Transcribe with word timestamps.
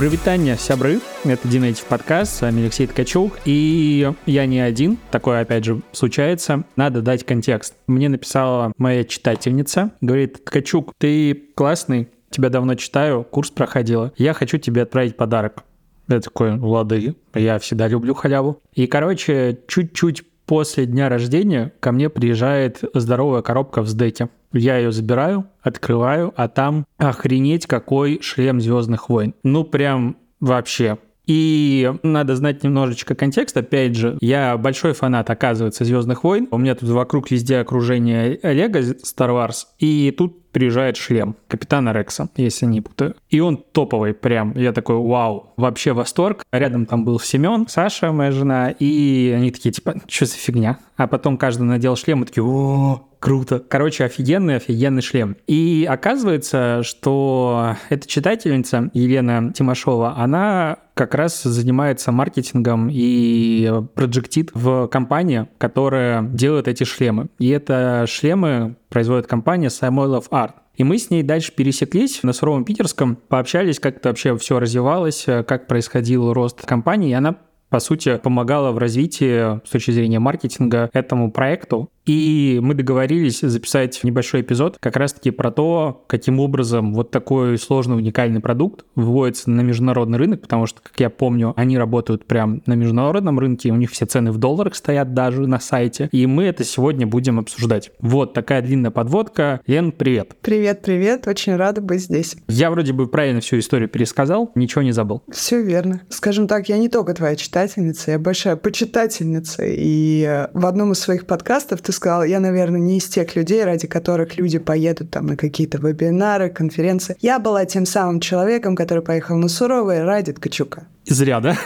Привитание, 0.00 0.56
сябры. 0.56 0.98
Это 1.26 1.46
Динейтив 1.46 1.84
подкаст, 1.84 2.34
с 2.34 2.40
вами 2.40 2.62
Алексей 2.62 2.86
Ткачук. 2.86 3.38
И 3.44 4.10
я 4.24 4.46
не 4.46 4.58
один, 4.58 4.96
такое 5.10 5.42
опять 5.42 5.66
же 5.66 5.82
случается. 5.92 6.64
Надо 6.74 7.02
дать 7.02 7.26
контекст. 7.26 7.74
Мне 7.86 8.08
написала 8.08 8.72
моя 8.78 9.04
читательница, 9.04 9.90
говорит, 10.00 10.42
Ткачук, 10.42 10.94
ты 10.96 11.34
классный, 11.54 12.08
тебя 12.30 12.48
давно 12.48 12.76
читаю, 12.76 13.24
курс 13.24 13.50
проходила. 13.50 14.10
Я 14.16 14.32
хочу 14.32 14.56
тебе 14.56 14.84
отправить 14.84 15.18
подарок. 15.18 15.64
Я 16.08 16.20
такой, 16.20 16.58
лады, 16.58 17.14
я 17.34 17.58
всегда 17.58 17.86
люблю 17.86 18.14
халяву. 18.14 18.62
И, 18.72 18.86
короче, 18.86 19.58
чуть-чуть 19.68 20.22
после 20.50 20.84
дня 20.84 21.08
рождения 21.08 21.72
ко 21.78 21.92
мне 21.92 22.10
приезжает 22.10 22.82
здоровая 22.92 23.40
коробка 23.40 23.82
в 23.82 23.88
сдете. 23.88 24.30
Я 24.52 24.78
ее 24.78 24.90
забираю, 24.90 25.46
открываю, 25.62 26.34
а 26.34 26.48
там 26.48 26.86
охренеть 26.98 27.68
какой 27.68 28.20
шлем 28.20 28.60
Звездных 28.60 29.08
войн. 29.08 29.32
Ну 29.44 29.62
прям 29.62 30.16
вообще. 30.40 30.98
И 31.30 31.88
надо 32.02 32.34
знать 32.34 32.64
немножечко 32.64 33.14
контекст. 33.14 33.56
Опять 33.56 33.94
же, 33.94 34.18
я 34.20 34.56
большой 34.56 34.94
фанат, 34.94 35.30
оказывается, 35.30 35.84
Звездных 35.84 36.24
войн. 36.24 36.48
У 36.50 36.58
меня 36.58 36.74
тут 36.74 36.88
вокруг 36.88 37.30
везде 37.30 37.58
окружение 37.58 38.40
Лего 38.42 38.80
Star 38.80 39.30
Wars. 39.30 39.66
И 39.78 40.12
тут 40.18 40.50
приезжает 40.50 40.96
шлем 40.96 41.36
капитана 41.46 41.92
Рекса, 41.92 42.28
если 42.34 42.66
не 42.66 42.80
путаю. 42.80 43.14
И 43.28 43.38
он 43.38 43.58
топовый 43.58 44.12
прям. 44.12 44.56
Я 44.56 44.72
такой, 44.72 44.96
вау, 44.96 45.52
вообще 45.56 45.92
восторг. 45.92 46.42
Рядом 46.50 46.84
там 46.84 47.04
был 47.04 47.20
Семен, 47.20 47.68
Саша, 47.68 48.10
моя 48.10 48.32
жена, 48.32 48.70
и 48.70 49.32
они 49.36 49.52
такие, 49.52 49.70
типа, 49.70 50.02
что 50.08 50.26
за 50.26 50.34
фигня? 50.34 50.80
А 50.96 51.06
потом 51.06 51.36
каждый 51.36 51.62
надел 51.62 51.94
шлем 51.94 52.24
и 52.24 52.26
такие, 52.26 52.42
о, 52.42 53.08
круто. 53.20 53.62
Короче, 53.68 54.04
офигенный, 54.04 54.56
офигенный 54.56 55.02
шлем. 55.02 55.36
И 55.46 55.86
оказывается, 55.88 56.82
что 56.82 57.76
эта 57.90 58.08
читательница 58.08 58.90
Елена 58.94 59.52
Тимошова, 59.52 60.16
она 60.16 60.78
как 60.94 61.14
раз 61.14 61.42
занимается 61.42 62.10
маркетингом 62.10 62.88
и 62.90 63.70
проектит 63.94 64.50
в 64.54 64.88
компании, 64.88 65.46
которая 65.58 66.22
делает 66.22 66.66
эти 66.66 66.84
шлемы. 66.84 67.28
И 67.38 67.48
это 67.50 68.06
шлемы 68.08 68.76
производит 68.88 69.26
компания 69.26 69.68
Samuel 69.68 70.22
Art. 70.30 70.54
И 70.74 70.84
мы 70.84 70.98
с 70.98 71.10
ней 71.10 71.22
дальше 71.22 71.52
пересеклись 71.52 72.22
на 72.22 72.32
суровом 72.32 72.64
питерском, 72.64 73.16
пообщались, 73.16 73.78
как 73.78 73.98
это 73.98 74.08
вообще 74.08 74.36
все 74.38 74.58
развивалось, 74.58 75.26
как 75.46 75.66
происходил 75.66 76.32
рост 76.32 76.64
компании. 76.64 77.10
И 77.10 77.14
она 77.14 77.36
по 77.70 77.78
сути, 77.78 78.16
помогала 78.16 78.72
в 78.72 78.78
развитии 78.78 79.64
с 79.64 79.70
точки 79.70 79.92
зрения 79.92 80.18
маркетинга 80.18 80.90
этому 80.92 81.30
проекту. 81.30 81.88
И 82.06 82.58
мы 82.62 82.74
договорились 82.74 83.40
записать 83.40 84.00
небольшой 84.02 84.40
эпизод 84.40 84.78
как 84.80 84.96
раз-таки 84.96 85.30
про 85.30 85.50
то, 85.50 86.04
каким 86.06 86.40
образом 86.40 86.94
вот 86.94 87.10
такой 87.10 87.58
сложный 87.58 87.96
уникальный 87.96 88.40
продукт 88.40 88.84
выводится 88.94 89.50
на 89.50 89.60
международный 89.60 90.18
рынок, 90.18 90.40
потому 90.40 90.66
что, 90.66 90.80
как 90.82 90.98
я 90.98 91.10
помню, 91.10 91.52
они 91.56 91.78
работают 91.78 92.24
прям 92.24 92.62
на 92.66 92.74
международном 92.74 93.38
рынке, 93.38 93.70
у 93.70 93.76
них 93.76 93.90
все 93.90 94.06
цены 94.06 94.32
в 94.32 94.38
долларах 94.38 94.74
стоят 94.74 95.14
даже 95.14 95.46
на 95.46 95.60
сайте, 95.60 96.08
и 96.12 96.26
мы 96.26 96.44
это 96.44 96.64
сегодня 96.64 97.06
будем 97.06 97.38
обсуждать. 97.38 97.92
Вот 98.00 98.32
такая 98.32 98.62
длинная 98.62 98.90
подводка. 98.90 99.60
Лен, 99.66 99.92
привет. 99.92 100.36
Привет, 100.40 100.82
привет, 100.82 101.26
очень 101.28 101.56
рада 101.56 101.80
быть 101.80 102.02
здесь. 102.02 102.36
Я 102.48 102.70
вроде 102.70 102.92
бы 102.92 103.06
правильно 103.06 103.40
всю 103.40 103.58
историю 103.58 103.88
пересказал, 103.88 104.50
ничего 104.54 104.82
не 104.82 104.92
забыл. 104.92 105.22
Все 105.30 105.62
верно. 105.62 106.00
Скажем 106.08 106.48
так, 106.48 106.68
я 106.68 106.78
не 106.78 106.88
только 106.88 107.14
твоя 107.14 107.36
читательница, 107.36 108.12
я 108.12 108.18
большая 108.18 108.56
почитательница, 108.56 109.64
и 109.64 110.24
э, 110.26 110.48
в 110.54 110.66
одном 110.66 110.92
из 110.92 110.98
своих 110.98 111.26
подкастов 111.26 111.82
ты 111.82 111.89
сказала, 111.92 112.22
я, 112.22 112.40
наверное, 112.40 112.80
не 112.80 112.98
из 112.98 113.06
тех 113.06 113.36
людей, 113.36 113.64
ради 113.64 113.86
которых 113.86 114.38
люди 114.38 114.58
поедут 114.58 115.10
там 115.10 115.26
на 115.26 115.36
какие-то 115.36 115.78
вебинары, 115.78 116.50
конференции. 116.50 117.16
Я 117.20 117.38
была 117.38 117.64
тем 117.64 117.86
самым 117.86 118.20
человеком, 118.20 118.76
который 118.76 119.02
поехал 119.02 119.36
на 119.36 119.48
суровые 119.48 120.04
ради 120.04 120.32
Ткачука. 120.32 120.86
Зря, 121.06 121.40
да? 121.40 121.56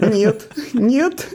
Нет, 0.00 0.48
нет. 0.72 1.28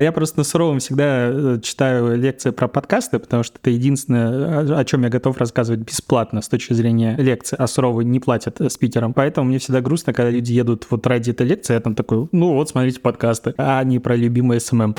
Я 0.00 0.12
просто 0.12 0.38
на 0.38 0.44
суровом 0.44 0.78
всегда 0.80 1.28
э, 1.30 1.60
читаю 1.62 2.16
лекции 2.18 2.50
про 2.50 2.68
подкасты, 2.68 3.18
потому 3.18 3.42
что 3.42 3.58
это 3.60 3.70
единственное, 3.70 4.78
о 4.78 4.84
чем 4.84 5.02
я 5.02 5.08
готов 5.08 5.38
рассказывать 5.38 5.80
бесплатно 5.80 6.42
с 6.42 6.48
точки 6.48 6.72
зрения 6.72 7.16
лекции, 7.16 7.56
а 7.58 7.66
суровые 7.66 8.04
не 8.04 8.20
платят 8.20 8.60
спикерам. 8.60 9.12
Поэтому 9.14 9.48
мне 9.48 9.58
всегда 9.58 9.80
грустно, 9.80 10.12
когда 10.12 10.30
люди 10.30 10.52
едут 10.52 10.86
вот 10.90 11.06
ради 11.06 11.30
этой 11.30 11.46
лекции, 11.46 11.74
я 11.74 11.80
там 11.80 11.94
такой, 11.94 12.28
ну 12.32 12.54
вот, 12.54 12.70
смотрите 12.70 13.00
подкасты, 13.00 13.54
а 13.56 13.82
не 13.84 13.98
про 13.98 14.16
любимый 14.16 14.60
SMM. 14.60 14.96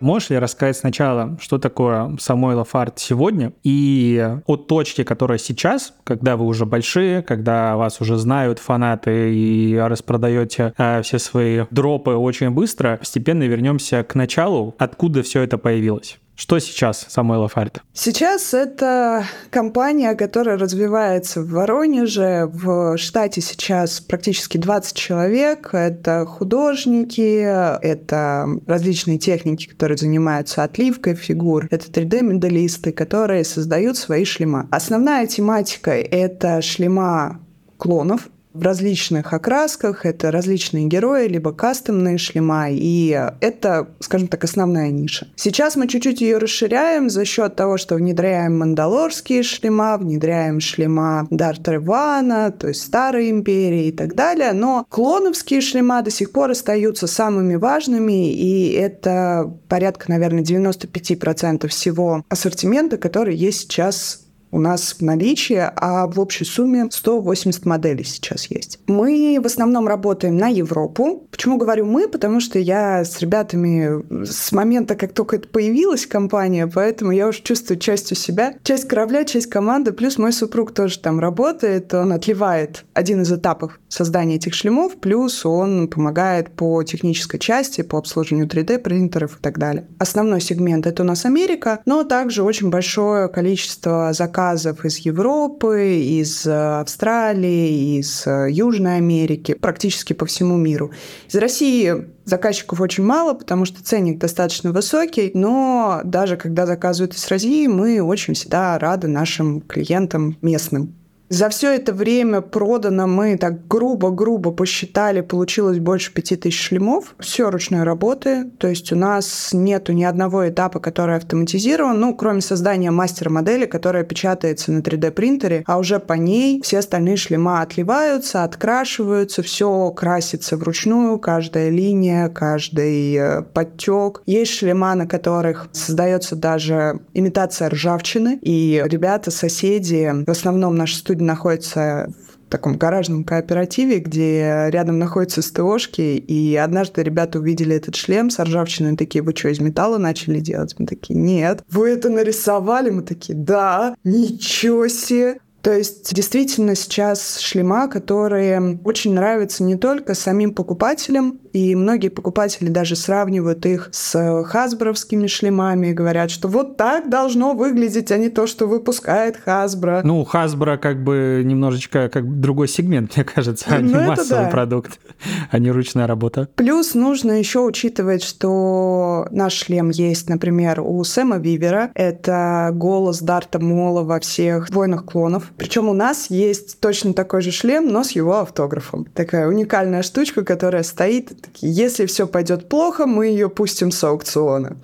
Можешь 0.00 0.30
ли 0.30 0.38
рассказать 0.38 0.76
сначала, 0.76 1.38
что 1.40 1.58
такое 1.58 2.16
Самойлов 2.20 2.74
арт 2.74 2.98
сегодня 2.98 3.52
и 3.62 4.36
от 4.46 4.66
точки, 4.66 5.04
которая 5.04 5.38
сейчас, 5.38 5.94
когда 6.04 6.36
вы 6.36 6.44
уже 6.44 6.66
большие, 6.66 7.22
когда 7.22 7.76
вас 7.76 8.00
уже 8.00 8.16
знают 8.18 8.58
фанаты 8.58 9.34
и 9.34 9.74
распродаете 9.76 10.74
э, 10.76 11.00
все 11.02 11.18
свои 11.18 11.64
дропы 11.70 12.10
очень 12.10 12.50
быстро, 12.50 12.98
постепенно 12.98 13.44
вернемся 13.44 14.02
к 14.02 14.14
началу, 14.14 14.74
откуда 14.78 15.22
все 15.22 15.42
это 15.42 15.56
появилось? 15.56 16.18
Что 16.36 16.58
сейчас 16.58 17.06
Самойлов 17.08 17.56
Арт? 17.56 17.82
Сейчас 17.94 18.52
это 18.52 19.24
компания, 19.48 20.14
которая 20.14 20.58
развивается 20.58 21.40
в 21.40 21.48
Воронеже. 21.48 22.46
В 22.52 22.98
штате 22.98 23.40
сейчас 23.40 24.00
практически 24.00 24.58
20 24.58 24.94
человек. 24.94 25.70
Это 25.72 26.26
художники, 26.26 27.40
это 27.40 28.46
различные 28.66 29.16
техники, 29.16 29.66
которые 29.66 29.96
занимаются 29.96 30.62
отливкой 30.62 31.14
фигур. 31.14 31.68
Это 31.70 31.86
3D-медалисты, 31.90 32.92
которые 32.92 33.42
создают 33.42 33.96
свои 33.96 34.26
шлема. 34.26 34.68
Основная 34.70 35.26
тематика— 35.26 35.90
это 35.92 36.60
шлема 36.60 37.40
клонов, 37.78 38.28
в 38.56 38.62
различных 38.62 39.32
окрасках, 39.32 40.06
это 40.06 40.30
различные 40.30 40.86
герои, 40.86 41.28
либо 41.28 41.52
кастомные 41.52 42.18
шлема, 42.18 42.70
и 42.70 43.08
это, 43.40 43.88
скажем 44.00 44.28
так, 44.28 44.44
основная 44.44 44.90
ниша. 44.90 45.28
Сейчас 45.36 45.76
мы 45.76 45.88
чуть-чуть 45.88 46.20
ее 46.20 46.38
расширяем 46.38 47.10
за 47.10 47.24
счет 47.24 47.56
того, 47.56 47.76
что 47.76 47.96
внедряем 47.96 48.58
мандалорские 48.58 49.42
шлема, 49.42 49.98
внедряем 49.98 50.60
шлема 50.60 51.26
Дарта 51.30 51.72
Ревана, 51.72 52.50
то 52.50 52.68
есть 52.68 52.82
Старой 52.82 53.30
Империи 53.30 53.88
и 53.88 53.92
так 53.92 54.14
далее, 54.14 54.52
но 54.52 54.86
клоновские 54.88 55.60
шлема 55.60 56.02
до 56.02 56.10
сих 56.10 56.32
пор 56.32 56.50
остаются 56.50 57.06
самыми 57.06 57.56
важными, 57.56 58.32
и 58.32 58.72
это 58.72 59.52
порядка, 59.68 60.10
наверное, 60.10 60.42
95% 60.42 61.68
всего 61.68 62.24
ассортимента, 62.28 62.96
который 62.96 63.36
есть 63.36 63.60
сейчас 63.60 64.25
у 64.50 64.58
нас 64.58 64.96
в 64.98 65.02
наличии, 65.02 65.62
а 65.76 66.06
в 66.06 66.20
общей 66.20 66.44
сумме 66.44 66.88
180 66.90 67.64
моделей 67.66 68.04
сейчас 68.04 68.46
есть. 68.46 68.78
Мы 68.86 69.38
в 69.42 69.46
основном 69.46 69.86
работаем 69.88 70.36
на 70.36 70.48
Европу. 70.48 71.26
Почему 71.30 71.58
говорю 71.58 71.86
мы? 71.86 72.08
Потому 72.08 72.40
что 72.40 72.58
я 72.58 73.04
с 73.04 73.20
ребятами 73.20 74.24
с 74.24 74.52
момента, 74.52 74.94
как 74.94 75.12
только 75.12 75.36
это 75.36 75.48
появилась 75.48 76.06
компания, 76.06 76.66
поэтому 76.66 77.12
я 77.12 77.28
уже 77.28 77.42
чувствую 77.42 77.78
частью 77.78 78.16
себя. 78.16 78.54
Часть 78.62 78.88
корабля, 78.88 79.24
часть 79.24 79.48
команды, 79.48 79.92
плюс 79.92 80.18
мой 80.18 80.32
супруг 80.32 80.72
тоже 80.72 80.98
там 80.98 81.20
работает, 81.20 81.92
он 81.92 82.12
отливает 82.12 82.84
один 82.94 83.22
из 83.22 83.32
этапов 83.32 83.78
создания 83.88 84.36
этих 84.36 84.54
шлемов, 84.54 84.96
плюс 84.96 85.44
он 85.44 85.88
помогает 85.88 86.50
по 86.50 86.82
технической 86.82 87.40
части, 87.40 87.82
по 87.82 87.98
обслуживанию 87.98 88.48
3D-принтеров 88.48 89.38
и 89.38 89.42
так 89.42 89.58
далее. 89.58 89.86
Основной 89.98 90.40
сегмент— 90.40 90.86
это 90.88 91.02
у 91.02 91.06
нас 91.06 91.24
Америка, 91.24 91.80
но 91.84 92.04
также 92.04 92.42
очень 92.42 92.70
большое 92.70 93.28
количество 93.28 94.12
заказов 94.12 94.36
заказов 94.46 94.84
из 94.84 94.98
Европы, 94.98 95.98
из 96.00 96.46
э, 96.46 96.80
Австралии, 96.80 97.98
из 97.98 98.26
э, 98.26 98.48
Южной 98.50 98.96
Америки, 98.96 99.54
практически 99.54 100.12
по 100.12 100.26
всему 100.26 100.56
миру. 100.56 100.92
Из 101.28 101.34
России 101.34 102.06
заказчиков 102.24 102.80
очень 102.80 103.04
мало, 103.04 103.34
потому 103.34 103.64
что 103.64 103.82
ценник 103.82 104.18
достаточно 104.18 104.72
высокий, 104.72 105.32
но 105.34 106.00
даже 106.04 106.36
когда 106.36 106.66
заказывают 106.66 107.14
из 107.14 107.28
России, 107.28 107.66
мы 107.66 108.00
очень 108.00 108.34
всегда 108.34 108.78
рады 108.78 109.08
нашим 109.08 109.60
клиентам 109.60 110.36
местным. 110.42 110.94
За 111.28 111.48
все 111.48 111.74
это 111.74 111.92
время 111.92 112.40
продано, 112.40 113.08
мы 113.08 113.36
так 113.36 113.66
грубо-грубо 113.66 114.52
посчитали, 114.52 115.22
получилось 115.22 115.80
больше 115.80 116.12
5000 116.12 116.54
шлемов. 116.54 117.16
Все 117.18 117.50
ручной 117.50 117.82
работы, 117.82 118.44
то 118.58 118.68
есть 118.68 118.92
у 118.92 118.96
нас 118.96 119.50
нету 119.52 119.92
ни 119.92 120.04
одного 120.04 120.48
этапа, 120.48 120.78
который 120.78 121.16
автоматизирован, 121.16 121.98
ну, 121.98 122.14
кроме 122.14 122.42
создания 122.42 122.92
мастер-модели, 122.92 123.66
которая 123.66 124.04
печатается 124.04 124.70
на 124.70 124.78
3D-принтере, 124.78 125.64
а 125.66 125.78
уже 125.78 125.98
по 125.98 126.12
ней 126.12 126.60
все 126.62 126.78
остальные 126.78 127.16
шлема 127.16 127.60
отливаются, 127.60 128.44
открашиваются, 128.44 129.42
все 129.42 129.90
красится 129.90 130.56
вручную, 130.56 131.18
каждая 131.18 131.70
линия, 131.70 132.28
каждый 132.28 133.14
э, 133.14 133.42
подтек. 133.42 134.22
Есть 134.26 134.52
шлема, 134.52 134.94
на 134.94 135.08
которых 135.08 135.68
создается 135.72 136.36
даже 136.36 137.00
имитация 137.14 137.68
ржавчины, 137.68 138.38
и 138.42 138.80
ребята, 138.86 139.32
соседи, 139.32 140.12
в 140.24 140.30
основном 140.30 140.76
наши 140.76 140.94
студии 141.16 141.24
находится 141.24 142.08
в 142.46 142.50
таком 142.50 142.76
гаражном 142.76 143.24
кооперативе, 143.24 143.98
где 143.98 144.68
рядом 144.68 144.98
находятся 144.98 145.42
СТОшки, 145.42 146.00
и 146.00 146.54
однажды 146.54 147.02
ребята 147.02 147.40
увидели 147.40 147.74
этот 147.74 147.96
шлем 147.96 148.30
с 148.30 148.38
ржавчиной, 148.38 148.96
такие, 148.96 149.22
вы 149.22 149.34
что, 149.34 149.48
из 149.48 149.58
металла 149.58 149.98
начали 149.98 150.38
делать? 150.38 150.76
Мы 150.78 150.86
такие, 150.86 151.18
нет. 151.18 151.64
Вы 151.68 151.90
это 151.90 152.08
нарисовали? 152.08 152.90
Мы 152.90 153.02
такие, 153.02 153.36
да. 153.36 153.96
Ничего 154.04 154.86
себе. 154.88 155.38
То 155.66 155.72
есть 155.72 156.14
действительно 156.14 156.76
сейчас 156.76 157.40
шлема, 157.40 157.88
которые 157.88 158.78
очень 158.84 159.14
нравятся 159.14 159.64
не 159.64 159.74
только 159.74 160.14
самим 160.14 160.54
покупателям, 160.54 161.40
и 161.52 161.74
многие 161.74 162.08
покупатели 162.08 162.68
даже 162.68 162.94
сравнивают 162.94 163.66
их 163.66 163.88
с 163.90 164.44
хасбровскими 164.44 165.26
шлемами 165.26 165.88
и 165.88 165.92
говорят, 165.92 166.30
что 166.30 166.46
вот 166.46 166.76
так 166.76 167.10
должно 167.10 167.54
выглядеть, 167.54 168.12
а 168.12 168.16
не 168.16 168.28
то, 168.28 168.46
что 168.46 168.66
выпускает 168.66 169.40
Hasbro. 169.44 170.02
Ну, 170.04 170.24
Hasbro 170.30 170.76
как 170.76 171.02
бы 171.02 171.42
немножечко 171.44 172.10
как 172.10 172.40
другой 172.40 172.68
сегмент, 172.68 173.12
мне 173.16 173.24
кажется, 173.24 173.66
а 173.70 173.80
не 173.80 173.92
ну, 173.92 174.02
массовый 174.02 174.44
да. 174.44 174.50
продукт, 174.50 175.00
а 175.50 175.58
не 175.58 175.72
ручная 175.72 176.06
работа. 176.06 176.48
Плюс 176.54 176.94
нужно 176.94 177.32
еще 177.32 177.58
учитывать, 177.58 178.22
что 178.22 179.26
наш 179.32 179.54
шлем 179.54 179.90
есть, 179.90 180.28
например, 180.28 180.80
у 180.80 181.02
Сэма 181.02 181.38
Вивера. 181.38 181.90
Это 181.94 182.70
голос 182.72 183.20
Дарта 183.20 183.58
Мола 183.58 184.02
во 184.02 184.20
всех 184.20 184.70
«Войнах 184.70 185.06
клонов». 185.06 185.52
Причем 185.56 185.88
у 185.88 185.94
нас 185.94 186.30
есть 186.30 186.80
точно 186.80 187.14
такой 187.14 187.40
же 187.40 187.50
шлем, 187.50 187.88
но 187.88 188.04
с 188.04 188.10
его 188.10 188.38
автографом. 188.38 189.06
Такая 189.14 189.48
уникальная 189.48 190.02
штучка, 190.02 190.44
которая 190.44 190.82
стоит 190.82 191.32
если 191.60 192.06
все 192.06 192.26
пойдет 192.26 192.68
плохо, 192.68 193.06
мы 193.06 193.26
ее 193.26 193.48
пустим 193.48 193.90
с 193.90 194.04
аукциона. 194.04 194.76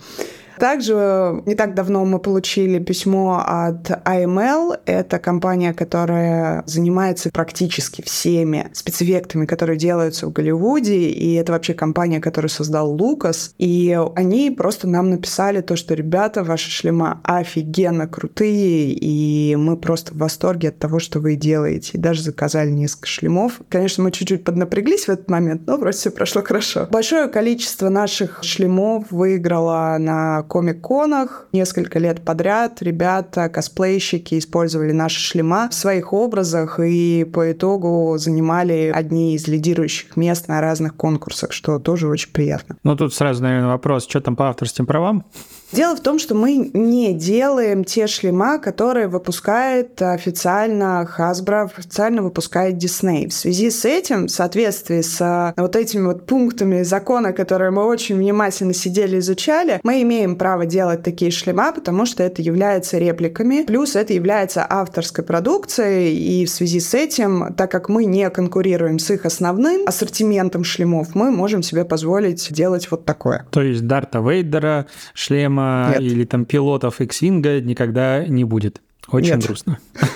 Также 0.62 1.42
не 1.44 1.56
так 1.56 1.74
давно 1.74 2.04
мы 2.04 2.20
получили 2.20 2.78
письмо 2.78 3.42
от 3.44 3.90
AML. 4.06 4.78
Это 4.86 5.18
компания, 5.18 5.74
которая 5.74 6.62
занимается 6.66 7.30
практически 7.32 8.00
всеми 8.02 8.70
спецэффектами, 8.72 9.44
которые 9.46 9.76
делаются 9.76 10.28
в 10.28 10.32
Голливуде. 10.32 11.08
И 11.08 11.34
это 11.34 11.50
вообще 11.50 11.74
компания, 11.74 12.20
которую 12.20 12.48
создал 12.48 12.92
Лукас. 12.92 13.54
И 13.58 13.98
они 14.14 14.52
просто 14.52 14.86
нам 14.86 15.10
написали 15.10 15.62
то, 15.62 15.74
что 15.74 15.94
ребята, 15.94 16.44
ваши 16.44 16.70
шлема 16.70 17.20
офигенно 17.24 18.06
крутые, 18.06 18.92
и 18.92 19.56
мы 19.56 19.76
просто 19.76 20.14
в 20.14 20.18
восторге 20.18 20.68
от 20.68 20.78
того, 20.78 21.00
что 21.00 21.18
вы 21.18 21.34
делаете. 21.34 21.90
И 21.94 21.98
даже 21.98 22.22
заказали 22.22 22.70
несколько 22.70 23.08
шлемов. 23.08 23.60
Конечно, 23.68 24.04
мы 24.04 24.12
чуть-чуть 24.12 24.44
поднапряглись 24.44 25.06
в 25.06 25.08
этот 25.08 25.28
момент, 25.28 25.62
но 25.66 25.76
вроде 25.76 25.96
все 25.96 26.12
прошло 26.12 26.40
хорошо. 26.42 26.86
Большое 26.88 27.26
количество 27.26 27.88
наших 27.88 28.44
шлемов 28.44 29.10
выиграло 29.10 29.96
на 29.98 30.44
комик-конах. 30.52 31.46
Несколько 31.52 31.98
лет 31.98 32.20
подряд 32.20 32.82
ребята, 32.82 33.48
косплейщики 33.48 34.38
использовали 34.38 34.92
наши 34.92 35.18
шлема 35.18 35.70
в 35.70 35.74
своих 35.74 36.12
образах 36.12 36.78
и 36.78 37.24
по 37.24 37.52
итогу 37.52 38.18
занимали 38.18 38.92
одни 38.94 39.34
из 39.34 39.48
лидирующих 39.48 40.14
мест 40.14 40.48
на 40.48 40.60
разных 40.60 40.94
конкурсах, 40.94 41.52
что 41.52 41.78
тоже 41.78 42.06
очень 42.06 42.30
приятно. 42.32 42.76
Ну, 42.84 42.94
тут 42.96 43.14
сразу, 43.14 43.42
наверное, 43.42 43.68
вопрос, 43.68 44.06
что 44.06 44.20
там 44.20 44.36
по 44.36 44.50
авторским 44.50 44.84
правам? 44.84 45.24
Дело 45.72 45.96
в 45.96 46.00
том, 46.00 46.18
что 46.18 46.34
мы 46.34 46.70
не 46.74 47.14
делаем 47.14 47.84
те 47.84 48.06
шлема, 48.06 48.58
которые 48.58 49.08
выпускает 49.08 50.02
официально 50.02 51.08
Hasbro, 51.18 51.64
официально 51.64 52.22
выпускает 52.22 52.74
Disney. 52.74 53.28
В 53.28 53.32
связи 53.32 53.70
с 53.70 53.86
этим, 53.86 54.26
в 54.26 54.30
соответствии 54.30 55.00
с 55.00 55.18
э, 55.20 55.54
вот 55.58 55.74
этими 55.74 56.04
вот 56.04 56.26
пунктами 56.26 56.82
закона, 56.82 57.32
которые 57.32 57.70
мы 57.70 57.86
очень 57.86 58.16
внимательно 58.16 58.74
сидели 58.74 59.18
изучали, 59.18 59.80
мы 59.82 60.02
имеем 60.02 60.36
право 60.36 60.66
делать 60.66 61.02
такие 61.02 61.30
шлема, 61.30 61.72
потому 61.72 62.04
что 62.04 62.22
это 62.22 62.42
является 62.42 62.98
репликами, 62.98 63.62
плюс 63.62 63.96
это 63.96 64.12
является 64.12 64.66
авторской 64.68 65.24
продукцией, 65.24 66.14
и 66.14 66.44
в 66.44 66.50
связи 66.50 66.80
с 66.80 66.92
этим, 66.92 67.54
так 67.54 67.70
как 67.70 67.88
мы 67.88 68.04
не 68.04 68.28
конкурируем 68.28 68.98
с 68.98 69.10
их 69.10 69.24
основным 69.24 69.86
ассортиментом 69.86 70.64
шлемов, 70.64 71.14
мы 71.14 71.30
можем 71.30 71.62
себе 71.62 71.86
позволить 71.86 72.52
делать 72.52 72.90
вот 72.90 73.06
такое. 73.06 73.46
То 73.50 73.62
есть 73.62 73.86
Дарта 73.86 74.18
Вейдера 74.18 74.86
шлема 75.14 75.61
Нет. 75.90 76.00
или 76.00 76.24
там 76.24 76.44
пилотов 76.44 77.00
X-Wing 77.00 77.60
никогда 77.60 78.24
не 78.26 78.44
будет. 78.44 78.80
Очень 79.08 79.36
Нет. 79.36 79.46
грустно. 79.46 79.78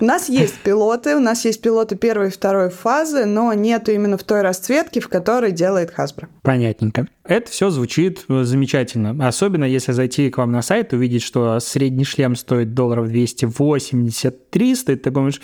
У 0.00 0.04
нас 0.04 0.28
есть 0.28 0.58
пилоты, 0.58 1.16
у 1.16 1.20
нас 1.20 1.44
есть 1.44 1.62
пилоты 1.62 1.96
первой 1.96 2.28
и 2.28 2.30
второй 2.30 2.70
фазы, 2.70 3.24
но 3.24 3.52
нету 3.52 3.92
именно 3.92 4.18
в 4.18 4.24
той 4.24 4.42
расцветке, 4.42 5.00
в 5.00 5.08
которой 5.08 5.52
делает 5.52 5.94
Hasbro. 5.96 6.26
Понятненько. 6.42 7.06
Это 7.24 7.50
все 7.50 7.70
звучит 7.70 8.24
замечательно. 8.28 9.26
Особенно 9.26 9.64
если 9.64 9.92
зайти 9.92 10.30
к 10.30 10.38
вам 10.38 10.52
на 10.52 10.62
сайт, 10.62 10.92
увидеть, 10.92 11.22
что 11.22 11.58
средний 11.60 12.04
шлем 12.04 12.36
стоит 12.36 12.74
долларов 12.74 13.08
280-300, 13.08 14.92
и 14.92 14.96
ты 14.96 15.10
думаешь, 15.10 15.40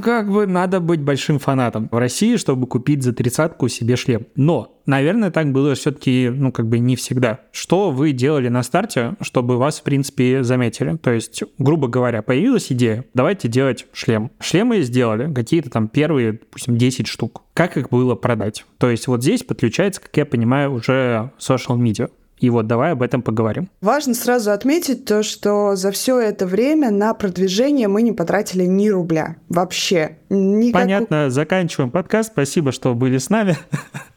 как 0.00 0.30
бы 0.30 0.46
надо 0.46 0.80
быть 0.80 1.00
большим 1.00 1.38
фанатом 1.38 1.88
в 1.90 1.96
России, 1.96 2.36
чтобы 2.36 2.66
купить 2.66 3.02
за 3.02 3.12
тридцатку 3.12 3.68
себе 3.68 3.96
шлем. 3.96 4.26
Но, 4.34 4.78
наверное, 4.86 5.30
так 5.30 5.52
было 5.52 5.74
все-таки, 5.74 6.30
ну, 6.32 6.52
как 6.52 6.68
бы 6.68 6.78
не 6.78 6.96
всегда. 6.96 7.40
Что 7.52 7.90
вы 7.90 8.12
делали 8.12 8.48
на 8.48 8.62
старте, 8.62 9.14
чтобы 9.20 9.56
вас, 9.58 9.80
в 9.80 9.82
принципе, 9.82 10.42
заметили? 10.42 10.96
То 10.96 11.10
есть, 11.10 11.42
грубо 11.58 11.88
говоря, 11.88 12.22
появилась 12.22 12.70
идея, 12.72 13.04
давайте 13.14 13.48
делать 13.48 13.86
шлем. 13.92 14.30
Шлемы 14.40 14.82
сделали, 14.82 15.32
какие-то 15.32 15.70
там 15.70 15.88
первые, 15.88 16.32
допустим, 16.32 16.76
10 16.76 17.06
штук. 17.06 17.42
Как 17.54 17.76
их 17.76 17.90
было 17.90 18.14
продать? 18.14 18.64
То 18.78 18.90
есть, 18.90 19.06
вот 19.06 19.22
здесь 19.22 19.42
подключается, 19.42 20.00
как 20.00 20.16
я 20.16 20.26
понимаю, 20.26 20.72
уже 20.72 21.30
social 21.38 21.78
media. 21.78 22.10
И 22.38 22.50
вот 22.50 22.66
давай 22.66 22.92
об 22.92 23.02
этом 23.02 23.22
поговорим. 23.22 23.68
Важно 23.80 24.14
сразу 24.14 24.50
отметить 24.50 25.04
то, 25.04 25.22
что 25.22 25.74
за 25.74 25.90
все 25.90 26.18
это 26.18 26.46
время 26.46 26.90
на 26.90 27.14
продвижение 27.14 27.88
мы 27.88 28.02
не 28.02 28.12
потратили 28.12 28.64
ни 28.64 28.88
рубля. 28.88 29.36
Вообще. 29.48 30.18
Никак... 30.28 30.82
Понятно, 30.82 31.30
заканчиваем 31.30 31.90
подкаст. 31.90 32.32
Спасибо, 32.32 32.72
что 32.72 32.94
были 32.94 33.18
с 33.18 33.30
нами. 33.30 33.56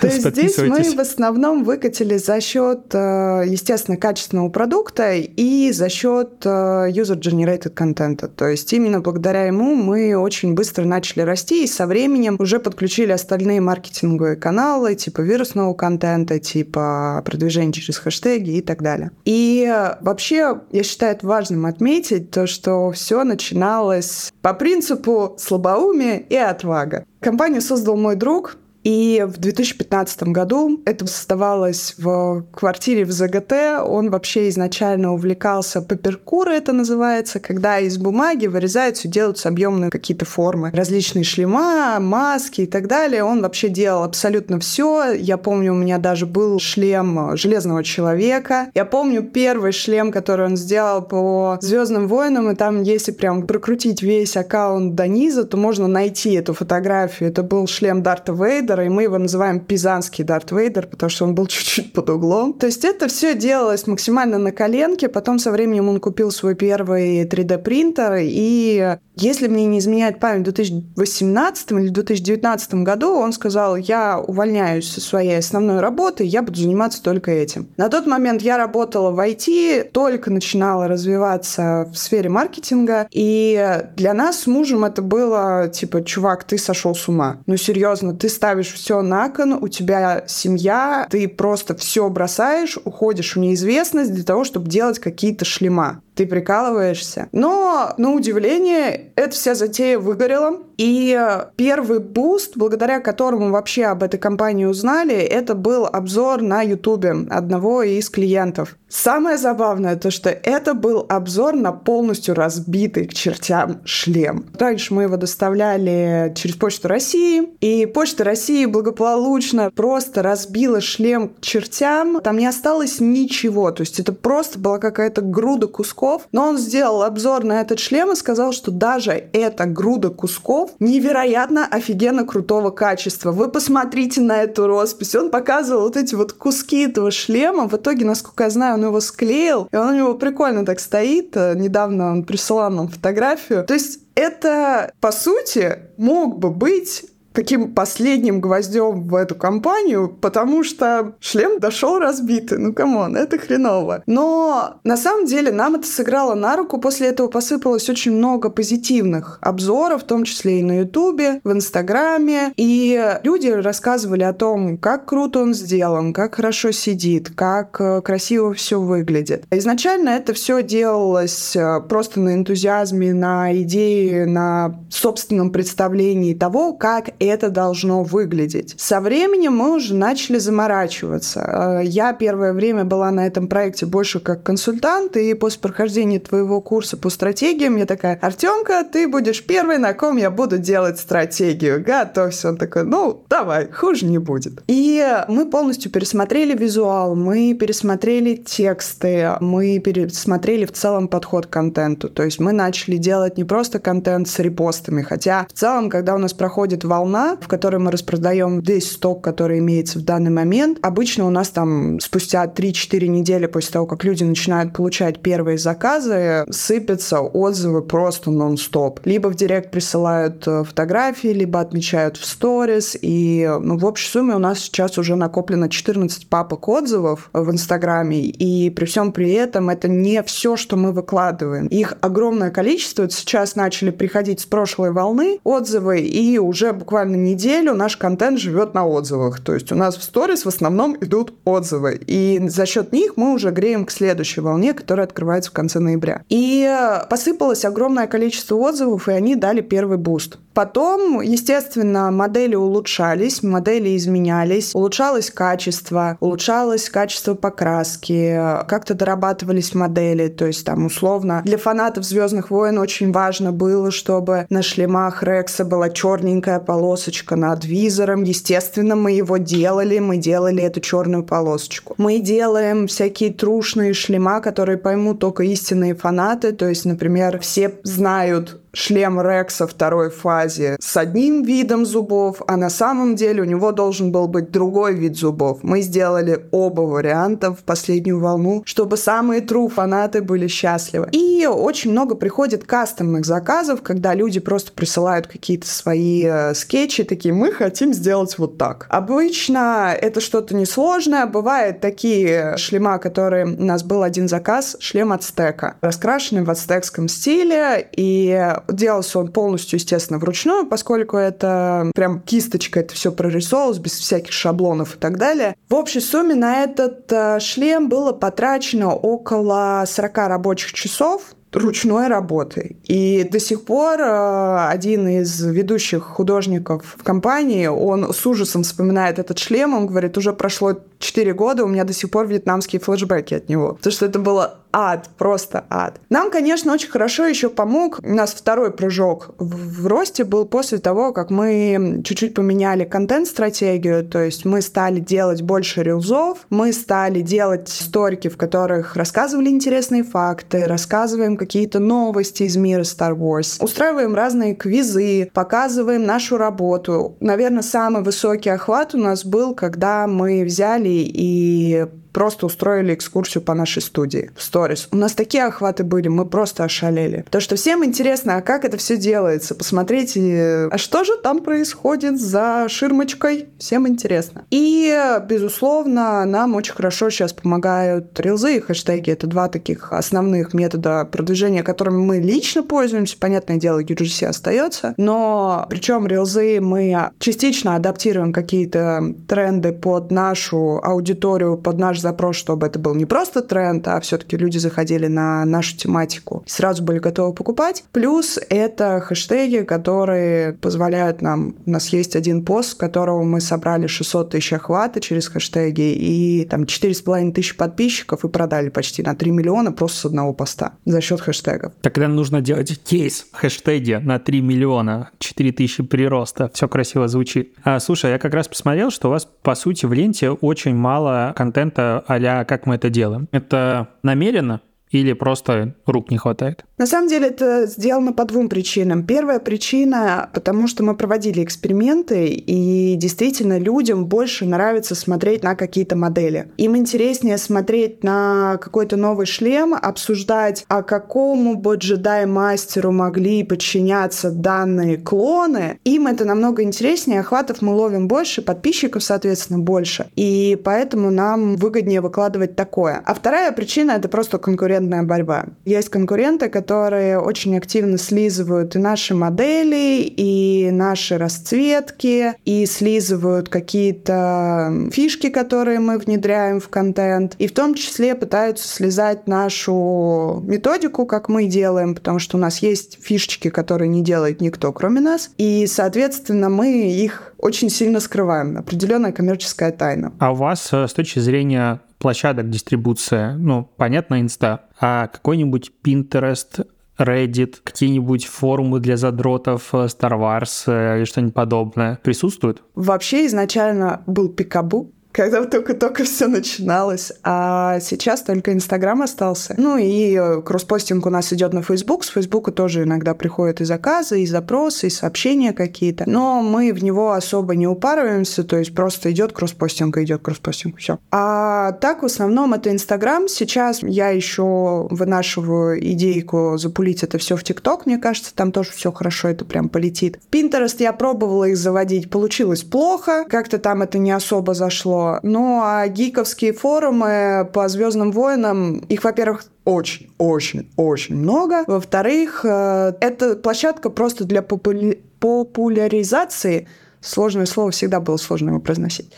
То 0.00 0.06
есть 0.06 0.28
здесь 0.28 0.58
мы 0.58 0.82
в 0.82 1.00
основном 1.00 1.64
выкатили 1.64 2.16
за 2.16 2.40
счет, 2.40 2.94
э, 2.94 3.44
естественно, 3.46 3.96
качественного 3.96 4.48
продукта 4.48 5.14
и 5.14 5.70
за 5.72 5.88
счет 5.88 6.44
э, 6.44 6.90
user-generated 6.90 7.70
контента. 7.70 8.28
То 8.28 8.48
есть 8.48 8.72
именно 8.72 9.00
благодаря 9.00 9.44
ему 9.44 9.74
мы 9.74 10.16
очень 10.16 10.54
быстро 10.54 10.84
начали 10.84 11.22
расти 11.22 11.64
и 11.64 11.66
со 11.66 11.86
временем 11.86 12.36
уже 12.38 12.58
подключили 12.58 13.12
остальные 13.12 13.60
маркетинговые 13.60 14.36
каналы, 14.36 14.94
типа 14.94 15.20
вирусного 15.20 15.74
контента, 15.74 16.38
типа 16.38 17.22
продвижения 17.24 17.72
через 17.72 17.98
хэштеги 17.98 18.52
и 18.52 18.62
так 18.62 18.82
далее. 18.82 19.10
И 19.24 19.72
вообще, 20.00 20.60
я 20.72 20.82
считаю 20.82 21.16
это 21.16 21.26
важным 21.26 21.66
отметить, 21.66 22.30
то, 22.30 22.46
что 22.46 22.90
все 22.92 23.24
начиналось 23.24 24.32
по 24.42 24.54
принципу 24.54 25.36
слабоумия 25.38 26.16
и 26.16 26.36
отвага. 26.36 27.04
Компанию 27.20 27.60
создал 27.60 27.96
мой 27.96 28.16
друг, 28.16 28.56
и 28.82 29.26
в 29.28 29.36
2015 29.38 30.22
году 30.24 30.80
это 30.86 31.06
создавалось 31.06 31.94
в 31.98 32.46
квартире 32.52 33.04
в 33.04 33.12
ЗГТ. 33.12 33.52
Он 33.84 34.10
вообще 34.10 34.48
изначально 34.48 35.12
увлекался 35.12 35.82
паперкурой, 35.82 36.56
это 36.56 36.72
называется, 36.72 37.40
когда 37.40 37.78
из 37.78 37.98
бумаги 37.98 38.46
вырезаются 38.46 39.08
делаются 39.08 39.48
объемные 39.48 39.90
какие-то 39.90 40.24
формы. 40.24 40.70
Различные 40.72 41.24
шлема, 41.24 41.98
маски 42.00 42.62
и 42.62 42.66
так 42.66 42.86
далее. 42.86 43.22
Он 43.24 43.42
вообще 43.42 43.68
делал 43.68 44.04
абсолютно 44.04 44.58
все. 44.60 45.12
Я 45.12 45.36
помню, 45.36 45.72
у 45.72 45.76
меня 45.76 45.98
даже 45.98 46.26
был 46.26 46.58
шлем 46.58 47.36
Железного 47.36 47.84
Человека. 47.84 48.70
Я 48.74 48.84
помню 48.84 49.22
первый 49.22 49.72
шлем, 49.72 50.12
который 50.12 50.46
он 50.46 50.56
сделал 50.56 51.02
по 51.02 51.58
Звездным 51.60 52.08
войнам, 52.08 52.50
и 52.50 52.54
там, 52.54 52.82
если 52.82 53.12
прям 53.12 53.46
прокрутить 53.46 54.02
весь 54.02 54.36
аккаунт 54.36 54.94
до 54.94 55.06
низа, 55.06 55.44
то 55.44 55.56
можно 55.56 55.86
найти 55.86 56.32
эту 56.32 56.54
фотографию. 56.54 57.30
Это 57.30 57.42
был 57.42 57.66
шлем 57.66 58.02
Дарта 58.02 58.32
Вейда, 58.32 58.69
Вейдера, 58.70 58.84
и 58.84 58.88
мы 58.88 59.02
его 59.02 59.18
называем 59.18 59.60
пизанский 59.60 60.24
Дарт 60.24 60.52
Вейдер, 60.52 60.86
потому 60.86 61.10
что 61.10 61.24
он 61.24 61.34
был 61.34 61.46
чуть-чуть 61.48 61.92
под 61.92 62.10
углом. 62.10 62.52
То 62.54 62.66
есть 62.66 62.84
это 62.84 63.08
все 63.08 63.34
делалось 63.34 63.86
максимально 63.86 64.38
на 64.38 64.52
коленке, 64.52 65.08
потом 65.08 65.38
со 65.38 65.50
временем 65.50 65.88
он 65.88 66.00
купил 66.00 66.30
свой 66.30 66.54
первый 66.54 67.24
3D-принтер, 67.24 68.18
и 68.20 68.96
если 69.16 69.48
мне 69.48 69.66
не 69.66 69.78
изменяет 69.78 70.18
память, 70.18 70.40
в 70.40 70.52
2018 70.52 71.72
или 71.72 71.88
2019 71.88 72.74
году 72.74 73.14
он 73.14 73.32
сказал, 73.32 73.76
я 73.76 74.18
увольняюсь 74.18 74.90
со 74.90 75.00
своей 75.00 75.38
основной 75.38 75.80
работы, 75.80 76.24
я 76.24 76.42
буду 76.42 76.58
заниматься 76.58 77.02
только 77.02 77.30
этим. 77.30 77.68
На 77.76 77.88
тот 77.88 78.06
момент 78.06 78.42
я 78.42 78.56
работала 78.56 79.10
в 79.10 79.18
IT, 79.18 79.90
только 79.92 80.30
начинала 80.30 80.88
развиваться 80.88 81.88
в 81.92 81.96
сфере 81.96 82.30
маркетинга, 82.30 83.08
и 83.10 83.82
для 83.96 84.14
нас 84.14 84.40
с 84.40 84.46
мужем 84.46 84.84
это 84.84 85.02
было 85.02 85.68
типа, 85.68 86.02
чувак, 86.02 86.44
ты 86.44 86.56
сошел 86.56 86.94
с 86.94 87.08
ума. 87.08 87.38
Ну 87.46 87.56
серьезно, 87.56 88.14
ты 88.14 88.28
ставишь 88.28 88.59
ставишь 88.60 88.72
все 88.72 89.02
на 89.02 89.28
кон, 89.30 89.52
у 89.54 89.68
тебя 89.68 90.24
семья, 90.26 91.06
ты 91.10 91.28
просто 91.28 91.74
все 91.76 92.08
бросаешь, 92.08 92.78
уходишь 92.84 93.36
в 93.36 93.38
неизвестность 93.38 94.12
для 94.12 94.24
того, 94.24 94.44
чтобы 94.44 94.68
делать 94.68 94.98
какие-то 94.98 95.44
шлема 95.44 96.02
ты 96.20 96.26
прикалываешься. 96.26 97.30
Но, 97.32 97.94
на 97.96 98.12
удивление, 98.12 99.12
эта 99.16 99.30
вся 99.30 99.54
затея 99.54 99.98
выгорела. 99.98 100.58
И 100.76 101.18
первый 101.56 101.98
буст, 101.98 102.56
благодаря 102.56 103.00
которому 103.00 103.50
вообще 103.50 103.84
об 103.84 104.02
этой 104.02 104.18
компании 104.18 104.66
узнали, 104.66 105.14
это 105.14 105.54
был 105.54 105.86
обзор 105.86 106.42
на 106.42 106.60
Ютубе 106.60 107.14
одного 107.30 107.82
из 107.82 108.10
клиентов. 108.10 108.76
Самое 108.88 109.38
забавное 109.38 109.96
то, 109.96 110.10
что 110.10 110.30
это 110.30 110.74
был 110.74 111.06
обзор 111.08 111.54
на 111.54 111.70
полностью 111.70 112.34
разбитый 112.34 113.06
к 113.06 113.14
чертям 113.14 113.80
шлем. 113.84 114.46
Раньше 114.58 114.92
мы 114.92 115.04
его 115.04 115.16
доставляли 115.16 116.32
через 116.34 116.56
Почту 116.56 116.88
России, 116.88 117.50
и 117.60 117.86
Почта 117.86 118.24
России 118.24 118.64
благополучно 118.66 119.70
просто 119.70 120.22
разбила 120.22 120.80
шлем 120.80 121.28
к 121.28 121.40
чертям. 121.40 122.20
Там 122.20 122.38
не 122.38 122.46
осталось 122.46 123.00
ничего, 123.00 123.70
то 123.70 123.82
есть 123.82 124.00
это 124.00 124.12
просто 124.12 124.58
была 124.58 124.78
какая-то 124.78 125.20
груда 125.20 125.68
кусков 125.68 126.09
кусков, 126.10 126.28
но 126.32 126.48
он 126.48 126.58
сделал 126.58 127.02
обзор 127.02 127.44
на 127.44 127.60
этот 127.60 127.78
шлем 127.78 128.12
и 128.12 128.16
сказал, 128.16 128.52
что 128.52 128.70
даже 128.70 129.12
эта 129.32 129.66
груда 129.66 130.10
кусков 130.10 130.70
невероятно 130.80 131.66
офигенно 131.70 132.24
крутого 132.24 132.70
качества. 132.70 133.32
Вы 133.32 133.48
посмотрите 133.48 134.20
на 134.20 134.42
эту 134.42 134.66
роспись. 134.66 135.14
Он 135.14 135.30
показывал 135.30 135.82
вот 135.82 135.96
эти 135.96 136.14
вот 136.14 136.32
куски 136.32 136.88
этого 136.88 137.10
шлема. 137.10 137.68
В 137.68 137.74
итоге, 137.74 138.04
насколько 138.04 138.44
я 138.44 138.50
знаю, 138.50 138.74
он 138.74 138.84
его 138.84 139.00
склеил, 139.00 139.68
и 139.72 139.76
он 139.76 139.88
у 139.90 139.96
него 139.96 140.14
прикольно 140.14 140.64
так 140.64 140.80
стоит. 140.80 141.36
Недавно 141.36 142.12
он 142.12 142.24
присылал 142.24 142.70
нам 142.70 142.88
фотографию. 142.88 143.64
То 143.64 143.74
есть 143.74 144.00
это, 144.14 144.92
по 145.00 145.12
сути, 145.12 145.78
мог 145.96 146.38
бы 146.38 146.50
быть 146.50 147.04
таким 147.40 147.72
последним 147.72 148.42
гвоздем 148.42 149.08
в 149.08 149.14
эту 149.14 149.34
компанию, 149.34 150.14
потому 150.20 150.62
что 150.62 151.14
шлем 151.20 151.58
дошел 151.58 151.98
разбитый. 151.98 152.58
Ну, 152.58 152.74
come 152.74 152.98
on, 152.98 153.16
это 153.16 153.38
хреново. 153.38 154.02
Но 154.04 154.74
на 154.84 154.98
самом 154.98 155.24
деле 155.24 155.50
нам 155.50 155.76
это 155.76 155.86
сыграло 155.86 156.34
на 156.34 156.54
руку. 156.54 156.78
После 156.78 157.06
этого 157.08 157.28
посыпалось 157.28 157.88
очень 157.88 158.12
много 158.12 158.50
позитивных 158.50 159.38
обзоров, 159.40 160.02
в 160.02 160.06
том 160.06 160.24
числе 160.24 160.60
и 160.60 160.62
на 160.62 160.80
Ютубе, 160.80 161.40
в 161.42 161.50
Инстаграме. 161.50 162.52
И 162.58 163.18
люди 163.22 163.48
рассказывали 163.48 164.24
о 164.24 164.34
том, 164.34 164.76
как 164.76 165.06
круто 165.06 165.40
он 165.40 165.54
сделан, 165.54 166.12
как 166.12 166.34
хорошо 166.34 166.72
сидит, 166.72 167.30
как 167.34 167.80
э, 167.80 168.02
красиво 168.02 168.52
все 168.52 168.78
выглядит. 168.78 169.44
Изначально 169.50 170.10
это 170.10 170.34
все 170.34 170.62
делалось 170.62 171.56
э, 171.56 171.80
просто 171.88 172.20
на 172.20 172.34
энтузиазме, 172.34 173.14
на 173.14 173.56
идее, 173.62 174.26
на 174.26 174.78
собственном 174.90 175.52
представлении 175.52 176.34
того, 176.34 176.74
как 176.74 177.08
это 177.18 177.29
должно 177.36 178.02
выглядеть. 178.02 178.74
Со 178.78 179.00
временем 179.00 179.56
мы 179.56 179.76
уже 179.76 179.94
начали 179.94 180.38
заморачиваться. 180.38 181.80
Э, 181.80 181.84
я 181.84 182.12
первое 182.12 182.52
время 182.52 182.84
была 182.84 183.10
на 183.10 183.26
этом 183.26 183.48
проекте 183.48 183.86
больше 183.86 184.20
как 184.20 184.42
консультант, 184.42 185.16
и 185.16 185.34
после 185.34 185.60
прохождения 185.60 186.18
твоего 186.18 186.60
курса 186.60 186.96
по 186.96 187.10
стратегиям 187.10 187.76
я 187.76 187.86
такая, 187.86 188.18
Артемка, 188.20 188.84
ты 188.90 189.08
будешь 189.08 189.44
первый, 189.44 189.78
на 189.78 189.94
ком 189.94 190.16
я 190.16 190.30
буду 190.30 190.58
делать 190.58 190.98
стратегию. 190.98 191.82
Готовься. 191.84 192.48
Он 192.48 192.56
такой, 192.56 192.84
ну, 192.84 193.24
давай, 193.28 193.70
хуже 193.70 194.06
не 194.06 194.18
будет. 194.18 194.62
И 194.66 195.06
мы 195.28 195.48
полностью 195.50 195.90
пересмотрели 195.90 196.56
визуал, 196.56 197.14
мы 197.14 197.54
пересмотрели 197.54 198.36
тексты, 198.36 199.32
мы 199.40 199.78
пересмотрели 199.78 200.64
в 200.64 200.72
целом 200.72 201.08
подход 201.08 201.46
к 201.46 201.50
контенту. 201.50 202.08
То 202.08 202.24
есть 202.24 202.40
мы 202.40 202.52
начали 202.52 202.96
делать 202.96 203.36
не 203.36 203.44
просто 203.44 203.78
контент 203.78 204.28
с 204.28 204.38
репостами, 204.38 205.02
хотя 205.02 205.46
в 205.48 205.52
целом, 205.52 205.90
когда 205.90 206.14
у 206.14 206.18
нас 206.18 206.32
проходит 206.32 206.84
волна 206.84 207.09
волна, 207.10 207.36
в 207.40 207.48
которой 207.48 207.76
мы 207.76 207.90
распродаем 207.90 208.60
весь 208.60 208.92
сток, 208.92 209.22
который 209.22 209.58
имеется 209.58 209.98
в 209.98 210.02
данный 210.02 210.30
момент. 210.30 210.78
Обычно 210.82 211.26
у 211.26 211.30
нас 211.30 211.48
там 211.50 211.98
спустя 212.00 212.44
3-4 212.44 213.06
недели 213.08 213.46
после 213.46 213.72
того, 213.72 213.86
как 213.86 214.04
люди 214.04 214.24
начинают 214.24 214.72
получать 214.72 215.20
первые 215.20 215.58
заказы, 215.58 216.44
сыпятся 216.50 217.20
отзывы 217.20 217.82
просто 217.82 218.30
нон-стоп. 218.30 219.00
Либо 219.04 219.28
в 219.28 219.34
директ 219.34 219.70
присылают 219.70 220.46
э, 220.46 220.64
фотографии, 220.64 221.28
либо 221.28 221.60
отмечают 221.60 222.16
в 222.16 222.24
сторис. 222.24 222.96
И 223.00 223.50
ну, 223.60 223.76
в 223.76 223.84
общей 223.84 224.08
сумме 224.08 224.34
у 224.34 224.38
нас 224.38 224.60
сейчас 224.60 224.98
уже 224.98 225.16
накоплено 225.16 225.68
14 225.68 226.28
папок 226.28 226.68
отзывов 226.68 227.30
в 227.32 227.50
Инстаграме. 227.50 228.20
И 228.20 228.70
при 228.70 228.84
всем 228.84 229.12
при 229.12 229.32
этом 229.32 229.70
это 229.70 229.88
не 229.88 230.22
все, 230.22 230.56
что 230.56 230.76
мы 230.76 230.92
выкладываем. 230.92 231.66
Их 231.66 231.94
огромное 232.00 232.50
количество. 232.50 233.08
Сейчас 233.10 233.56
начали 233.56 233.90
приходить 233.90 234.40
с 234.40 234.46
прошлой 234.46 234.92
волны 234.92 235.40
отзывы, 235.44 236.00
и 236.00 236.38
уже 236.38 236.72
буквально 236.72 236.99
буквально 237.00 237.16
неделю 237.16 237.74
наш 237.74 237.96
контент 237.96 238.38
живет 238.38 238.74
на 238.74 238.86
отзывах. 238.86 239.40
То 239.40 239.54
есть 239.54 239.72
у 239.72 239.74
нас 239.74 239.96
в 239.96 240.02
сторис 240.02 240.44
в 240.44 240.48
основном 240.48 240.96
идут 241.00 241.32
отзывы. 241.44 242.00
И 242.06 242.40
за 242.48 242.66
счет 242.66 242.92
них 242.92 243.12
мы 243.16 243.32
уже 243.32 243.50
греем 243.50 243.86
к 243.86 243.90
следующей 243.90 244.42
волне, 244.42 244.74
которая 244.74 245.06
открывается 245.06 245.50
в 245.50 245.54
конце 245.54 245.78
ноября. 245.78 246.22
И 246.28 246.68
посыпалось 247.08 247.64
огромное 247.64 248.06
количество 248.06 248.56
отзывов, 248.56 249.08
и 249.08 249.12
они 249.12 249.34
дали 249.34 249.62
первый 249.62 249.96
буст. 249.96 250.38
Потом, 250.60 251.22
естественно, 251.22 252.10
модели 252.10 252.54
улучшались, 252.54 253.42
модели 253.42 253.96
изменялись, 253.96 254.74
улучшалось 254.74 255.30
качество, 255.30 256.18
улучшалось 256.20 256.90
качество 256.90 257.32
покраски, 257.32 258.38
как-то 258.68 258.92
дорабатывались 258.92 259.74
модели, 259.74 260.28
то 260.28 260.44
есть 260.44 260.66
там 260.66 260.84
условно 260.84 261.40
для 261.46 261.56
фанатов 261.56 262.04
Звездных 262.04 262.50
войн 262.50 262.76
очень 262.76 263.10
важно 263.10 263.52
было, 263.52 263.90
чтобы 263.90 264.44
на 264.50 264.60
шлемах 264.60 265.22
Рекса 265.22 265.64
была 265.64 265.88
черненькая 265.88 266.60
полосочка 266.60 267.36
над 267.36 267.64
визором. 267.64 268.24
Естественно, 268.24 268.96
мы 268.96 269.12
его 269.12 269.38
делали, 269.38 269.98
мы 269.98 270.18
делали 270.18 270.62
эту 270.62 270.80
черную 270.80 271.24
полосочку. 271.24 271.94
Мы 271.96 272.18
делаем 272.18 272.86
всякие 272.86 273.32
трушные 273.32 273.94
шлема, 273.94 274.42
которые 274.42 274.76
поймут 274.76 275.20
только 275.20 275.42
истинные 275.42 275.94
фанаты, 275.94 276.52
то 276.52 276.68
есть, 276.68 276.84
например, 276.84 277.38
все 277.40 277.72
знают 277.82 278.59
шлем 278.72 279.20
Рекса 279.20 279.66
второй 279.66 280.10
фазе 280.10 280.76
с 280.80 280.96
одним 280.96 281.42
видом 281.42 281.86
зубов, 281.86 282.42
а 282.46 282.56
на 282.56 282.70
самом 282.70 283.16
деле 283.16 283.42
у 283.42 283.44
него 283.44 283.72
должен 283.72 284.12
был 284.12 284.28
быть 284.28 284.50
другой 284.50 284.94
вид 284.94 285.16
зубов. 285.16 285.58
Мы 285.62 285.82
сделали 285.82 286.46
оба 286.50 286.82
варианта 286.82 287.52
в 287.54 287.58
последнюю 287.58 288.20
волну, 288.20 288.62
чтобы 288.66 288.96
самые 288.96 289.40
true 289.40 289.68
фанаты 289.68 290.22
были 290.22 290.46
счастливы. 290.46 291.08
И 291.12 291.46
очень 291.46 291.90
много 291.90 292.14
приходит 292.14 292.64
кастомных 292.64 293.24
заказов, 293.24 293.82
когда 293.82 294.14
люди 294.14 294.40
просто 294.40 294.72
присылают 294.72 295.26
какие-то 295.26 295.66
свои 295.66 296.24
э, 296.24 296.54
скетчи, 296.54 297.04
такие, 297.04 297.34
мы 297.34 297.52
хотим 297.52 297.92
сделать 297.92 298.38
вот 298.38 298.58
так. 298.58 298.86
Обычно 298.88 299.94
это 299.98 300.20
что-то 300.20 300.54
несложное, 300.54 301.26
бывают 301.26 301.80
такие 301.80 302.56
шлема, 302.56 302.98
которые 302.98 303.46
у 303.46 303.64
нас 303.64 303.82
был 303.82 304.02
один 304.02 304.28
заказ, 304.28 304.76
шлем 304.80 305.12
ацтека, 305.12 305.76
раскрашенный 305.80 306.42
в 306.42 306.50
ацтекском 306.50 307.08
стиле, 307.08 307.88
и 307.92 308.54
Делался 308.68 309.18
он 309.18 309.28
полностью, 309.28 309.78
естественно, 309.78 310.18
вручную, 310.18 310.66
поскольку 310.66 311.16
это 311.16 311.90
прям 311.94 312.20
кисточка, 312.20 312.80
это 312.80 312.94
все 312.94 313.12
прорисовалось 313.12 313.78
без 313.78 313.92
всяких 313.92 314.32
шаблонов 314.32 314.96
и 314.96 314.98
так 314.98 315.18
далее. 315.18 315.54
В 315.68 315.74
общей 315.74 316.00
сумме 316.00 316.34
на 316.34 316.62
этот 316.62 317.10
э, 317.12 317.40
шлем 317.40 317.88
было 317.88 318.12
потрачено 318.12 318.94
около 318.94 319.84
40 319.86 320.16
рабочих 320.28 320.72
часов, 320.72 321.34
ручной 321.52 322.08
работы. 322.08 322.76
И 322.84 323.28
до 323.30 323.40
сих 323.40 323.64
пор 323.64 324.00
э, 324.00 324.66
один 324.68 325.08
из 325.08 325.42
ведущих 325.42 326.02
художников 326.02 326.96
в 326.96 327.02
компании, 327.02 327.66
он 327.66 328.12
с 328.12 328.24
ужасом 328.26 328.62
вспоминает 328.62 329.18
этот 329.18 329.38
шлем, 329.38 329.74
он 329.74 329.86
говорит, 329.86 330.16
уже 330.16 330.32
прошло 330.32 330.76
4 331.00 331.32
года, 331.32 331.64
у 331.64 331.68
меня 331.68 331.84
до 331.84 331.92
сих 331.92 332.10
пор 332.10 332.26
вьетнамские 332.26 332.80
флешбеки 332.80 333.34
от 333.34 333.48
него. 333.48 333.74
Потому 333.74 333.92
что 333.92 334.06
это 334.06 334.18
было 334.18 334.60
ад, 334.72 335.08
просто 335.18 335.64
ад. 335.68 336.00
Нам, 336.10 336.30
конечно, 336.30 336.72
очень 336.72 336.90
хорошо 336.90 337.26
еще 337.26 337.48
помог. 337.48 338.00
У 338.02 338.14
нас 338.14 338.32
второй 338.32 338.70
прыжок 338.70 339.34
в, 339.38 339.82
в 339.82 339.86
росте 339.86 340.24
был 340.24 340.44
после 340.44 340.78
того, 340.78 341.12
как 341.12 341.30
мы 341.30 342.02
чуть-чуть 342.04 342.34
поменяли 342.34 342.84
контент-стратегию, 342.84 344.04
то 344.04 344.22
есть 344.22 344.44
мы 344.44 344.62
стали 344.62 345.00
делать 345.00 345.42
больше 345.42 345.82
рилзов, 345.82 346.46
мы 346.50 346.72
стали 346.72 347.20
делать 347.20 347.68
сторики, 347.68 348.28
в 348.28 348.36
которых 348.36 348.96
рассказывали 348.96 349.48
интересные 349.48 350.04
факты, 350.04 350.66
рассказываем 350.66 351.36
какие-то 351.36 351.78
новости 351.78 352.44
из 352.44 352.56
мира 352.56 352.82
Star 352.82 353.16
Wars, 353.16 353.62
устраиваем 353.62 354.14
разные 354.14 354.54
квизы, 354.54 355.30
показываем 355.32 356.04
нашу 356.04 356.36
работу. 356.36 357.16
Наверное, 357.20 357.62
самый 357.62 358.02
высокий 358.02 358.50
охват 358.50 358.94
у 358.94 358.98
нас 358.98 359.24
был, 359.24 359.54
когда 359.54 360.06
мы 360.06 360.44
взяли 360.44 360.89
и 360.90 361.86
просто 362.12 362.46
устроили 362.46 362.94
экскурсию 362.94 363.42
по 363.42 363.54
нашей 363.54 363.82
студии 363.82 364.30
в 364.36 364.42
сторис. 364.42 364.88
У 364.92 364.96
нас 364.96 365.12
такие 365.12 365.44
охваты 365.44 365.84
были, 365.84 366.08
мы 366.08 366.26
просто 366.26 366.64
ошалели. 366.64 367.22
Потому 367.22 367.42
что 367.42 367.56
всем 367.56 367.84
интересно, 367.84 368.36
а 368.36 368.42
как 368.42 368.64
это 368.64 368.76
все 368.76 368.96
делается? 368.96 369.54
Посмотрите, 369.54 370.68
а 370.70 370.78
что 370.78 371.04
же 371.04 371.16
там 371.16 371.40
происходит 371.40 372.20
за 372.20 372.66
ширмочкой? 372.68 373.48
Всем 373.58 373.86
интересно. 373.88 374.44
И, 374.50 374.96
безусловно, 375.28 376.24
нам 376.24 376.54
очень 376.54 376.74
хорошо 376.74 377.10
сейчас 377.10 377.32
помогают 377.32 378.18
рилзы 378.18 378.56
и 378.56 378.60
хэштеги. 378.60 379.10
Это 379.10 379.26
два 379.26 379.48
таких 379.48 379.92
основных 379.92 380.54
метода 380.54 381.04
продвижения, 381.04 381.62
которыми 381.62 381.98
мы 381.98 382.18
лично 382.18 382.62
пользуемся. 382.62 383.16
Понятное 383.18 383.56
дело, 383.56 383.82
UGC 383.82 384.26
остается. 384.26 384.94
Но 384.96 385.66
причем 385.68 386.06
рилзы 386.06 386.60
мы 386.60 387.10
частично 387.18 387.76
адаптируем 387.76 388.32
какие-то 388.32 389.14
тренды 389.28 389.72
под 389.72 390.10
нашу 390.10 390.80
аудиторию, 390.82 391.56
под 391.56 391.78
наш 391.78 391.99
запрос, 392.00 392.36
чтобы 392.36 392.66
это 392.66 392.78
был 392.78 392.94
не 392.94 393.06
просто 393.06 393.42
тренд, 393.42 393.86
а 393.88 394.00
все-таки 394.00 394.36
люди 394.36 394.58
заходили 394.58 395.06
на 395.06 395.44
нашу 395.44 395.76
тематику 395.76 396.44
и 396.46 396.50
сразу 396.50 396.82
были 396.82 396.98
готовы 396.98 397.34
покупать. 397.34 397.84
Плюс 397.92 398.38
это 398.48 399.00
хэштеги, 399.00 399.64
которые 399.64 400.54
позволяют 400.54 401.22
нам... 401.22 401.54
У 401.66 401.70
нас 401.70 401.88
есть 401.88 402.16
один 402.16 402.44
пост, 402.44 402.70
с 402.70 402.74
которого 402.74 403.22
мы 403.22 403.40
собрали 403.40 403.86
600 403.86 404.30
тысяч 404.30 404.52
охвата 404.52 405.00
через 405.00 405.28
хэштеги 405.28 405.92
и 405.92 406.46
там 406.50 406.62
4,5 406.64 407.32
тысячи 407.32 407.56
подписчиков 407.56 408.24
и 408.24 408.28
продали 408.28 408.68
почти 408.68 409.02
на 409.02 409.14
3 409.14 409.30
миллиона 409.30 409.72
просто 409.72 409.98
с 409.98 410.04
одного 410.06 410.32
поста 410.32 410.72
за 410.84 411.00
счет 411.00 411.20
хэштегов. 411.20 411.72
Тогда 411.80 412.08
нужно 412.08 412.40
делать 412.40 412.78
кейс 412.82 413.26
хэштеги 413.32 413.94
на 414.02 414.18
3 414.18 414.40
миллиона, 414.40 415.10
4 415.18 415.52
тысячи 415.52 415.82
прироста. 415.82 416.50
Все 416.54 416.68
красиво 416.68 417.08
звучит. 417.08 417.54
А, 417.64 417.80
слушай, 417.80 418.10
я 418.10 418.18
как 418.18 418.34
раз 418.34 418.48
посмотрел, 418.48 418.90
что 418.90 419.08
у 419.08 419.10
вас, 419.10 419.26
по 419.42 419.54
сути, 419.54 419.86
в 419.86 419.92
ленте 419.92 420.30
очень 420.30 420.74
мало 420.74 421.32
контента 421.36 421.89
а 421.98 422.44
как 422.44 422.66
мы 422.66 422.76
это 422.76 422.90
делаем. 422.90 423.28
Это 423.32 423.88
намеренно 424.02 424.60
или 424.90 425.12
просто 425.12 425.74
рук 425.86 426.10
не 426.10 426.18
хватает? 426.18 426.64
На 426.80 426.86
самом 426.86 427.08
деле 427.08 427.26
это 427.26 427.66
сделано 427.66 428.14
по 428.14 428.24
двум 428.24 428.48
причинам. 428.48 429.04
Первая 429.04 429.38
причина, 429.38 430.30
потому 430.32 430.66
что 430.66 430.82
мы 430.82 430.96
проводили 430.96 431.44
эксперименты, 431.44 432.28
и 432.28 432.94
действительно 432.94 433.58
людям 433.58 434.06
больше 434.06 434.46
нравится 434.46 434.94
смотреть 434.94 435.42
на 435.42 435.56
какие-то 435.56 435.94
модели. 435.94 436.50
Им 436.56 436.78
интереснее 436.78 437.36
смотреть 437.36 438.02
на 438.02 438.56
какой-то 438.62 438.96
новый 438.96 439.26
шлем, 439.26 439.74
обсуждать, 439.74 440.64
а 440.68 440.82
какому 440.82 441.54
бы 441.54 441.74
джедай-мастеру 441.74 442.92
могли 442.92 443.44
подчиняться 443.44 444.30
данные 444.30 444.96
клоны. 444.96 445.78
Им 445.84 446.06
это 446.06 446.24
намного 446.24 446.62
интереснее, 446.62 447.20
охватов 447.20 447.60
мы 447.60 447.74
ловим 447.74 448.08
больше, 448.08 448.40
подписчиков, 448.40 449.02
соответственно, 449.02 449.58
больше. 449.58 450.08
И 450.16 450.58
поэтому 450.64 451.10
нам 451.10 451.56
выгоднее 451.56 452.00
выкладывать 452.00 452.56
такое. 452.56 453.02
А 453.04 453.12
вторая 453.12 453.52
причина— 453.52 453.90
это 453.98 454.08
просто 454.08 454.38
конкурентная 454.38 455.02
борьба. 455.02 455.44
Есть 455.66 455.90
конкуренты, 455.90 456.48
которые 456.48 456.69
которые 456.70 457.18
очень 457.18 457.56
активно 457.56 457.98
слизывают 457.98 458.76
и 458.76 458.78
наши 458.78 459.12
модели, 459.12 460.04
и 460.04 460.70
наши 460.70 461.18
расцветки, 461.18 462.34
и 462.44 462.64
слизывают 462.64 463.48
какие-то 463.48 464.88
фишки, 464.92 465.30
которые 465.30 465.80
мы 465.80 465.98
внедряем 465.98 466.60
в 466.60 466.68
контент, 466.68 467.34
и 467.40 467.48
в 467.48 467.52
том 467.54 467.74
числе 467.74 468.14
пытаются 468.14 468.68
слезать 468.68 469.26
нашу 469.26 470.44
методику, 470.46 471.06
как 471.06 471.28
мы 471.28 471.46
делаем, 471.46 471.96
потому 471.96 472.20
что 472.20 472.36
у 472.36 472.40
нас 472.40 472.58
есть 472.58 472.98
фишечки, 473.02 473.50
которые 473.50 473.88
не 473.88 474.04
делает 474.04 474.40
никто, 474.40 474.72
кроме 474.72 475.00
нас, 475.00 475.30
и, 475.38 475.66
соответственно, 475.66 476.50
мы 476.50 476.88
их 476.88 477.29
очень 477.40 477.70
сильно 477.70 478.00
скрываем. 478.00 478.56
Определенная 478.58 479.12
коммерческая 479.12 479.72
тайна. 479.72 480.12
А 480.18 480.32
у 480.32 480.34
вас 480.34 480.72
э, 480.72 480.86
с 480.86 480.92
точки 480.92 481.18
зрения 481.18 481.80
площадок 481.98 482.50
дистрибуция, 482.50 483.34
ну, 483.34 483.70
понятно, 483.76 484.20
инста, 484.20 484.66
а 484.80 485.08
какой-нибудь 485.08 485.72
Pinterest, 485.84 486.66
Reddit, 486.98 487.56
какие-нибудь 487.64 488.26
форумы 488.26 488.80
для 488.80 488.96
задротов, 488.96 489.70
э, 489.72 489.86
Star 489.86 490.18
Wars 490.18 490.64
э, 490.66 490.98
или 490.98 491.04
что-нибудь 491.04 491.34
подобное 491.34 491.98
присутствуют? 492.02 492.62
Вообще 492.74 493.26
изначально 493.26 494.02
был 494.06 494.28
Пикабу, 494.28 494.92
когда 495.12 495.44
только-только 495.44 496.04
все 496.04 496.28
начиналось, 496.28 497.12
а 497.22 497.80
сейчас 497.80 498.22
только 498.22 498.52
Инстаграм 498.52 499.02
остался. 499.02 499.54
Ну 499.58 499.76
и 499.76 500.40
кросспостинг 500.42 501.06
у 501.06 501.10
нас 501.10 501.32
идет 501.32 501.52
на 501.52 501.62
Фейсбук. 501.62 502.04
С 502.04 502.08
Фейсбука 502.08 502.52
тоже 502.52 502.84
иногда 502.84 503.14
приходят 503.14 503.60
и 503.60 503.64
заказы, 503.64 504.22
и 504.22 504.26
запросы, 504.26 504.86
и 504.86 504.90
сообщения 504.90 505.52
какие-то. 505.52 506.04
Но 506.06 506.42
мы 506.42 506.72
в 506.72 506.82
него 506.82 507.12
особо 507.12 507.56
не 507.56 507.66
упарываемся, 507.66 508.44
то 508.44 508.56
есть 508.56 508.74
просто 508.74 509.10
идет 509.10 509.32
кросспостинг, 509.32 509.98
идет 509.98 510.22
кросспостинг, 510.22 510.78
все. 510.78 510.98
А 511.10 511.72
так 511.72 512.02
в 512.02 512.06
основном 512.06 512.54
это 512.54 512.70
Инстаграм. 512.70 513.28
Сейчас 513.28 513.82
я 513.82 514.10
еще 514.10 514.86
вынашиваю 514.90 515.84
идейку 515.84 516.56
запулить 516.56 517.02
это 517.02 517.18
все 517.18 517.36
в 517.36 517.42
ТикТок. 517.42 517.86
Мне 517.86 517.98
кажется, 517.98 518.34
там 518.34 518.52
тоже 518.52 518.70
все 518.70 518.92
хорошо, 518.92 519.28
это 519.28 519.44
прям 519.44 519.68
полетит. 519.68 520.20
Пинтерест 520.30 520.80
я 520.80 520.92
пробовала 520.92 521.44
их 521.44 521.56
заводить, 521.56 522.10
получилось 522.10 522.62
плохо. 522.62 523.24
Как-то 523.28 523.58
там 523.58 523.82
это 523.82 523.98
не 523.98 524.12
особо 524.12 524.54
зашло 524.54 524.99
ну, 525.22 525.60
а 525.62 525.86
гиковские 525.88 526.52
форумы 526.52 527.48
по 527.52 527.68
Звездным 527.68 528.12
войнам, 528.12 528.78
их, 528.88 529.04
во-первых, 529.04 529.44
очень, 529.64 530.10
очень, 530.18 530.68
очень 530.76 531.16
много. 531.16 531.64
Во-вторых, 531.66 532.44
э, 532.44 532.92
это 533.00 533.36
площадка 533.36 533.90
просто 533.90 534.24
для 534.24 534.42
популя... 534.42 534.96
популяризации. 535.20 536.68
Сложное 537.00 537.46
слово 537.46 537.70
всегда 537.70 538.00
было 538.00 538.16
сложно 538.16 538.50
его 538.50 538.60
произносить. 538.60 539.12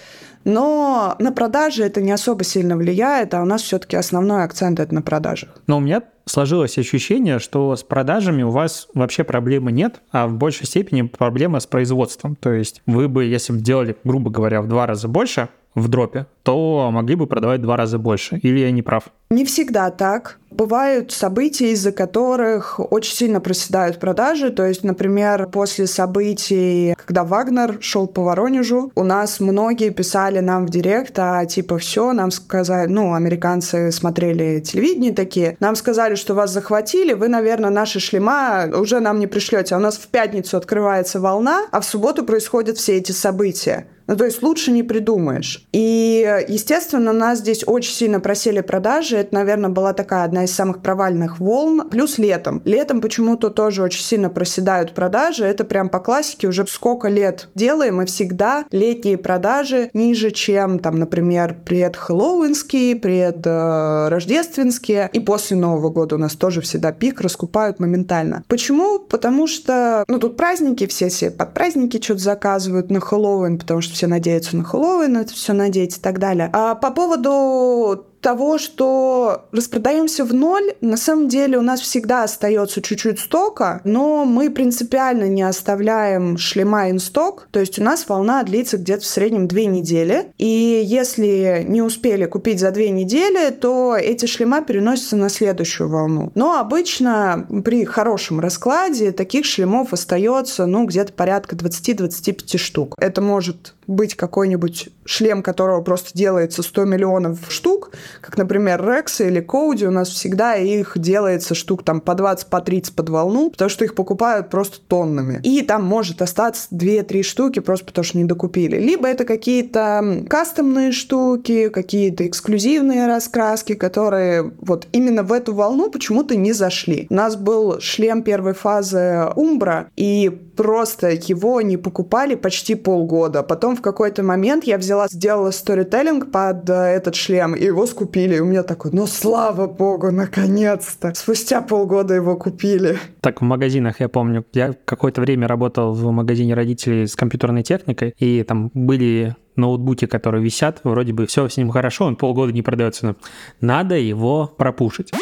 Но 0.44 1.14
на 1.18 1.32
продажи 1.32 1.84
это 1.84 2.00
не 2.00 2.12
особо 2.12 2.44
сильно 2.44 2.76
влияет, 2.76 3.34
а 3.34 3.42
у 3.42 3.44
нас 3.44 3.62
все-таки 3.62 3.96
основной 3.96 4.42
акцент 4.44 4.80
это 4.80 4.94
на 4.94 5.02
продажах. 5.02 5.50
Но 5.66 5.76
у 5.76 5.80
меня 5.80 6.02
сложилось 6.26 6.78
ощущение, 6.78 7.38
что 7.38 7.74
с 7.74 7.82
продажами 7.82 8.42
у 8.42 8.50
вас 8.50 8.88
вообще 8.94 9.24
проблемы 9.24 9.72
нет, 9.72 10.00
а 10.10 10.26
в 10.26 10.34
большей 10.34 10.66
степени 10.66 11.02
проблема 11.02 11.60
с 11.60 11.66
производством. 11.66 12.36
То 12.36 12.52
есть 12.52 12.82
вы 12.86 13.08
бы, 13.08 13.24
если 13.24 13.52
бы 13.52 13.60
делали, 13.60 13.96
грубо 14.04 14.30
говоря, 14.30 14.62
в 14.62 14.68
два 14.68 14.86
раза 14.86 15.08
больше, 15.08 15.48
в 15.74 15.88
дропе, 15.88 16.26
то 16.42 16.90
могли 16.92 17.14
бы 17.14 17.26
продавать 17.26 17.62
два 17.62 17.76
раза 17.76 17.98
больше. 17.98 18.38
Или 18.38 18.60
я 18.60 18.70
не 18.70 18.82
прав? 18.82 19.04
Не 19.30 19.44
всегда 19.44 19.90
так. 19.90 20.38
Бывают 20.50 21.12
события, 21.12 21.72
из-за 21.72 21.92
которых 21.92 22.78
очень 22.92 23.14
сильно 23.14 23.40
проседают 23.40 23.98
продажи. 23.98 24.50
То 24.50 24.66
есть, 24.66 24.84
например, 24.84 25.46
после 25.46 25.86
событий, 25.86 26.94
когда 26.98 27.24
Вагнер 27.24 27.78
шел 27.80 28.06
по 28.06 28.22
Воронежу, 28.22 28.92
у 28.94 29.02
нас 29.02 29.40
многие 29.40 29.88
писали 29.88 30.40
нам 30.40 30.66
в 30.66 30.70
директ, 30.70 31.18
а 31.18 31.46
типа 31.46 31.78
все, 31.78 32.12
нам 32.12 32.30
сказали, 32.30 32.86
ну, 32.88 33.14
американцы 33.14 33.90
смотрели 33.92 34.60
телевидение 34.60 35.14
такие, 35.14 35.56
нам 35.60 35.74
сказали, 35.74 36.16
что 36.16 36.34
вас 36.34 36.50
захватили, 36.50 37.14
вы, 37.14 37.28
наверное, 37.28 37.70
наши 37.70 37.98
шлема 37.98 38.66
уже 38.74 39.00
нам 39.00 39.18
не 39.20 39.26
пришлете. 39.26 39.74
А 39.74 39.78
у 39.78 39.80
нас 39.80 39.96
в 39.96 40.08
пятницу 40.08 40.58
открывается 40.58 41.18
волна, 41.18 41.66
а 41.70 41.80
в 41.80 41.86
субботу 41.86 42.24
происходят 42.24 42.76
все 42.76 42.98
эти 42.98 43.12
события. 43.12 43.86
Ну, 44.12 44.18
то 44.18 44.26
есть 44.26 44.42
лучше 44.42 44.72
не 44.72 44.82
придумаешь. 44.82 45.66
И, 45.72 46.44
естественно, 46.46 47.14
нас 47.14 47.38
здесь 47.38 47.64
очень 47.66 47.94
сильно 47.94 48.20
просели 48.20 48.60
продажи. 48.60 49.16
Это, 49.16 49.34
наверное, 49.34 49.70
была 49.70 49.94
такая 49.94 50.24
одна 50.24 50.44
из 50.44 50.54
самых 50.54 50.82
провальных 50.82 51.40
волн. 51.40 51.88
Плюс 51.88 52.18
летом. 52.18 52.60
Летом 52.66 53.00
почему-то 53.00 53.48
тоже 53.48 53.82
очень 53.82 54.02
сильно 54.02 54.28
проседают 54.28 54.92
продажи. 54.92 55.46
Это 55.46 55.64
прям 55.64 55.88
по 55.88 55.98
классике 55.98 56.46
уже 56.46 56.66
сколько 56.66 57.08
лет 57.08 57.48
делаем, 57.54 58.02
и 58.02 58.04
всегда 58.04 58.66
летние 58.70 59.16
продажи 59.16 59.88
ниже, 59.94 60.30
чем, 60.30 60.78
там, 60.78 60.98
например, 60.98 61.56
пред-хэллоуинские, 61.64 62.96
пред-рождественские. 62.96 65.08
И 65.14 65.20
после 65.20 65.56
Нового 65.56 65.88
года 65.88 66.16
у 66.16 66.18
нас 66.18 66.34
тоже 66.34 66.60
всегда 66.60 66.92
пик, 66.92 67.22
раскупают 67.22 67.80
моментально. 67.80 68.44
Почему? 68.46 68.98
Потому 68.98 69.46
что, 69.46 70.04
ну, 70.06 70.18
тут 70.18 70.36
праздники, 70.36 70.86
все 70.86 71.08
себе 71.08 71.30
под 71.30 71.54
праздники 71.54 71.98
что-то 71.98 72.20
заказывают 72.20 72.90
на 72.90 73.00
Хэллоуин, 73.00 73.58
потому 73.58 73.80
что 73.80 74.01
все 74.02 74.08
надеются 74.08 74.56
на 74.56 74.64
Хэллоуин, 74.64 75.16
это 75.16 75.32
все 75.32 75.52
надеется 75.52 76.00
и 76.00 76.02
так 76.02 76.18
далее. 76.18 76.50
А 76.52 76.74
по 76.74 76.90
поводу 76.90 78.04
того, 78.22 78.56
что 78.56 79.46
распродаемся 79.52 80.24
в 80.24 80.32
ноль, 80.32 80.74
на 80.80 80.96
самом 80.96 81.28
деле 81.28 81.58
у 81.58 81.62
нас 81.62 81.80
всегда 81.80 82.22
остается 82.22 82.80
чуть-чуть 82.80 83.18
стока, 83.18 83.80
но 83.84 84.24
мы 84.24 84.48
принципиально 84.48 85.24
не 85.24 85.42
оставляем 85.42 86.38
шлема 86.38 86.88
инсток, 86.88 87.48
то 87.50 87.60
есть 87.60 87.78
у 87.78 87.82
нас 87.82 88.08
волна 88.08 88.42
длится 88.44 88.78
где-то 88.78 89.02
в 89.02 89.06
среднем 89.06 89.48
две 89.48 89.66
недели, 89.66 90.32
и 90.38 90.82
если 90.84 91.64
не 91.68 91.82
успели 91.82 92.24
купить 92.26 92.60
за 92.60 92.70
две 92.70 92.90
недели, 92.90 93.50
то 93.50 93.96
эти 93.96 94.26
шлема 94.26 94.62
переносятся 94.62 95.16
на 95.16 95.28
следующую 95.28 95.88
волну. 95.88 96.30
Но 96.36 96.58
обычно 96.58 97.46
при 97.64 97.84
хорошем 97.84 98.38
раскладе 98.38 99.10
таких 99.10 99.44
шлемов 99.44 99.92
остается, 99.92 100.66
ну, 100.66 100.86
где-то 100.86 101.12
порядка 101.12 101.56
20-25 101.56 102.56
штук. 102.58 102.94
Это 102.98 103.20
может 103.20 103.74
быть 103.86 104.14
какой-нибудь 104.14 104.90
шлем, 105.04 105.42
которого 105.42 105.82
просто 105.82 106.10
делается 106.14 106.62
100 106.62 106.84
миллионов 106.84 107.38
штук, 107.48 107.90
как, 108.20 108.36
например, 108.36 108.80
Rex 108.82 109.26
или 109.26 109.40
Коуди, 109.40 109.86
у 109.86 109.90
нас 109.90 110.08
всегда 110.08 110.54
их 110.56 110.92
делается 110.96 111.54
штук 111.54 111.84
там 111.84 112.00
по 112.00 112.14
20, 112.14 112.46
по 112.46 112.60
30 112.60 112.94
под 112.94 113.08
волну, 113.08 113.50
потому 113.50 113.68
что 113.68 113.84
их 113.84 113.94
покупают 113.94 114.50
просто 114.50 114.80
тоннами. 114.80 115.40
И 115.42 115.62
там 115.62 115.84
может 115.84 116.22
остаться 116.22 116.68
2-3 116.72 117.22
штуки 117.22 117.60
просто 117.60 117.86
потому 117.86 118.04
что 118.04 118.18
не 118.18 118.24
докупили. 118.24 118.76
Либо 118.76 119.08
это 119.08 119.24
какие-то 119.24 120.24
кастомные 120.28 120.92
штуки, 120.92 121.68
какие-то 121.68 122.26
эксклюзивные 122.26 123.06
раскраски, 123.06 123.74
которые 123.74 124.52
вот 124.60 124.86
именно 124.92 125.22
в 125.22 125.32
эту 125.32 125.54
волну 125.54 125.90
почему-то 125.90 126.36
не 126.36 126.52
зашли. 126.52 127.06
У 127.10 127.14
нас 127.14 127.36
был 127.36 127.80
шлем 127.80 128.22
первой 128.22 128.54
фазы 128.54 129.26
Умбра, 129.36 129.90
и 129.96 130.30
просто 130.56 131.10
его 131.10 131.60
не 131.60 131.76
покупали 131.76 132.34
почти 132.34 132.74
полгода. 132.74 133.42
Потом 133.42 133.76
в 133.76 133.82
какой-то 133.82 134.22
момент 134.22 134.64
я 134.64 134.78
взяла, 134.78 135.08
сделала 135.08 135.50
сторителлинг 135.50 136.30
под 136.30 136.68
э, 136.68 136.72
этот 136.72 137.14
шлем, 137.14 137.54
и 137.54 137.64
его 137.64 137.86
скупили. 137.86 138.01
И 138.36 138.40
у 138.40 138.44
меня 138.44 138.62
такой, 138.62 138.90
ну 138.92 139.06
слава 139.06 139.66
богу, 139.66 140.10
наконец-то. 140.10 141.12
Спустя 141.14 141.60
полгода 141.60 142.14
его 142.14 142.36
купили. 142.36 142.98
Так, 143.20 143.40
в 143.40 143.44
магазинах, 143.44 144.00
я 144.00 144.08
помню, 144.08 144.44
я 144.52 144.74
какое-то 144.84 145.20
время 145.20 145.48
работал 145.48 145.92
в 145.92 146.10
магазине 146.10 146.54
родителей 146.54 147.06
с 147.06 147.16
компьютерной 147.16 147.62
техникой, 147.62 148.14
и 148.18 148.42
там 148.42 148.70
были 148.74 149.36
ноутбуки, 149.56 150.06
которые 150.06 150.42
висят, 150.42 150.80
вроде 150.84 151.12
бы 151.12 151.26
все 151.26 151.48
с 151.48 151.56
ним 151.56 151.70
хорошо, 151.70 152.06
он 152.06 152.16
полгода 152.16 152.52
не 152.52 152.62
продается, 152.62 153.06
но 153.06 153.16
надо 153.60 153.96
его 153.96 154.52
пропушить. 154.56 155.12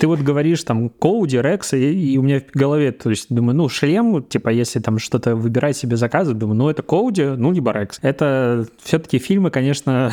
Ты 0.00 0.06
вот 0.06 0.20
говоришь 0.20 0.64
там 0.64 0.88
Коуди, 0.88 1.38
Рекс, 1.38 1.74
и, 1.74 2.12
и 2.14 2.16
у 2.16 2.22
меня 2.22 2.40
в 2.40 2.56
голове, 2.56 2.90
то 2.90 3.10
есть 3.10 3.26
думаю, 3.28 3.54
ну, 3.54 3.68
шлем, 3.68 4.22
типа, 4.22 4.48
если 4.48 4.80
там 4.80 4.98
что-то 4.98 5.36
выбирать 5.36 5.76
себе 5.76 5.96
заказы, 5.96 6.32
думаю, 6.32 6.56
ну, 6.56 6.70
это 6.70 6.82
Коуди, 6.82 7.22
ну, 7.22 7.52
либо 7.52 7.70
Рекс. 7.72 7.98
Это 8.00 8.66
все-таки 8.82 9.18
фильмы, 9.18 9.50
конечно, 9.50 10.12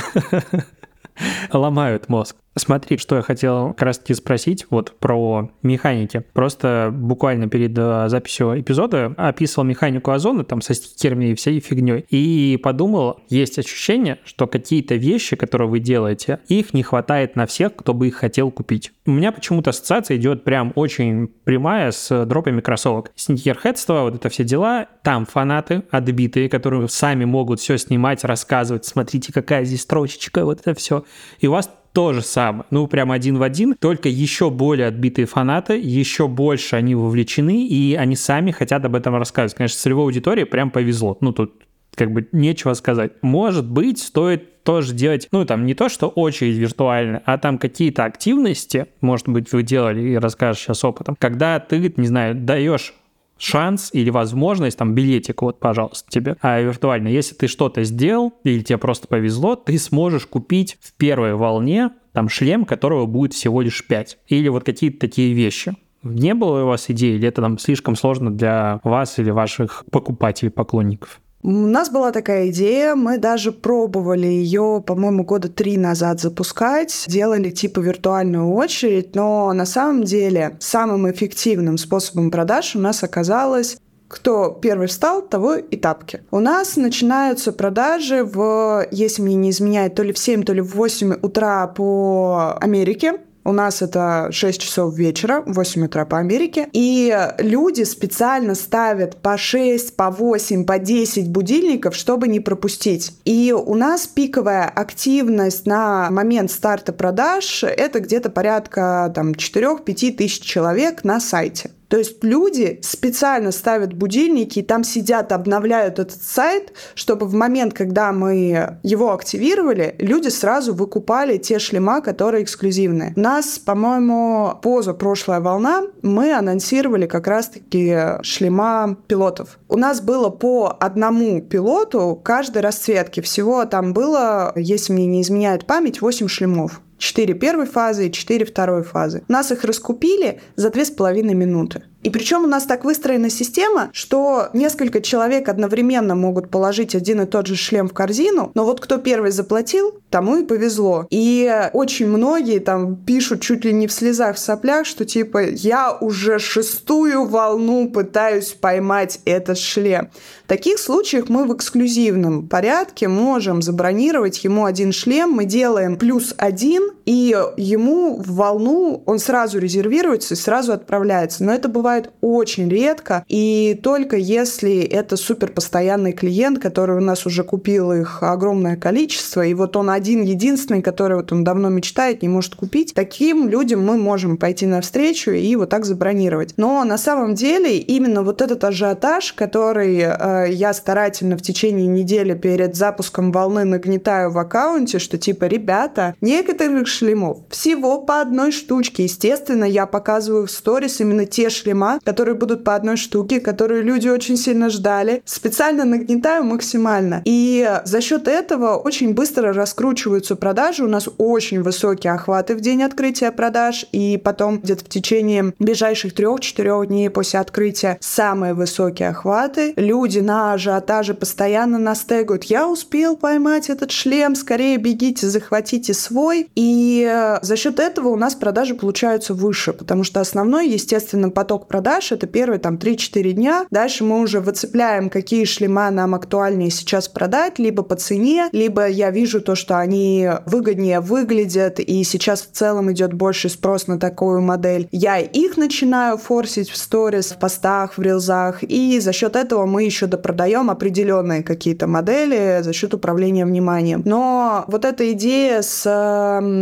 ломают 1.54 2.10
мозг. 2.10 2.36
Смотри, 2.58 2.98
что 2.98 3.17
я 3.17 3.22
хотел 3.22 3.70
как 3.70 3.84
раз-таки 3.84 4.13
спросить 4.13 4.65
вот 4.70 4.98
про 5.00 5.52
механики. 5.62 6.24
Просто 6.34 6.89
буквально 6.91 7.48
перед 7.48 7.78
э, 7.78 8.06
записью 8.10 8.60
эпизода 8.60 9.13
описывал 9.17 9.63
механику 9.65 10.12
озона 10.12 10.43
там 10.43 10.62
со 10.62 10.74
стикерами 10.74 11.26
и 11.26 11.36
всей 11.36 11.60
фигней. 11.60 12.06
И 12.10 12.58
подумал, 12.62 13.20
есть 13.30 13.60
ощущение, 13.60 14.20
что 14.26 14.48
какие-то 14.48 14.96
вещи, 14.96 15.36
которые 15.36 15.70
вы 15.70 15.80
делаете, 15.80 16.39
их 16.48 16.74
не 16.74 16.84
хватает 16.84 17.36
на 17.36 17.46
всех, 17.46 17.76
кто 17.76 17.93
бы 17.93 18.08
их 18.08 18.15
хотел 18.15 18.50
купить. 18.52 18.91
У 19.06 19.12
меня 19.12 19.32
почему-то 19.32 19.70
ассоциация 19.70 20.17
идет 20.17 20.43
прям 20.43 20.74
очень 20.76 21.28
прямая 21.28 21.91
с 21.91 22.26
дропами 22.26 22.62
кроссовок. 22.62 23.12
Сникерхедство, 23.15 24.02
вот 24.02 24.15
это 24.15 24.30
все 24.30 24.43
дела, 24.43 24.88
там 25.04 25.26
фанаты 25.26 25.84
отбитые, 25.91 26.50
которые 26.50 26.88
сами 26.89 27.26
могут 27.26 27.60
все 27.60 27.78
снимать, 27.78 28.24
рассказывать, 28.24 28.86
смотрите, 28.86 29.32
какая 29.32 29.63
здесь 29.63 29.82
строчечка, 29.82 30.43
вот 30.43 30.62
это 30.62 30.74
все. 30.74 31.06
И 31.39 31.48
у 31.48 31.52
вас 31.52 31.70
то 31.97 32.13
же 32.13 32.21
самое. 32.21 32.63
Ну, 32.69 32.86
прям 32.86 33.12
один 33.12 33.39
в 33.39 33.41
один, 33.41 33.73
только 33.73 34.07
еще 34.07 34.51
более 34.51 34.86
отбитые 34.86 35.25
фанаты, 35.25 35.79
еще 35.79 36.27
больше 36.27 36.75
они 36.75 36.93
вовлечены, 36.93 37.65
и 37.65 37.95
они 37.95 38.15
сами 38.15 38.51
хотят 38.51 38.86
об 38.86 38.93
этом 38.93 39.15
рассказывать. 39.15 39.55
Конечно, 39.55 39.79
целевой 39.79 40.03
аудитории 40.03 40.43
прям 40.43 40.69
повезло. 40.69 41.17
Ну, 41.21 41.33
тут 41.33 41.55
как 41.95 42.12
бы 42.12 42.27
нечего 42.31 42.75
сказать. 42.75 43.13
Может 43.23 43.67
быть, 43.67 43.97
стоит 43.97 44.62
тоже 44.62 44.93
делать, 44.93 45.27
ну, 45.31 45.43
там, 45.43 45.65
не 45.65 45.73
то, 45.73 45.89
что 45.89 46.07
очередь 46.07 46.57
виртуальная, 46.57 47.23
а 47.25 47.39
там 47.39 47.57
какие-то 47.57 48.05
активности, 48.05 48.86
может 49.01 49.27
быть, 49.27 49.51
вы 49.51 49.63
делали 49.63 50.01
и 50.01 50.17
расскажешь 50.17 50.62
сейчас 50.62 50.83
опытом, 50.83 51.15
когда 51.17 51.60
ты, 51.60 51.91
не 51.97 52.05
знаю, 52.05 52.36
даешь 52.36 52.93
шанс 53.38 53.89
или 53.93 54.10
возможность, 54.10 54.78
там, 54.78 54.93
билетик, 54.93 55.41
вот, 55.41 55.60
пожалуйста, 55.60 56.10
тебе, 56.10 56.38
а 56.41 56.60
виртуально, 56.60 57.08
если 57.08 57.36
ты 57.36 57.47
что-то 57.47 57.84
сделал 57.84 58.34
или 58.43 58.62
тебе 58.62 58.78
просто 58.78 59.08
повезло, 59.08 59.56
ты 59.56 59.78
сможешь 59.78 60.26
купить 60.26 60.78
в 60.82 60.93
первой 60.93 61.36
волне 61.36 61.91
там 62.13 62.30
шлем, 62.30 62.65
которого 62.65 63.06
будет 63.06 63.34
всего 63.34 63.62
лишь 63.62 63.86
5. 63.86 64.17
Или 64.28 64.47
вот 64.47 64.63
какие-то 64.63 65.00
такие 65.00 65.34
вещи. 65.34 65.76
Не 66.02 66.34
было 66.34 66.63
у 66.63 66.67
вас 66.67 66.89
идеи, 66.89 67.15
или 67.15 67.28
это 67.28 67.41
там 67.41 67.60
слишком 67.60 67.95
сложно 67.95 68.32
для 68.32 68.80
вас 68.84 69.19
или 69.19 69.30
ваших 69.30 69.86
покупателей, 69.91 70.52
поклонников? 70.52 71.21
У 71.47 71.51
нас 71.51 71.89
была 71.89 72.12
такая 72.12 72.49
идея, 72.49 72.93
мы 72.93 73.17
даже 73.17 73.53
пробовали 73.53 74.27
ее, 74.27 74.83
по-моему, 74.86 75.23
года 75.23 75.47
три 75.47 75.77
назад 75.77 76.19
запускать, 76.19 77.05
делали 77.07 77.51
типа 77.51 77.79
виртуальную 77.79 78.51
очередь, 78.51 79.15
но 79.15 79.53
на 79.53 79.65
самом 79.65 80.03
деле 80.03 80.57
самым 80.60 81.10
эффективным 81.10 81.77
способом 81.77 82.31
продаж 82.31 82.75
у 82.75 82.79
нас 82.79 83.01
оказалось 83.01 83.77
кто 84.10 84.57
первый 84.62 84.88
встал, 84.88 85.21
того 85.21 85.55
и 85.55 85.77
тапки. 85.77 86.21
У 86.31 86.39
нас 86.39 86.75
начинаются 86.75 87.53
продажи 87.53 88.23
в, 88.23 88.86
если 88.91 89.21
мне 89.21 89.36
не 89.36 89.49
изменяет, 89.51 89.95
то 89.95 90.03
ли 90.03 90.12
в 90.12 90.17
7, 90.17 90.43
то 90.43 90.53
ли 90.53 90.62
в 90.62 90.75
8 90.75 91.13
утра 91.21 91.67
по 91.67 92.57
Америке. 92.60 93.19
У 93.47 93.53
нас 93.53 93.81
это 93.81 94.27
6 94.29 94.62
часов 94.62 94.93
вечера, 94.97 95.41
8 95.45 95.86
утра 95.86 96.03
по 96.03 96.17
Америке. 96.17 96.67
И 96.73 97.17
люди 97.38 97.83
специально 97.83 98.55
ставят 98.55 99.21
по 99.21 99.38
6, 99.38 99.95
по 99.95 100.12
8, 100.12 100.65
по 100.65 100.77
10 100.77 101.29
будильников, 101.29 101.95
чтобы 101.95 102.27
не 102.27 102.41
пропустить. 102.41 103.13
И 103.23 103.53
у 103.53 103.73
нас 103.75 104.05
пиковая 104.05 104.65
активность 104.65 105.65
на 105.65 106.12
момент 106.12 106.51
старта 106.51 106.91
продаж— 106.91 107.63
это 107.63 108.01
где-то 108.01 108.29
порядка 108.29 109.13
там, 109.15 109.31
4-5 109.31 110.17
тысяч 110.17 110.41
человек 110.41 111.05
на 111.05 111.21
сайте. 111.21 111.71
То 111.88 111.97
есть 111.97 112.23
люди 112.23 112.80
специально 112.82 113.52
ставят 113.52 113.93
будильники 113.93 114.60
и 114.60 114.63
там 114.63 114.84
сидят, 114.84 115.32
обновляют 115.32 116.00
этот 116.00 116.21
сайт, 116.21 116.73
чтобы 116.95 117.26
в 117.28 117.34
момент, 117.34 117.73
когда 117.73 118.12
мы 118.12 118.78
его 118.84 119.13
активировали, 119.13 119.95
люди 120.00 120.28
сразу 120.30 120.73
выкупали 120.73 121.38
те 121.38 121.60
шлема, 121.60 122.02
которые 122.02 122.43
эксклюзивные. 122.43 123.13
У 123.15 123.19
нас, 123.19 123.60
по-моему, 123.60 124.60
поза 124.62 124.93
прошлая 124.93 125.39
волна, 125.39 125.84
мы 126.02 126.34
анонсировали 126.34 127.06
как 127.06 127.28
раз-таки 127.28 128.21
шлема 128.21 128.97
пилотов. 129.08 129.60
У 129.69 129.78
нас 129.78 130.02
было 130.02 130.30
по 130.30 130.76
одному 130.80 131.41
пилоту 131.41 132.19
каждой 132.23 132.62
расцветки. 132.62 133.21
Всего 133.21 133.65
там 133.65 133.93
было, 133.93 134.52
если 134.56 134.93
мне 134.93 135.06
не 135.06 135.21
изменяет 135.21 135.65
память, 135.65 136.02
8 136.02 136.28
шлемов. 136.28 136.82
4 136.97 137.33
первой 137.36 137.65
фазы 137.65 138.07
и 138.07 138.12
4 138.12 138.45
второй 138.45 138.83
фазы. 138.83 139.23
Нас 139.27 139.51
их 139.51 139.63
раскупили 139.63 140.41
за 140.55 140.69
2,5 140.69 141.33
минуты. 141.33 141.83
И 142.08 142.10
причем 142.10 142.46
у 142.46 142.48
нас 142.48 142.63
так 142.63 142.86
выстроена 142.86 143.30
система, 143.30 143.89
что 143.91 144.48
несколько 144.54 145.02
человек 145.02 145.50
одновременно 145.50 146.15
могут 146.15 146.50
положить 146.50 146.96
один 146.96 147.20
и 147.20 147.26
тот 147.26 147.48
же 147.48 147.58
шлем 147.58 147.89
в 147.89 147.93
корзину, 147.93 148.50
но 148.56 148.63
вот 148.63 148.80
кто 148.80 148.98
первый 148.98 149.32
заплатил, 149.32 149.93
тому 150.10 150.38
и 150.38 150.46
повезло. 150.46 151.06
И 151.10 151.70
очень 151.74 152.08
многие 152.08 152.60
там 152.60 152.96
пишут 152.96 153.41
чуть 153.41 153.65
ли 153.65 153.74
не 153.74 153.88
в 153.88 153.91
слезах, 153.91 154.38
в 154.38 154.39
соплях, 154.39 154.86
что 154.86 155.04
типа 155.04 155.50
я 155.50 155.91
уже 155.91 156.39
шестую 156.39 157.26
волну 157.26 157.89
пытаюсь 157.89 158.54
поймать 158.54 159.20
этот 159.26 159.58
шлем. 159.58 160.10
В 160.46 160.48
таких 160.48 160.80
случаях 160.80 161.28
мы 161.28 161.46
в 161.46 161.54
эксклюзивном 161.54 162.48
порядке 162.48 163.10
можем 163.10 163.62
забронировать 163.62 164.46
ему 164.46 164.63
один 164.63 164.93
шлем, 164.93 165.32
мы 165.32 165.43
делаем 165.43 165.98
плюс 165.98 166.34
один, 166.38 166.89
и 167.04 167.36
ему 167.58 168.22
в 168.22 168.36
волну 168.36 169.04
он 169.06 169.20
сразу 169.20 169.60
резервируется 169.60 170.36
и 170.36 170.38
сразу 170.38 170.72
отправляется. 170.72 171.43
Но 171.43 171.54
это 171.54 171.67
бывает 171.67 171.96
бывает 171.97 172.12
очень 172.21 172.69
редко, 172.69 173.23
и 173.27 173.79
только 173.81 174.17
если 174.17 174.79
это 174.81 175.17
супер 175.17 175.51
постоянный 175.51 176.13
клиент, 176.13 176.60
который 176.60 176.97
у 176.97 177.01
нас 177.01 177.25
уже 177.25 177.43
купил 177.43 177.91
их 177.91 178.21
огромное 178.21 178.75
количество, 178.75 179.45
и 179.45 179.53
вот 179.53 179.75
он 179.75 179.89
один 179.89 180.21
единственный, 180.23 180.81
который 180.81 181.17
вот 181.17 181.31
он 181.31 181.43
давно 181.43 181.69
мечтает, 181.69 182.21
не 182.21 182.29
может 182.29 182.55
купить, 182.55 182.93
таким 182.93 183.49
людям 183.49 183.86
мы 183.86 183.97
можем 183.97 184.38
пойти 184.38 184.65
навстречу 184.65 185.31
и 185.31 185.55
вот 185.55 185.69
так 185.69 185.86
забронировать. 185.86 186.53
Но 186.57 186.83
на 186.83 186.97
самом 186.97 187.36
деле 187.36 187.77
именно 187.77 188.23
вот 188.23 188.41
этот 188.41 188.63
ажиотаж, 188.63 189.33
который 189.33 189.99
э, 189.99 190.47
я 190.51 190.73
старательно 190.73 191.38
в 191.38 191.41
течение 191.41 191.88
недели 191.88 192.33
перед 192.33 192.75
запуском 192.75 193.31
волны 193.31 193.63
нагнетаю 193.63 194.31
в 194.31 194.38
аккаунте, 194.38 194.99
что 194.99 195.17
типа, 195.17 195.45
ребята, 195.45 196.15
некоторых 196.21 196.88
шлемов 196.88 197.38
всего 197.49 198.01
по 198.01 198.21
одной 198.21 198.51
штучке. 198.51 199.03
Естественно, 199.03 199.63
я 199.63 199.86
показываю 199.86 200.47
в 200.47 200.51
сторис 200.51 200.99
именно 200.99 201.25
те 201.25 201.49
шлемы, 201.49 201.77
шлема, 201.78 202.00
которые 202.04 202.36
будут 202.36 202.63
по 202.63 202.76
одной 202.76 202.98
штуке, 202.98 203.40
которые 203.40 203.82
люди 203.82 204.08
очень 204.08 204.38
сильно 204.38 204.70
ждали. 204.70 205.22
Специально 205.26 205.86
нагнетаю 205.86 206.44
максимально. 206.44 207.22
И 207.26 207.70
за 207.86 208.02
счет 208.02 208.28
этого 208.28 208.76
очень 208.76 209.13
быстро 209.13 209.54
раскручиваются 209.54 210.36
продажи. 210.36 210.84
У 210.84 210.88
нас 210.88 211.08
очень 211.18 211.62
высокие 211.62 212.13
охваты 212.13 212.56
в 212.56 212.62
день 212.62 212.84
открытия 212.84 213.32
продаж. 213.32 213.86
И 213.92 214.18
потом 214.18 214.60
где-то 214.60 214.86
в 214.86 214.90
течение 214.90 215.54
ближайших 215.60 216.13
трех-четырех 216.13 216.88
дней 216.88 217.10
после 217.10 217.40
открытия 217.40 217.98
самые 218.02 218.54
высокие 218.54 219.10
охваты. 219.10 219.74
Люди 219.76 220.20
на 220.20 220.54
ажиотаже 220.54 221.13
постоянно 221.13 221.78
настегают. 221.78 222.46
Я 222.46 222.68
успел 222.68 223.16
поймать 223.16 223.70
этот 223.70 223.92
шлем, 223.92 224.36
скорее 224.36 224.78
бегите, 224.78 225.28
захватите 225.28 225.94
свой. 225.94 226.50
И 226.56 227.38
за 227.42 227.56
счет 227.56 227.80
этого 227.80 228.10
у 228.10 228.16
нас 228.16 228.36
продажи 228.36 228.76
получаются 228.76 229.34
выше, 229.34 229.74
потому 229.74 230.04
что 230.04 230.20
основной, 230.22 230.70
естественно, 230.70 231.30
поток 231.30 231.66
продаж, 231.67 232.12
это 232.12 232.27
первые 232.27 232.60
там 232.60 232.75
3-4 232.75 233.32
дня. 233.32 233.65
Дальше 233.71 234.03
мы 234.03 234.21
уже 234.21 234.39
выцепляем, 234.39 235.10
какие 235.10 235.45
шлема 235.45 235.91
нам 235.91 236.15
актуальнее 236.15 236.69
сейчас 236.69 237.08
продать, 237.08 237.60
либо 237.60 237.84
по 237.84 237.95
цене, 237.95 238.49
либо 238.51 238.88
я 238.88 239.12
вижу 239.12 239.41
то, 239.41 239.56
что 239.56 239.77
они 239.77 240.30
выгоднее 240.45 240.99
выглядят, 240.99 241.80
и 241.80 242.03
сейчас 242.03 242.41
в 242.41 242.51
целом 242.51 242.91
идет 242.91 243.13
больше 243.13 243.49
спрос 243.49 243.88
на 243.88 243.99
такую 243.99 244.41
модель. 244.41 244.88
Я 244.91 245.19
их 245.19 245.58
начинаю 245.58 246.17
форсить 246.17 246.69
в 246.69 246.77
сторис, 246.77 247.32
в 247.32 247.39
постах, 247.39 247.97
в 247.97 248.01
рилзах, 248.01 248.63
и 248.63 248.99
за 248.99 249.12
счет 249.12 249.36
этого 249.36 249.65
мы 249.65 249.84
еще 249.84 250.08
допродаем 250.08 250.69
определенные 250.69 251.43
какие-то 251.43 251.88
модели 251.88 252.62
за 252.62 252.73
счет 252.73 252.93
управления 252.93 253.45
вниманием. 253.45 254.01
Но 254.06 254.65
вот 254.67 254.86
эта 254.86 255.12
идея 255.12 255.62
с 255.62 255.84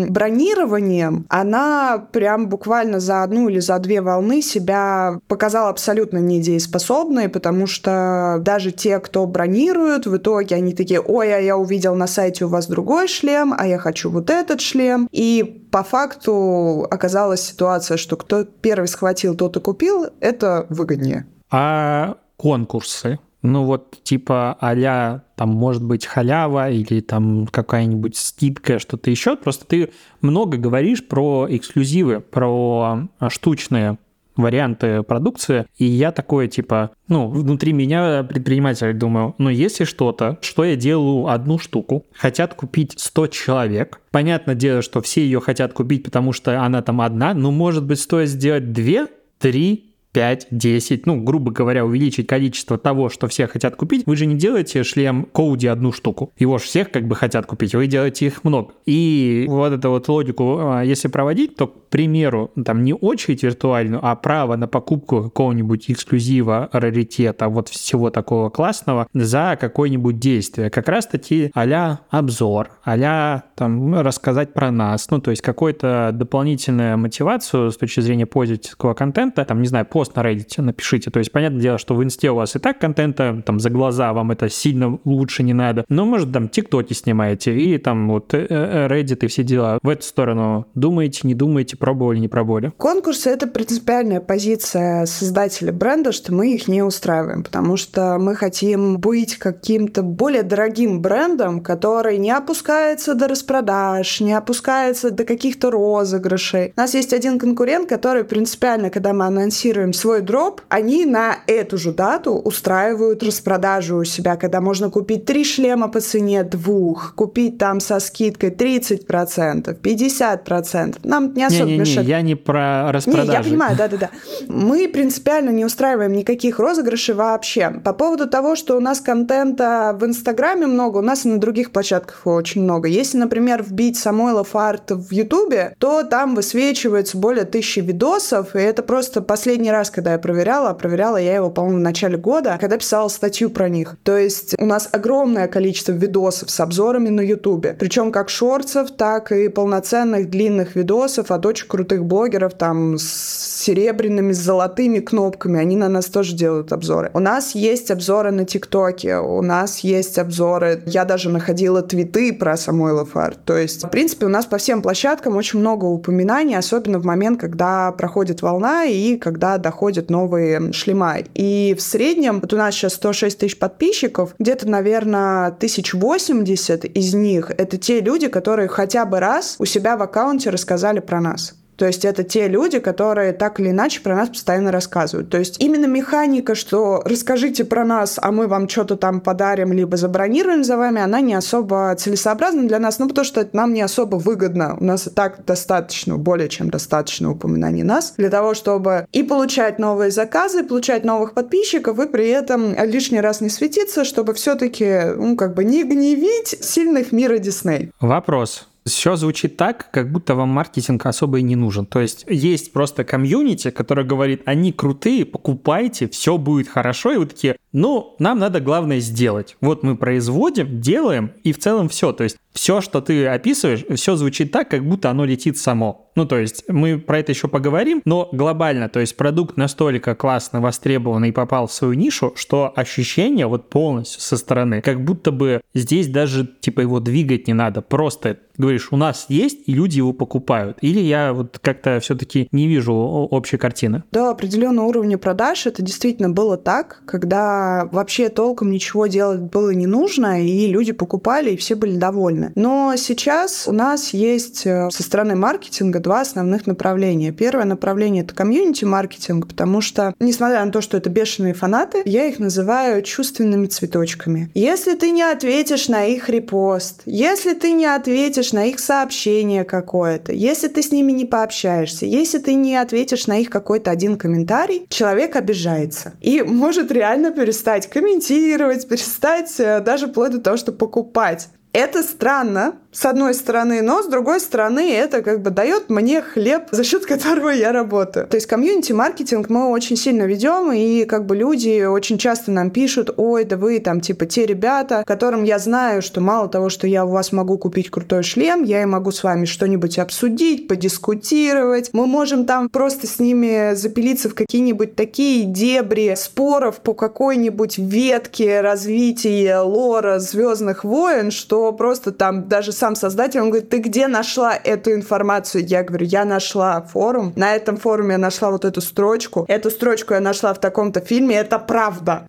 бронированием, 0.10 1.26
она 1.30 2.08
прям 2.12 2.48
буквально 2.48 3.00
за 3.00 3.24
одну 3.24 3.50
или 3.50 3.60
за 3.60 3.78
две 3.80 4.02
волны 4.02 4.42
себя 4.42 4.95
показал 5.28 5.68
абсолютно 5.68 6.18
недееспособной, 6.18 7.30
потому 7.30 7.68
что 7.68 8.38
даже 8.42 8.72
те, 8.72 9.00
кто 9.00 9.26
бронируют, 9.26 10.06
в 10.06 10.18
итоге 10.18 10.56
они 10.56 10.74
такие, 10.74 11.00
ой, 11.00 11.36
а 11.36 11.40
я 11.40 11.58
увидел 11.58 11.96
на 11.96 12.08
сайте 12.08 12.46
у 12.46 12.48
вас 12.48 12.68
другой 12.68 13.08
шлем, 13.08 13.54
а 13.58 13.68
я 13.68 13.78
хочу 13.78 14.10
вот 14.10 14.30
этот 14.30 14.62
шлем. 14.62 15.08
И 15.12 15.68
по 15.72 15.84
факту 15.84 16.88
оказалась 16.90 17.42
ситуация, 17.42 17.98
что 17.98 18.16
кто 18.16 18.44
первый 18.44 18.88
схватил, 18.88 19.36
тот 19.36 19.58
и 19.58 19.60
купил, 19.60 20.08
это 20.20 20.66
выгоднее. 20.70 21.26
А 21.52 22.18
конкурсы? 22.38 23.20
Ну 23.42 23.66
вот 23.66 24.02
типа 24.04 24.58
а 24.60 25.20
там 25.36 25.50
может 25.50 25.84
быть 25.84 26.06
халява 26.06 26.72
или 26.72 27.00
там 27.02 27.46
какая-нибудь 27.46 28.16
скидка, 28.18 28.80
что-то 28.80 29.12
еще. 29.12 29.36
Просто 29.36 29.66
ты 29.68 29.92
много 30.22 30.58
говоришь 30.58 31.08
про 31.08 31.46
эксклюзивы, 31.48 32.22
про 32.22 33.08
штучные 33.30 34.00
варианты 34.36 35.04
продукции, 35.04 35.66
и 35.78 35.86
я 35.86 36.12
такой, 36.12 36.48
типа, 36.48 36.92
ну, 37.08 37.28
внутри 37.30 37.74
меня 37.74 38.24
предприниматель 38.24 38.94
думаю, 38.94 39.36
ну, 39.38 39.50
если 39.50 39.84
что-то, 39.84 40.38
что 40.42 40.64
я 40.64 40.76
делаю 40.76 41.28
одну 41.28 41.58
штуку, 41.58 42.06
хотят 42.14 42.54
купить 42.54 42.94
100 42.98 43.28
человек, 43.28 44.02
понятное 44.12 44.56
дело, 44.56 44.82
что 44.82 45.02
все 45.02 45.22
ее 45.22 45.40
хотят 45.40 45.74
купить, 45.74 46.04
потому 46.04 46.34
что 46.34 46.62
она 46.62 46.82
там 46.82 47.02
одна, 47.02 47.34
но, 47.34 47.52
может 47.52 47.86
быть, 47.86 48.00
стоит 48.00 48.30
сделать 48.30 48.72
две, 48.72 49.08
три, 49.40 49.95
5, 50.16 50.48
10, 50.50 51.06
ну, 51.08 51.22
грубо 51.22 51.52
говоря, 51.52 51.86
увеличить 51.86 52.26
количество 52.26 52.78
того, 52.78 53.10
что 53.10 53.28
все 53.28 53.48
хотят 53.48 53.76
купить, 53.76 54.06
вы 54.06 54.16
же 54.16 54.26
не 54.26 54.36
делаете 54.36 54.86
шлем 54.86 55.28
Коуди 55.30 55.68
одну 55.68 55.92
штуку. 55.92 56.32
Его 56.38 56.58
же 56.58 56.64
всех 56.64 56.90
как 56.90 57.06
бы 57.06 57.16
хотят 57.16 57.46
купить, 57.46 57.76
вы 57.76 57.88
делаете 57.88 58.28
их 58.28 58.46
много. 58.46 58.72
И 58.86 59.46
вот 59.50 59.74
эту 59.74 59.90
вот 59.90 60.08
логику, 60.08 60.58
а, 60.60 60.84
если 60.84 61.10
проводить, 61.10 61.58
то, 61.58 61.68
к 61.68 61.90
примеру, 61.90 62.50
там 62.64 62.86
не 62.86 62.94
очередь 62.94 63.44
виртуальную, 63.44 64.00
а 64.02 64.16
право 64.16 64.56
на 64.56 64.70
покупку 64.70 65.24
какого-нибудь 65.24 65.92
эксклюзива, 65.92 66.70
раритета, 66.72 67.50
вот 67.50 67.68
всего 67.68 68.10
такого 68.10 68.50
классного 68.50 69.08
за 69.14 69.58
какое-нибудь 69.60 70.18
действие. 70.18 70.70
Как 70.70 70.88
раз-таки 70.88 71.52
а 71.54 72.00
обзор, 72.10 72.70
а 72.86 73.42
там 73.56 74.00
рассказать 74.00 74.54
про 74.54 74.72
нас, 74.72 75.10
ну, 75.12 75.20
то 75.20 75.32
есть 75.32 75.42
какую-то 75.42 76.12
дополнительную 76.14 76.98
мотивацию 76.98 77.70
с 77.70 77.76
точки 77.76 78.00
зрения 78.00 78.26
пользовательского 78.26 78.94
контента, 78.94 79.44
там, 79.44 79.62
не 79.62 79.68
знаю, 79.68 79.86
пост 79.86 80.05
пост 80.06 80.16
на 80.16 80.22
Reddit 80.22 80.62
напишите. 80.62 81.12
То 81.12 81.20
есть, 81.20 81.32
понятное 81.32 81.62
дело, 81.62 81.78
что 81.78 81.96
в 81.96 82.04
инсте 82.04 82.32
у 82.32 82.36
вас 82.36 82.56
и 82.56 82.60
так 82.60 82.80
контента 82.80 83.42
там 83.46 83.60
за 83.60 83.70
глаза 83.70 84.14
вам 84.14 84.32
это 84.32 84.50
сильно 84.50 85.00
лучше 85.06 85.44
не 85.44 85.54
надо. 85.54 85.86
Но, 85.90 86.06
может, 86.06 86.32
там 86.32 86.50
тиктоки 86.50 86.94
снимаете 86.94 87.56
и 87.58 87.78
там 87.78 88.10
вот 88.10 88.34
э, 88.34 88.46
э, 88.50 88.88
Reddit 88.88 89.26
и 89.26 89.28
все 89.28 89.44
дела. 89.44 89.80
В 89.82 89.90
эту 89.90 90.04
сторону 90.04 90.68
думаете, 90.76 91.22
не 91.24 91.34
думаете, 91.34 91.78
пробовали, 91.78 92.20
не 92.20 92.28
пробовали? 92.28 92.72
Конкурсы— 92.78 93.30
это 93.32 93.48
принципиальная 93.48 94.22
позиция 94.22 95.06
создателя 95.06 95.72
бренда, 95.72 96.12
что 96.12 96.34
мы 96.34 96.54
их 96.54 96.68
не 96.68 96.84
устраиваем, 96.84 97.44
потому 97.44 97.78
что 97.78 98.18
мы 98.20 98.36
хотим 98.36 98.98
быть 98.98 99.38
каким-то 99.38 100.04
более 100.04 100.44
дорогим 100.44 101.02
брендом, 101.02 101.62
который 101.62 102.18
не 102.18 102.32
опускается 102.32 103.16
до 103.16 103.28
распродаж, 103.28 104.22
не 104.22 104.34
опускается 104.34 105.12
до 105.12 105.24
каких-то 105.26 105.72
розыгрышей. 105.72 106.74
У 106.76 106.80
нас 106.80 106.94
есть 106.94 107.14
один 107.14 107.40
конкурент, 107.40 107.90
который 107.90 108.24
принципиально, 108.24 108.90
когда 108.90 109.14
мы 109.14 109.26
анонсируем 109.26 109.94
свой 109.96 110.22
дроп, 110.22 110.62
они 110.70 111.06
на 111.06 111.38
эту 111.48 111.78
же 111.78 111.92
дату 111.92 112.34
устраивают 112.34 113.24
распродажу 113.24 113.98
у 113.98 114.04
себя, 114.04 114.36
когда 114.36 114.62
можно 114.62 114.90
купить 114.90 115.26
три 115.26 115.44
шлема 115.44 115.88
по 115.88 116.00
цене 116.00 116.44
двух, 116.44 117.16
купить 117.16 117.58
там 117.58 117.80
со 117.80 118.00
скидкой 118.00 118.52
30%, 118.52 119.80
50%. 119.82 120.98
Нам 121.04 121.34
не 121.34 121.44
особо 121.44 121.66
не, 121.66 121.74
не, 121.74 121.80
мешает. 121.80 122.08
Не, 122.08 122.12
я 122.12 122.22
не 122.22 122.36
про 122.36 122.92
распродажи. 122.92 123.28
Не, 123.28 123.34
я 123.34 123.44
понимаю, 123.44 123.78
да-да-да. 123.78 124.10
Мы 124.48 124.88
принципиально 124.88 125.50
не 125.50 125.66
устраиваем 125.66 126.14
никаких 126.14 126.60
розыгрышей 126.60 127.16
вообще. 127.16 127.82
По 127.84 127.94
поводу 127.94 128.28
того, 128.28 128.56
что 128.56 128.78
у 128.78 128.80
нас 128.80 129.02
контента 129.02 129.96
в 130.00 130.06
Инстаграме 130.06 130.68
много, 130.68 131.00
у 131.00 131.02
нас 131.02 131.26
и 131.26 131.30
на 131.30 131.40
других 131.40 131.72
площадках 131.72 132.22
очень 132.26 132.64
много. 132.64 132.88
Если, 132.88 133.18
например, 133.18 133.64
вбить 133.64 133.98
Самойлов 133.98 134.56
арт 134.56 134.92
в 134.92 135.12
Ютубе, 135.12 135.76
то 135.80 136.04
там 136.04 136.36
высвечивается 136.36 137.18
более 137.18 137.46
тысячи 137.46 137.80
видосов, 137.80 138.56
и 138.56 138.60
это 138.60 138.84
просто 138.84 139.22
последний 139.22 139.72
раз, 139.72 139.85
когда 139.90 140.14
я 140.14 140.20
проверяла, 140.20 140.74
проверяла 140.74 141.18
я 141.18 141.36
его, 141.36 141.50
по-моему, 141.50 141.80
в 141.80 141.82
начале 141.82 142.18
года, 142.18 142.58
когда 142.60 142.78
писала 142.78 143.08
статью 143.08 143.50
про 143.50 143.70
них. 143.70 143.96
То 144.04 144.18
есть 144.18 144.56
у 144.58 144.66
нас 144.66 144.90
огромное 144.92 145.48
количество 145.48 145.92
видосов 145.92 146.50
с 146.50 146.60
обзорами 146.60 147.10
на 147.10 147.22
Ютубе. 147.22 147.76
Причем 147.80 148.12
как 148.12 148.30
шорцев, 148.30 148.92
так 148.92 149.32
и 149.32 149.48
полноценных 149.50 150.30
длинных 150.30 150.76
видосов 150.76 151.32
от 151.32 151.46
очень 151.46 151.68
крутых 151.68 152.06
блогеров, 152.06 152.54
там, 152.54 152.98
с 152.98 153.64
серебряными, 153.64 154.32
с 154.32 154.38
золотыми 154.38 155.00
кнопками. 155.00 155.60
Они 155.60 155.76
на 155.76 155.90
нас 155.90 156.06
тоже 156.06 156.36
делают 156.36 156.72
обзоры. 156.72 157.10
У 157.14 157.20
нас 157.20 157.56
есть 157.56 157.92
обзоры 157.92 158.32
на 158.32 158.46
ТикТоке, 158.46 159.18
у 159.18 159.42
нас 159.42 159.80
есть 159.80 160.20
обзоры... 160.20 160.84
Я 160.86 161.06
даже 161.06 161.30
находила 161.30 161.82
твиты 161.82 162.34
про 162.34 162.58
Самойлов 162.58 163.16
арт. 163.16 163.40
То 163.46 163.58
есть, 163.58 163.84
в 163.84 163.90
принципе, 163.90 164.26
у 164.26 164.30
нас 164.30 164.46
по 164.46 164.58
всем 164.58 164.82
площадкам 164.82 165.36
очень 165.36 165.60
много 165.60 165.86
упоминаний, 165.86 166.58
особенно 166.58 167.00
в 167.00 167.06
момент, 167.06 167.40
когда 167.40 167.92
проходит 167.92 168.42
волна 168.42 168.86
и 168.86 169.18
когда 169.18 169.58
доходят 169.76 170.10
новые 170.10 170.72
шлема. 170.72 171.18
И 171.34 171.76
в 171.78 171.82
среднем, 171.82 172.40
вот 172.40 172.54
у 172.54 172.58
нас 172.58 172.74
сейчас 172.74 172.94
106 172.94 173.40
тысяч 173.40 173.60
подписчиков, 173.60 174.34
где-то, 174.40 174.70
наверное, 174.70 175.48
1080 175.48 176.86
из 176.86 177.14
них— 177.14 177.52
это 177.58 177.78
те 177.78 178.00
люди, 178.00 178.30
которые 178.30 178.70
хотя 178.70 179.06
бы 179.06 179.20
раз 179.20 179.58
у 179.60 179.66
себя 179.66 179.98
в 179.98 180.02
аккаунте 180.02 180.50
рассказали 180.50 181.00
про 181.00 181.20
нас. 181.20 181.56
То 181.76 181.86
есть 181.86 182.06
это 182.06 182.24
те 182.24 182.48
люди, 182.48 182.80
которые 182.80 183.34
так 183.34 183.60
или 183.60 183.70
иначе 183.70 184.02
про 184.02 184.16
нас 184.16 184.30
постоянно 184.30 184.72
рассказывают. 184.72 185.30
То 185.30 185.38
есть 185.38 185.62
именно 185.62 185.86
механика, 185.86 186.56
что 186.56 187.02
расскажите 187.06 187.66
про 187.66 187.86
нас, 187.86 188.20
а 188.22 188.32
мы 188.32 188.48
вам 188.48 188.70
что-то 188.70 188.96
там 188.96 189.22
подарим, 189.22 189.74
либо 189.74 189.98
забронируем 189.98 190.64
за 190.64 190.78
вами, 190.78 191.02
она 191.02 191.22
не 191.22 191.34
особо 191.34 191.96
целесообразна 191.98 192.68
для 192.68 192.80
нас, 192.80 193.00
ну 193.00 193.08
потому 193.08 193.26
что 193.26 193.42
это 193.42 193.56
нам 193.56 193.74
не 193.74 193.82
особо 193.82 194.16
выгодно. 194.16 194.78
У 194.80 194.84
нас 194.84 195.08
и 195.08 195.10
так 195.10 195.46
достаточно, 195.46 196.18
более 196.18 196.50
чем 196.50 196.70
достаточно 196.70 197.32
упоминаний 197.32 197.84
нас 197.84 198.14
для 198.18 198.30
того, 198.30 198.54
чтобы 198.54 199.08
и 199.12 199.24
получать 199.24 199.80
новые 199.80 200.12
заказы, 200.12 200.62
и 200.62 200.64
получать 200.64 201.04
новых 201.04 201.34
подписчиков, 201.34 202.00
и 202.00 202.08
при 202.08 202.30
этом 202.30 202.76
лишний 202.86 203.22
раз 203.22 203.42
не 203.42 203.50
светиться, 203.50 204.04
чтобы 204.04 204.34
все-таки, 204.34 205.14
ну, 205.16 205.36
как 205.36 205.54
бы 205.54 205.64
не 205.64 205.84
гневить 205.84 206.58
сильных 206.62 207.12
мира 207.12 207.38
Дисней. 207.38 207.92
Вопрос. 208.00 208.68
Все 208.86 209.16
звучит 209.16 209.58
так, 209.58 209.90
как 209.92 210.12
будто 210.12 210.36
вам 210.36 210.50
маркетинг 210.50 211.06
особо 211.08 211.40
и 211.40 211.42
не 211.42 211.56
нужен. 211.56 211.88
То 211.88 212.02
есть 212.02 212.24
есть 212.30 212.72
просто 212.72 213.04
комьюнити, 213.04 213.72
которое 213.72 214.04
говорит, 214.04 214.44
они 214.46 214.72
крутые, 214.72 215.26
покупайте, 215.26 216.08
все 216.08 216.38
будет 216.38 216.68
хорошо, 216.68 217.12
и 217.12 217.18
вы 217.18 217.26
такие, 217.26 217.58
ну, 217.72 218.16
нам 218.20 218.38
надо 218.38 218.60
главное 218.60 219.00
сделать. 219.00 219.58
Вот 219.60 219.82
мы 219.82 219.98
производим, 219.98 220.82
делаем, 220.82 221.32
и 221.44 221.52
в 221.52 221.58
целом 221.58 221.90
все. 221.90 222.12
То 222.12 222.24
есть 222.24 222.38
все, 222.54 222.80
что 222.80 223.02
ты 223.02 223.26
описываешь, 223.26 223.86
все 223.96 224.16
звучит 224.16 224.52
так, 224.52 224.70
как 224.70 224.88
будто 224.88 225.10
оно 225.10 225.26
летит 225.26 225.58
само. 225.58 226.05
Ну, 226.16 226.26
то 226.26 226.38
есть 226.38 226.64
мы 226.68 226.98
про 226.98 227.20
это 227.20 227.32
еще 227.32 227.48
поговорим, 227.48 228.02
но 228.06 228.30
глобально, 228.32 228.90
то 228.90 229.00
есть 229.00 229.18
продукт 229.18 229.58
настолько 229.58 230.16
классно 230.16 230.62
востребован 230.62 231.26
и 231.26 231.32
попал 231.32 231.68
в 231.68 231.74
свою 231.74 231.94
нишу, 231.94 232.34
что 232.36 232.72
ощущение 232.76 233.48
вот 233.48 233.70
полностью 233.70 234.22
со 234.22 234.38
стороны, 234.38 234.82
как 234.82 235.04
будто 235.04 235.32
бы 235.32 235.62
здесь 235.74 236.08
даже 236.08 236.48
типа 236.60 236.82
его 236.82 237.00
двигать 237.00 237.48
не 237.48 237.54
надо, 237.54 237.82
просто 237.82 238.38
говоришь, 238.58 238.90
у 238.92 238.98
нас 238.98 239.26
есть, 239.30 239.60
и 239.66 239.74
люди 239.74 239.98
его 239.98 240.14
покупают. 240.14 240.78
Или 240.82 241.00
я 241.00 241.34
вот 241.34 241.60
как-то 241.60 242.00
все-таки 242.00 242.48
не 242.52 242.68
вижу 242.68 242.94
общей 242.94 243.58
картины? 243.58 244.04
До 244.12 244.30
определенного 244.30 244.86
уровня 244.86 245.18
продаж 245.18 245.66
это 245.66 245.82
действительно 245.82 246.30
было 246.30 246.58
так, 246.58 247.02
когда 247.06 247.88
вообще 247.92 248.30
толком 248.30 248.72
ничего 248.72 249.08
делать 249.08 249.42
было 249.42 249.72
не 249.72 249.88
нужно, 249.88 250.44
и 250.44 250.68
люди 250.68 250.92
покупали, 250.92 251.52
и 251.52 251.58
все 251.58 251.76
были 251.76 251.98
довольны. 251.98 252.52
Но 252.56 252.94
сейчас 252.98 253.68
у 253.68 253.72
нас 253.72 254.14
есть 254.14 254.66
э, 254.66 254.90
со 254.90 255.04
стороны 255.04 255.36
маркетинга 255.36 256.00
два 256.06 256.22
основных 256.22 256.68
направления. 256.68 257.32
Первое 257.32 257.66
направление— 257.66 258.24
это 258.26 258.36
комьюнити-маркетинг, 258.36 259.48
потому 259.48 259.82
что, 259.82 260.14
несмотря 260.20 260.64
на 260.64 260.72
то, 260.72 260.80
что 260.80 260.98
это 260.98 261.10
бешеные 261.10 261.56
фанаты, 261.56 262.04
я 262.06 262.26
их 262.26 262.38
называю 262.38 263.02
чувственными 263.02 263.66
цветочками. 263.66 264.52
Если 264.54 264.94
ты 264.94 265.10
не 265.10 265.24
ответишь 265.24 265.88
на 265.90 266.06
их 266.06 266.30
репост, 266.30 267.02
если 267.06 267.56
ты 267.56 267.72
не 267.72 267.88
ответишь 267.88 268.54
на 268.54 268.66
их 268.66 268.80
сообщение 268.80 269.64
какое-то, 269.64 270.32
если 270.32 270.68
ты 270.68 270.84
с 270.84 270.92
ними 270.92 271.12
не 271.12 271.26
пообщаешься, 271.26 272.06
если 272.06 272.38
ты 272.38 272.54
не 272.54 272.76
ответишь 272.76 273.26
на 273.26 273.40
их 273.40 273.50
какой-то 273.50 273.90
один 273.90 274.18
комментарий, 274.18 274.86
человек 274.90 275.36
обижается 275.36 276.14
и 276.22 276.44
может 276.44 276.92
реально 276.92 277.32
перестать 277.32 277.90
комментировать, 277.90 278.88
перестать 278.88 279.54
э, 279.58 279.80
даже 279.80 280.08
вплоть 280.08 280.34
до 280.34 280.40
того, 280.40 280.58
что 280.58 280.72
покупать. 280.72 281.48
Это 281.76 282.04
странно, 282.04 282.76
с 282.94 283.06
одной 283.06 283.34
стороны, 283.34 283.82
но 283.82 284.02
с 284.02 284.08
другой 284.08 284.40
стороны 284.40 284.94
это 284.94 285.22
как 285.22 285.42
бы 285.42 285.50
дает 285.50 285.90
мне 285.90 286.22
хлеб, 286.22 286.70
за 286.72 286.86
счет 286.86 287.06
которого 287.06 287.50
я 287.50 287.74
работаю. 287.74 288.28
То 288.28 288.38
есть 288.38 288.48
комьюнити-маркетинг 288.48 289.50
мы 289.50 289.70
очень 289.70 289.98
сильно 289.98 290.24
ведем, 290.24 290.72
и 290.72 291.04
как 291.04 291.26
бы 291.26 291.36
люди 291.36 291.84
очень 291.84 292.18
часто 292.18 292.52
нам 292.52 292.70
пишут, 292.70 293.14
ой, 293.18 293.44
да 293.44 293.58
вы 293.58 293.82
там 293.82 294.00
типа 294.00 294.26
те 294.26 294.46
ребята, 294.46 295.04
которым 295.06 295.44
я 295.44 295.60
знаю, 295.60 296.02
что 296.02 296.22
мало 296.22 296.48
того, 296.48 296.70
что 296.70 296.88
я 296.88 297.04
у 297.04 297.10
вас 297.10 297.34
могу 297.34 297.58
купить 297.58 297.92
крутой 297.92 298.24
шлем, 298.24 298.64
я 298.64 298.82
и 298.82 298.86
могу 298.86 299.12
с 299.12 299.22
вами 299.22 299.44
что-нибудь 299.44 300.00
обсудить, 300.00 300.70
подискутировать. 300.70 301.90
Мы 301.92 302.08
можем 302.08 302.46
там 302.46 302.70
просто 302.70 303.06
с 303.06 303.20
ними 303.20 303.76
запилиться 303.76 304.30
в 304.30 304.36
какие-нибудь 304.36 304.96
такие 304.96 305.44
дебри 305.44 306.16
споров 306.16 306.78
по 306.78 306.94
какой-нибудь 306.94 307.78
ветке 307.78 308.62
развития 308.62 309.58
лора 309.58 310.20
Звездных 310.20 310.86
войн, 310.86 311.32
что 311.32 311.65
просто 311.72 312.12
там 312.12 312.48
даже 312.48 312.72
сам 312.72 312.96
создатель, 312.96 313.40
он 313.40 313.50
говорит, 313.50 313.70
ты 313.70 313.80
где 313.80 314.08
нашла 314.08 314.56
эту 314.56 314.94
информацию? 314.94 315.66
Я 315.66 315.84
говорю, 315.84 316.06
я 316.06 316.26
нашла 316.26 316.82
форум, 316.82 317.34
на 317.36 317.56
этом 317.56 317.78
форуме 317.78 318.14
я 318.14 318.18
нашла 318.18 318.52
вот 318.52 318.66
эту 318.66 318.82
строчку, 318.82 319.46
эту 319.48 319.70
строчку 319.70 320.14
я 320.14 320.20
нашла 320.20 320.54
в 320.54 320.60
таком-то 320.60 321.00
фильме, 321.00 321.36
это 321.36 321.60
правда. 321.60 322.28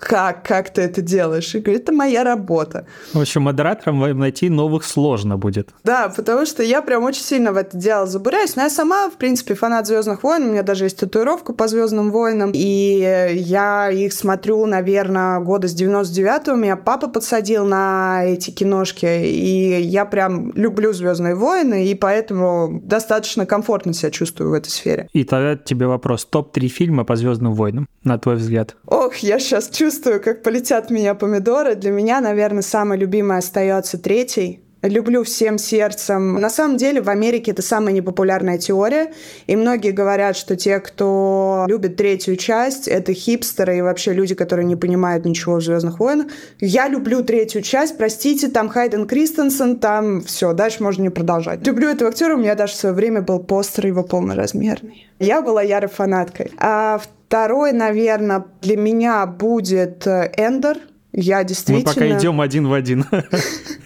Как, 0.00 0.42
как 0.42 0.70
ты 0.70 0.82
это 0.82 1.02
делаешь? 1.02 1.54
И 1.54 1.60
говорю, 1.60 1.80
это 1.80 1.92
моя 1.92 2.24
работа. 2.24 2.86
В 3.12 3.20
общем, 3.20 3.42
модератором 3.42 4.18
найти 4.18 4.48
новых 4.48 4.84
сложно 4.84 5.36
будет. 5.36 5.70
Да, 5.84 6.12
потому 6.14 6.46
что 6.46 6.62
я 6.62 6.82
прям 6.82 7.04
очень 7.04 7.22
сильно 7.22 7.52
в 7.52 7.56
это 7.56 7.76
дело 7.76 8.06
забуряюсь. 8.06 8.56
Но 8.56 8.62
я 8.62 8.70
сама, 8.70 9.08
в 9.08 9.16
принципе, 9.16 9.54
фанат 9.54 9.86
Звездных 9.86 10.22
войн. 10.22 10.44
У 10.44 10.50
меня 10.52 10.62
даже 10.62 10.84
есть 10.84 10.98
татуировка 10.98 11.52
по 11.52 11.68
Звездным 11.68 12.10
войнам. 12.10 12.52
И 12.54 13.32
я 13.34 13.90
их 13.90 14.12
смотрю, 14.12 14.64
наверное, 14.66 15.40
года 15.40 15.68
с 15.68 15.74
99-го. 15.74 16.54
Меня 16.56 16.76
папа 16.76 17.08
подсадил 17.08 17.64
на 17.64 18.24
эти 18.24 18.50
киношки. 18.78 19.06
И 19.06 19.80
я 19.82 20.04
прям 20.04 20.52
люблю 20.54 20.92
Звездные 20.92 21.34
войны, 21.34 21.86
и 21.86 21.94
поэтому 21.94 22.80
достаточно 22.82 23.46
комфортно 23.46 23.92
себя 23.92 24.10
чувствую 24.10 24.50
в 24.50 24.52
этой 24.52 24.68
сфере. 24.68 25.08
И 25.12 25.24
тогда 25.24 25.56
тебе 25.56 25.86
вопрос: 25.86 26.24
топ-3 26.24 26.68
фильма 26.68 27.04
по 27.04 27.16
Звездным 27.16 27.54
войнам, 27.54 27.88
на 28.04 28.18
твой 28.18 28.36
взгляд? 28.36 28.76
Ох, 28.86 29.16
я 29.16 29.38
сейчас 29.38 29.68
чувствую, 29.70 30.20
как 30.22 30.42
полетят 30.42 30.90
меня 30.90 31.14
помидоры. 31.14 31.74
Для 31.74 31.90
меня, 31.90 32.20
наверное, 32.20 32.62
самый 32.62 32.98
любимый 32.98 33.38
остается 33.38 33.98
третий 33.98 34.60
люблю 34.82 35.24
всем 35.24 35.58
сердцем. 35.58 36.34
На 36.34 36.50
самом 36.50 36.76
деле 36.76 37.00
в 37.00 37.08
Америке 37.08 37.50
это 37.50 37.62
самая 37.62 37.92
непопулярная 37.92 38.58
теория, 38.58 39.12
и 39.46 39.56
многие 39.56 39.90
говорят, 39.90 40.36
что 40.36 40.56
те, 40.56 40.78
кто 40.78 41.64
любит 41.68 41.96
третью 41.96 42.36
часть, 42.36 42.88
это 42.88 43.12
хипстеры 43.12 43.78
и 43.78 43.82
вообще 43.82 44.12
люди, 44.12 44.34
которые 44.34 44.66
не 44.66 44.76
понимают 44.76 45.24
ничего 45.24 45.56
в 45.56 45.62
«Звездных 45.62 45.98
войнах». 45.98 46.26
Я 46.60 46.88
люблю 46.88 47.22
третью 47.22 47.62
часть, 47.62 47.98
простите, 47.98 48.48
там 48.48 48.68
Хайден 48.68 49.06
Кристенсен, 49.06 49.78
там 49.78 50.22
все, 50.22 50.52
дальше 50.52 50.82
можно 50.82 51.02
не 51.02 51.10
продолжать. 51.10 51.66
Люблю 51.66 51.88
этого 51.88 52.10
актера, 52.10 52.34
у 52.34 52.38
меня 52.38 52.54
даже 52.54 52.74
в 52.74 52.76
свое 52.76 52.94
время 52.94 53.22
был 53.22 53.40
постер 53.40 53.86
его 53.86 54.02
полноразмерный. 54.02 55.08
Я 55.18 55.42
была 55.42 55.62
ярой 55.62 55.88
фанаткой. 55.90 56.52
А 56.58 57.00
второй, 57.28 57.72
наверное, 57.72 58.44
для 58.62 58.76
меня 58.76 59.26
будет 59.26 60.06
э, 60.06 60.32
Эндер, 60.36 60.78
я 61.12 61.42
действительно... 61.42 61.88
Мы 61.88 61.94
пока 61.94 62.18
идем 62.18 62.40
один 62.40 62.68
в 62.68 62.72
один. 62.72 63.04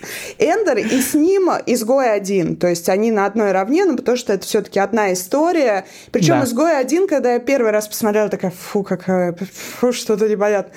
Эндер 0.43 0.79
и 0.79 1.01
с 1.01 1.15
ним 1.15 1.51
изгой 1.67 2.13
один. 2.13 2.57
То 2.57 2.67
есть 2.67 2.89
они 2.89 3.11
на 3.11 3.27
одной 3.27 3.53
равне, 3.53 3.85
но 3.85 3.97
потому 3.97 4.17
что 4.17 4.33
это 4.33 4.47
все-таки 4.47 4.81
одна 4.81 5.13
история. 5.13 5.85
Причем 6.11 6.41
да. 6.41 6.45
изгой 6.45 6.79
один, 6.79 7.07
когда 7.07 7.35
я 7.35 7.39
первый 7.39 7.71
раз 7.71 7.89
посмотрела, 7.89 8.29
такая, 8.29 8.51
фу, 8.51 8.83
какая, 8.83 9.35
фу, 9.35 9.93
что-то 9.93 10.29
непонятно. 10.29 10.73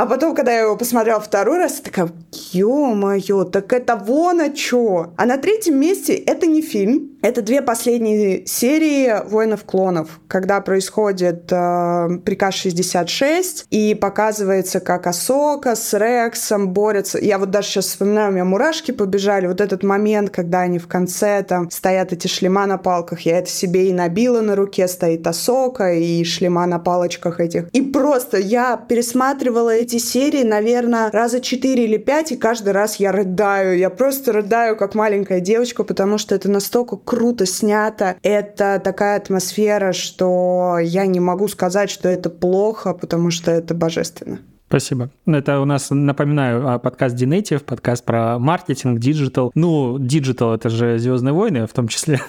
А 0.00 0.06
потом, 0.06 0.34
когда 0.34 0.52
я 0.52 0.60
его 0.60 0.78
посмотрела 0.78 1.20
второй 1.20 1.58
раз, 1.58 1.76
я 1.76 1.84
такая, 1.84 2.08
ё-моё, 2.52 3.44
так 3.44 3.70
это 3.74 3.96
вон 3.96 4.40
о 4.40 4.48
чё. 4.48 5.12
А 5.18 5.26
на 5.26 5.36
третьем 5.36 5.78
месте 5.78 6.14
это 6.14 6.46
не 6.46 6.62
фильм, 6.62 7.18
это 7.20 7.42
две 7.42 7.60
последние 7.60 8.46
серии 8.46 9.28
«Воинов 9.28 9.64
клонов», 9.64 10.20
когда 10.26 10.62
происходит 10.62 11.52
э, 11.52 12.18
приказ 12.24 12.54
66, 12.54 13.66
и 13.68 13.94
показывается, 13.94 14.80
как 14.80 15.06
Асока 15.06 15.76
с 15.76 15.92
Рексом 15.92 16.70
борются. 16.70 17.18
Я 17.18 17.38
вот 17.38 17.50
даже 17.50 17.68
сейчас 17.68 17.88
вспоминаю, 17.88 18.30
у 18.30 18.32
меня 18.32 18.46
мурашки 18.46 18.92
побежали. 18.92 19.48
Вот 19.48 19.60
этот 19.60 19.82
момент, 19.82 20.30
когда 20.30 20.60
они 20.60 20.78
в 20.78 20.88
конце 20.88 21.42
там 21.42 21.70
стоят 21.70 22.14
эти 22.14 22.26
шлема 22.26 22.64
на 22.64 22.78
палках, 22.78 23.20
я 23.20 23.38
это 23.38 23.50
себе 23.50 23.90
и 23.90 23.92
набила 23.92 24.40
на 24.40 24.56
руке, 24.56 24.88
стоит 24.88 25.26
Асока 25.26 25.92
и 25.92 26.24
шлема 26.24 26.64
на 26.64 26.78
палочках 26.78 27.38
этих. 27.38 27.68
И 27.72 27.82
просто 27.82 28.38
я 28.38 28.78
пересматривала 28.78 29.68
эти 29.68 29.89
серии, 29.98 30.42
наверное, 30.42 31.10
раза 31.10 31.40
четыре 31.40 31.84
или 31.84 31.96
пять, 31.96 32.32
и 32.32 32.36
каждый 32.36 32.72
раз 32.72 32.96
я 32.96 33.12
рыдаю. 33.12 33.76
Я 33.78 33.90
просто 33.90 34.32
рыдаю, 34.32 34.76
как 34.76 34.94
маленькая 34.94 35.40
девочка, 35.40 35.84
потому 35.84 36.18
что 36.18 36.34
это 36.34 36.50
настолько 36.50 36.96
круто 36.96 37.46
снято. 37.46 38.16
Это 38.22 38.80
такая 38.82 39.16
атмосфера, 39.16 39.92
что 39.92 40.78
я 40.80 41.06
не 41.06 41.20
могу 41.20 41.48
сказать, 41.48 41.90
что 41.90 42.08
это 42.08 42.30
плохо, 42.30 42.94
потому 42.94 43.30
что 43.30 43.50
это 43.50 43.74
божественно. 43.74 44.40
Спасибо. 44.68 45.10
Это 45.26 45.58
у 45.58 45.64
нас, 45.64 45.88
напоминаю, 45.90 46.68
а, 46.68 46.78
подкаст 46.78 47.16
Dinative, 47.16 47.58
подкаст 47.58 48.04
про 48.04 48.38
маркетинг, 48.38 49.00
диджитал. 49.00 49.50
Ну, 49.56 49.98
диджитал— 49.98 50.54
это 50.54 50.68
же 50.68 50.96
«Звездные 50.96 51.32
войны» 51.32 51.66
в 51.66 51.72
том 51.72 51.88
числе. 51.88 52.20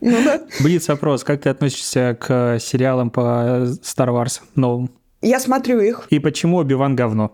Ну 0.00 0.22
да. 0.22 0.42
Блиц 0.60 0.88
вопрос. 0.88 1.24
Как 1.24 1.40
ты 1.40 1.48
относишься 1.48 2.14
к 2.20 2.58
сериалам 2.60 3.08
по 3.08 3.64
Star 3.82 4.08
Wars 4.08 4.42
новым? 4.54 4.90
Я 5.24 5.40
смотрю 5.40 5.80
их. 5.80 6.06
И 6.10 6.18
почему 6.18 6.58
Оби-Ван 6.58 6.94
говно? 6.94 7.32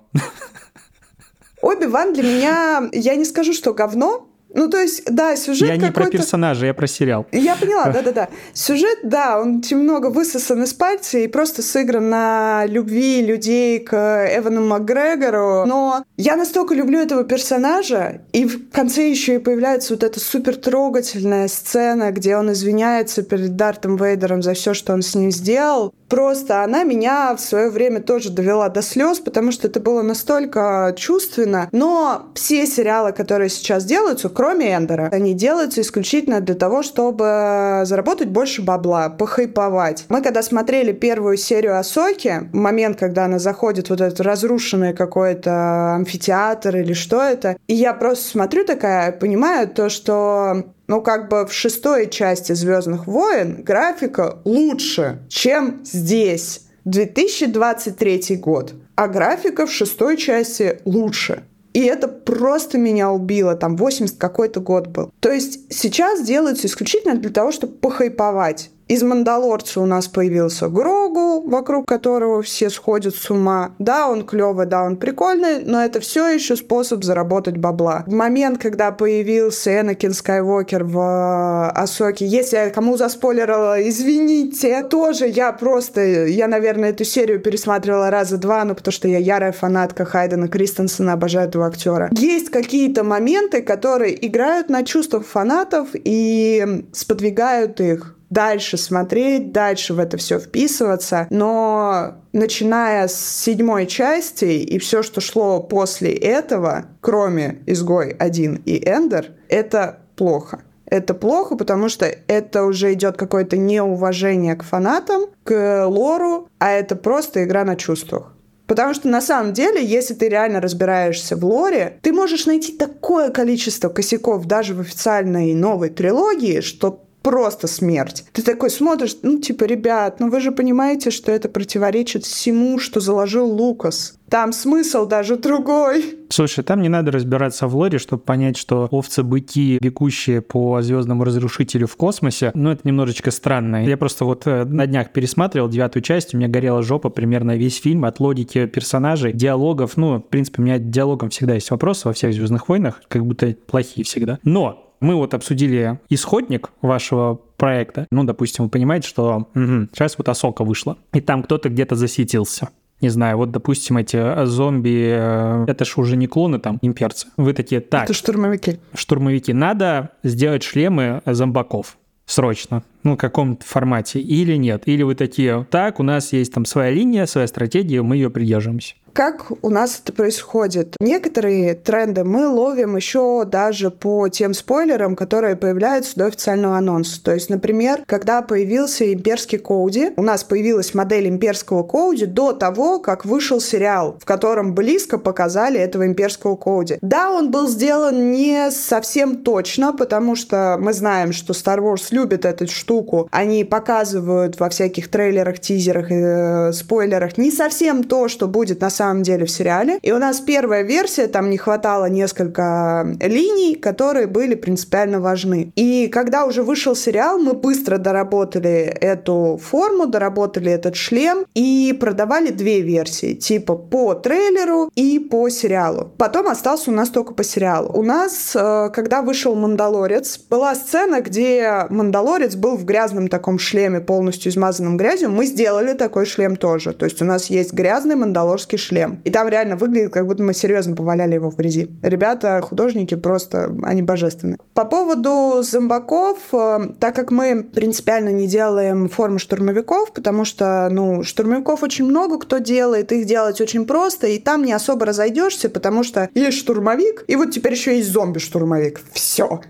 Оби-Ван 1.61 2.15
для 2.15 2.23
меня, 2.23 2.89
я 2.93 3.17
не 3.17 3.25
скажу, 3.25 3.53
что 3.53 3.75
говно, 3.75 4.31
ну, 4.53 4.69
то 4.69 4.79
есть, 4.79 5.05
да, 5.07 5.37
сюжет 5.37 5.69
Я 5.69 5.77
не 5.77 5.93
про 5.93 6.07
персонажа, 6.07 6.67
я 6.67 6.75
про 6.75 6.87
сериал. 6.87 7.27
Я 7.31 7.55
поняла, 7.55 7.91
да-да-да. 7.91 8.29
Сюжет, 8.53 8.99
да, 9.05 9.41
он 9.41 9.63
немного 9.71 10.07
высосан 10.07 10.63
из 10.65 10.75
пальца 10.75 11.19
и 11.19 11.29
просто 11.29 11.63
сыгран 11.63 12.11
на 12.11 12.67
любви 12.67 13.25
людей 13.25 13.79
к 13.79 13.95
Эвану 13.95 14.67
Макгрегору. 14.67 15.67
Но 15.67 16.05
я 16.17 16.37
настолько 16.37 16.75
люблю 16.75 16.99
этого 16.99 17.23
персонажа, 17.25 18.23
и 18.33 18.45
в 18.45 18.71
конце 18.71 19.09
еще 19.09 19.37
и 19.37 19.39
появляется 19.39 19.95
вот 19.95 20.03
эта 20.03 20.19
супер 20.19 20.57
трогательная 20.57 21.47
сцена, 21.47 22.11
где 22.11 22.37
он 22.37 22.51
извиняется 22.53 23.23
перед 23.23 23.55
Дартом 23.55 23.97
Вейдером 23.97 24.43
за 24.43 24.55
все, 24.55 24.75
что 24.75 24.93
он 24.93 25.03
с 25.03 25.15
ним 25.15 25.31
сделал. 25.31 25.95
Просто 26.11 26.65
она 26.65 26.83
меня 26.83 27.35
в 27.37 27.41
свое 27.41 27.71
время 27.71 28.01
тоже 28.01 28.31
довела 28.31 28.69
до 28.69 28.83
слез, 28.83 29.21
потому 29.21 29.53
что 29.53 29.69
это 29.69 29.79
было 29.79 30.03
настолько 30.03 30.93
чувственно. 30.97 31.69
Но 31.71 32.31
все 32.35 32.67
сериалы, 32.67 33.13
которые 33.13 33.49
сейчас 33.49 33.85
делаются, 33.85 34.29
кроме 34.29 34.75
Эндера, 34.75 35.09
они 35.13 35.35
делаются 35.35 35.81
исключительно 35.81 36.41
для 36.41 36.57
того, 36.57 36.83
чтобы 36.83 37.83
заработать 37.85 38.29
больше 38.29 38.61
бабла, 38.61 39.09
похайповать. 39.09 40.07
Мы 40.09 40.21
когда 40.21 40.43
смотрели 40.43 40.93
первую 40.93 41.37
серию 41.37 41.79
Асоки, 41.79 42.49
момент, 42.53 42.99
когда 42.99 43.27
она 43.27 43.39
заходит 43.39 43.89
вот 43.89 44.01
этот 44.01 44.21
разрушенный 44.21 44.93
какой-то 44.93 45.95
амфитеатр 45.95 46.77
или 46.77 46.93
что 46.93 47.23
это, 47.23 47.57
и 47.69 47.75
я 47.75 47.95
просто 47.95 48.29
смотрю 48.29 48.65
такая, 48.65 49.13
понимаю 49.13 49.69
то, 49.69 49.89
что 49.89 50.65
ну, 50.91 51.03
как 51.03 51.29
бы 51.29 51.47
в 51.47 51.53
шестой 51.53 52.11
части 52.11 52.53
Звездных 52.53 53.07
войн 53.07 53.63
графика 53.63 54.41
лучше, 54.45 55.21
чем 55.29 55.83
здесь. 55.85 56.63
2023 56.85 58.37
год. 58.39 58.75
А 58.97 59.07
графика 59.07 59.67
в 59.67 59.71
шестой 59.71 60.17
части 60.17 60.81
лучше. 60.85 61.45
И 61.75 61.85
это 61.85 62.09
просто 62.09 62.77
меня 62.77 63.13
убило. 63.13 63.55
Там 63.55 63.77
80 63.77 64.19
какой-то 64.19 64.59
год 64.59 64.89
был. 64.89 65.13
То 65.21 65.31
есть 65.31 65.73
сейчас 65.73 66.25
делается 66.25 66.67
исключительно 66.67 67.15
для 67.15 67.31
того, 67.31 67.53
чтобы 67.53 67.75
похайповать. 67.75 68.71
Из 68.91 69.05
«Мандалорца» 69.05 69.81
у 69.81 69.87
нас 69.87 70.09
появился 70.09 70.69
Грогу, 70.69 71.49
вокруг 71.49 71.87
которого 71.87 72.43
все 72.43 72.69
сходят 72.71 73.15
с 73.15 73.31
ума. 73.31 73.71
Да, 73.79 74.09
он 74.09 74.27
клевый, 74.27 74.67
да, 74.67 74.83
он 74.83 74.97
прикольный, 74.97 75.63
но 75.65 75.85
это 75.85 76.01
все 76.01 76.27
еще 76.27 76.57
способ 76.57 77.05
заработать 77.05 77.57
бабла. 77.57 78.03
В 78.09 78.13
момент, 78.13 78.61
когда 78.61 78.91
появился 78.91 79.81
Энакин 79.81 80.13
Скайуокер 80.13 80.83
в 80.83 80.99
э, 80.99 81.71
Асоке, 81.79 82.27
если 82.27 82.57
я 82.57 82.71
кому 82.71 82.97
заспойлерила, 82.97 83.81
извините, 83.89 84.83
тоже 84.83 85.29
я 85.29 85.53
просто, 85.53 86.27
я, 86.27 86.49
наверное, 86.49 86.91
эту 86.91 87.05
серию 87.05 87.39
пересматривала 87.39 88.11
раза 88.11 88.39
два, 88.39 88.65
ну, 88.65 88.75
потому 88.75 88.91
что 88.91 89.07
я 89.07 89.19
ярая 89.19 89.53
фанатка 89.53 90.05
Хайдена 90.05 90.49
Кристенсена, 90.49 91.13
обожаю 91.13 91.47
этого 91.47 91.69
актера. 91.69 92.09
Есть 92.11 92.51
какие-то 92.51 93.05
моменты, 93.05 93.63
которые 93.63 94.27
играют 94.27 94.69
на 94.69 94.83
чувствах 94.83 95.27
фанатов 95.27 95.91
и 95.95 96.85
сподвигают 96.93 97.81
их 97.81 98.17
дальше 98.31 98.77
смотреть, 98.77 99.53
дальше 99.53 99.93
в 99.93 99.99
это 99.99 100.17
все 100.17 100.39
вписываться. 100.39 101.27
Но 101.31 102.15
начиная 102.33 103.09
с 103.09 103.15
седьмой 103.15 103.87
части 103.87 104.45
и 104.45 104.79
все, 104.79 105.03
что 105.03 105.21
шло 105.21 105.61
после 105.61 106.13
этого, 106.13 106.87
кроме 107.01 107.63
«Изгой 107.67 108.15
1» 108.19 108.63
и 108.65 108.89
«Эндер», 108.89 109.33
это 109.49 109.99
плохо. 110.17 110.63
Это 110.87 111.15
плохо, 111.15 111.57
потому 111.57 111.89
что 111.89 112.07
это 112.27 112.65
уже 112.65 112.93
идет 112.93 113.17
какое-то 113.17 113.57
неуважение 113.57 114.57
к 114.57 114.65
фанатам, 114.65 115.27
к 115.45 115.87
лору, 115.87 116.49
а 116.59 116.73
это 116.73 116.97
просто 116.97 117.45
игра 117.45 117.65
на 117.65 117.77
чувствах. 117.77 118.35
Потому 118.67 118.95
что 118.95 119.09
на 119.09 119.21
самом 119.21 119.53
деле, 119.53 119.85
если 119.85 120.15
ты 120.15 120.29
реально 120.29 120.61
разбираешься 120.61 121.37
в 121.37 121.45
лоре, 121.45 121.99
ты 122.03 122.13
можешь 122.13 122.47
найти 122.47 122.77
такое 122.77 123.31
количество 123.31 123.89
косяков 123.89 124.47
даже 124.47 124.75
в 124.75 124.81
официальной 124.81 125.55
новой 125.55 125.91
трилогии, 125.91 126.61
что 126.61 127.05
просто 127.23 127.67
смерть. 127.67 128.25
Ты 128.33 128.43
такой 128.43 128.71
смотришь, 128.71 129.17
ну, 129.23 129.39
типа, 129.39 129.65
ребят, 129.65 130.21
ну 130.21 130.31
вы 130.31 130.41
же 130.41 130.53
понимаете, 130.53 131.11
что 131.11 131.33
это 131.33 131.49
противоречит 131.49 132.25
всему, 132.25 132.79
что 132.79 133.01
заложил 133.01 133.47
Лукас. 133.47 134.15
Там 134.29 134.53
смысл 134.53 135.07
даже 135.07 135.37
другой. 135.37 136.05
Слушай, 136.29 136.63
там 136.63 136.83
не 136.83 136.89
надо 136.89 137.11
разбираться 137.11 137.67
в 137.67 137.75
лоре, 137.75 137.99
чтобы 137.99 138.23
понять, 138.23 138.57
что 138.57 138.87
овцы-быки, 138.93 139.79
бегущие 139.81 140.41
по 140.41 140.81
звездному 140.83 141.25
разрушителю 141.25 141.89
в 141.89 141.97
космосе, 141.97 142.53
ну, 142.55 142.71
это 142.71 142.83
немножечко 142.85 143.33
странно. 143.33 143.85
Я 143.85 143.97
просто 143.97 144.25
вот 144.25 144.47
э, 144.47 144.65
на 144.65 144.87
днях 144.87 145.13
пересматривал 145.13 145.69
девятую 145.69 146.05
часть, 146.05 146.33
у 146.33 146.37
меня 146.37 146.47
горела 146.47 146.81
жопа 146.85 147.11
примерно 147.11 147.57
весь 147.57 147.81
фильм 147.81 148.05
от 148.05 148.21
логики 148.21 148.67
персонажей, 148.67 149.33
диалогов. 149.33 149.97
Ну, 149.97 150.19
в 150.19 150.21
принципе, 150.21 150.63
у 150.63 150.65
меня 150.65 150.79
диалогом 150.79 151.31
всегда 151.31 151.55
есть 151.55 151.71
вопросы 151.73 152.07
во 152.07 152.15
всех 152.15 152.33
Звездных 152.33 152.69
войнах, 152.69 153.03
как 153.09 153.27
будто 153.27 153.57
плохие 153.67 154.05
всегда. 154.05 154.39
Но 154.45 154.90
мы 155.01 155.15
вот 155.15 155.35
обсудили 155.35 155.99
исходник 156.09 156.71
вашего 156.83 157.41
проекта. 157.57 158.07
Ну, 158.11 158.25
допустим, 158.25 158.65
вы 158.65 158.71
понимаете, 158.71 159.09
что 159.09 159.49
угу, 159.55 159.89
сейчас 159.93 160.17
вот 160.19 160.29
Асока 160.29 160.65
вышла, 160.65 160.99
и 161.13 161.21
там 161.21 161.43
кто-то 161.43 161.69
где-то 161.69 161.97
засетился 161.97 162.71
не 163.01 163.09
знаю, 163.09 163.39
вот, 163.39 163.51
допустим, 163.51 163.97
эти 163.97 164.17
э, 164.17 164.47
зомби, 164.47 165.13
э, 165.15 165.65
это 165.67 165.85
же 165.85 165.93
уже 165.97 166.17
не 166.17 166.27
клоны 166.27 166.59
там, 166.59 166.79
имперцы. 166.83 167.29
Вы 167.37 167.55
такие, 167.55 167.81
так. 167.81 168.05
Это 168.05 168.13
штурмовики. 168.13 168.79
Штурмовики. 168.95 169.53
Надо 169.53 170.11
сделать 170.23 170.63
шлемы 170.63 171.23
зомбаков 171.25 171.97
срочно, 172.27 172.85
ну, 173.03 173.15
в 173.15 173.17
каком-то 173.17 173.67
формате, 173.67 174.21
или 174.21 174.55
нет. 174.55 174.83
Или 174.87 175.03
вы 175.03 175.15
такие, 175.15 175.67
так, 175.71 175.99
у 175.99 176.03
нас 176.03 176.33
есть 176.33 176.53
там 176.53 176.65
своя 176.65 176.91
линия, 176.91 177.27
своя 177.27 177.47
стратегия, 177.47 178.03
мы 178.03 178.17
ее 178.17 178.31
придерживаемся. 178.31 178.95
Как 179.13 179.51
у 179.63 179.71
нас 179.71 180.01
это 180.03 180.13
происходит? 180.13 180.97
Некоторые 181.01 181.75
тренды 181.75 182.25
мы 182.25 182.49
ловим 182.49 182.97
еще 182.97 183.45
даже 183.45 183.91
по 183.91 184.29
тем 184.29 184.55
спойлерам, 184.55 185.17
которые 185.17 185.57
появляются 185.57 186.17
до 186.17 186.27
официального 186.27 186.77
анонса. 186.77 187.23
То 187.23 187.35
есть, 187.35 187.51
например, 187.51 188.03
когда 188.07 188.43
появился 188.43 189.13
имперский 189.13 189.59
коуди, 189.59 190.13
у 190.17 190.23
нас 190.23 190.45
появилась 190.45 190.95
модель 190.95 191.29
имперского 191.29 191.83
коуди 191.83 192.27
до 192.27 192.53
того, 192.53 193.01
как 193.01 193.25
вышел 193.25 193.61
сериал, 193.61 194.17
в 194.21 194.25
котором 194.25 194.75
близко 194.75 195.19
показали 195.19 195.79
этого 195.79 196.07
имперского 196.07 196.57
коуди. 196.57 196.99
Да, 197.03 197.31
он 197.31 197.51
был 197.51 197.69
сделан 197.69 198.31
не 198.31 198.71
совсем 198.71 199.39
точно, 199.39 199.93
потому 199.93 200.37
что 200.37 200.77
мы 200.81 200.93
знаем, 200.93 201.33
что 201.33 201.53
Star 201.53 201.79
Wars 201.79 202.07
любит 202.11 202.45
эту 202.45 202.67
штуку. 202.69 203.29
Они 203.33 203.65
показывают 203.65 204.61
во 204.61 204.69
всяких 204.69 205.09
трейлерах, 205.11 205.59
тизерах 205.59 206.11
э, 206.11 206.73
спойлерах 206.73 207.39
не 207.39 207.51
совсем 207.51 208.05
то, 208.05 208.29
что 208.29 208.47
будет 208.47 208.81
на 208.81 208.91
самом 208.91 209.00
деле 209.23 209.47
в 209.47 209.51
сериале. 209.51 209.99
И 210.03 210.13
у 210.13 210.19
нас 210.19 210.41
первая 210.41 210.83
версия, 210.83 211.27
там 211.27 211.51
не 211.51 211.57
хватало 211.57 212.07
несколько 212.07 213.17
линий, 213.21 213.75
которые 213.75 214.27
были 214.27 214.55
принципиально 214.55 215.21
важны. 215.21 215.73
И 215.75 216.09
когда 216.09 216.45
уже 216.45 216.63
вышел 216.63 216.95
сериал, 216.95 217.39
мы 217.39 217.55
быстро 217.55 217.99
доработали 217.99 218.95
эту 219.01 219.59
форму, 219.63 220.07
доработали 220.07 220.71
этот 220.71 220.97
шлем 220.97 221.47
и 221.55 221.97
продавали 221.99 222.51
две 222.51 222.83
версии, 222.83 223.35
типа 223.35 223.77
по 223.77 224.15
трейлеру 224.15 224.91
и 224.95 225.19
по 225.19 225.49
сериалу. 225.49 226.13
Потом 226.19 226.49
остался 226.49 226.91
у 226.91 226.95
нас 226.95 227.09
только 227.09 227.35
по 227.35 227.43
сериалу. 227.43 227.91
У 227.95 228.03
нас, 228.03 228.55
э, 228.55 228.91
когда 228.93 229.23
вышел 229.23 229.55
«Мандалорец», 229.55 230.39
была 230.51 230.75
сцена, 230.75 231.21
где 231.21 231.87
«Мандалорец» 231.89 232.55
был 232.55 232.77
в 232.77 232.85
грязном 232.85 233.29
таком 233.29 233.59
шлеме, 233.59 234.01
полностью 234.01 234.53
измазанном 234.53 234.97
грязью. 234.97 235.31
Мы 235.31 235.47
сделали 235.47 235.95
такой 235.95 236.27
шлем 236.27 236.57
тоже. 236.57 236.93
То 236.93 237.07
есть 237.07 237.23
у 237.23 237.25
нас 237.25 237.47
есть 237.47 237.73
грязный 237.73 238.17
мандалорский 238.17 238.79
шлем 238.79 238.90
шлем. 238.91 239.21
И 239.25 239.31
там 239.31 239.49
реально 239.49 239.77
выглядит, 239.77 240.13
как 240.13 240.27
будто 240.27 240.43
мы 240.43 240.53
серьезно 240.53 240.97
поваляли 240.97 241.35
его 241.35 241.51
в 241.51 241.57
грязи. 241.57 241.89
Ребята, 242.03 242.61
художники 242.61 243.15
просто, 243.15 243.75
они 243.83 244.03
божественны. 244.03 244.57
По 244.75 244.85
поводу 244.85 245.63
зомбаков, 245.63 246.39
э, 246.53 246.79
так 246.99 247.15
как 247.15 247.31
мы 247.31 247.63
принципиально 247.63 248.31
не 248.31 248.47
делаем 248.47 249.09
формы 249.09 249.39
штурмовиков, 249.39 250.13
потому 250.13 250.45
что, 250.45 250.89
ну, 250.91 251.23
штурмовиков 251.23 251.83
очень 251.83 252.05
много 252.05 252.39
кто 252.39 252.59
делает, 252.59 253.13
их 253.13 253.27
делать 253.27 253.61
очень 253.61 253.87
просто, 253.87 254.27
и 254.27 254.39
там 254.39 254.65
не 254.65 254.73
особо 254.73 255.07
разойдешься, 255.07 255.69
потому 255.69 256.03
что 256.03 256.29
есть 256.35 256.59
штурмовик, 256.59 257.25
и 257.29 257.37
вот 257.37 257.53
теперь 257.53 257.73
еще 257.73 257.97
есть 257.97 258.11
зомби-штурмовик. 258.11 259.01
Все 259.13 259.61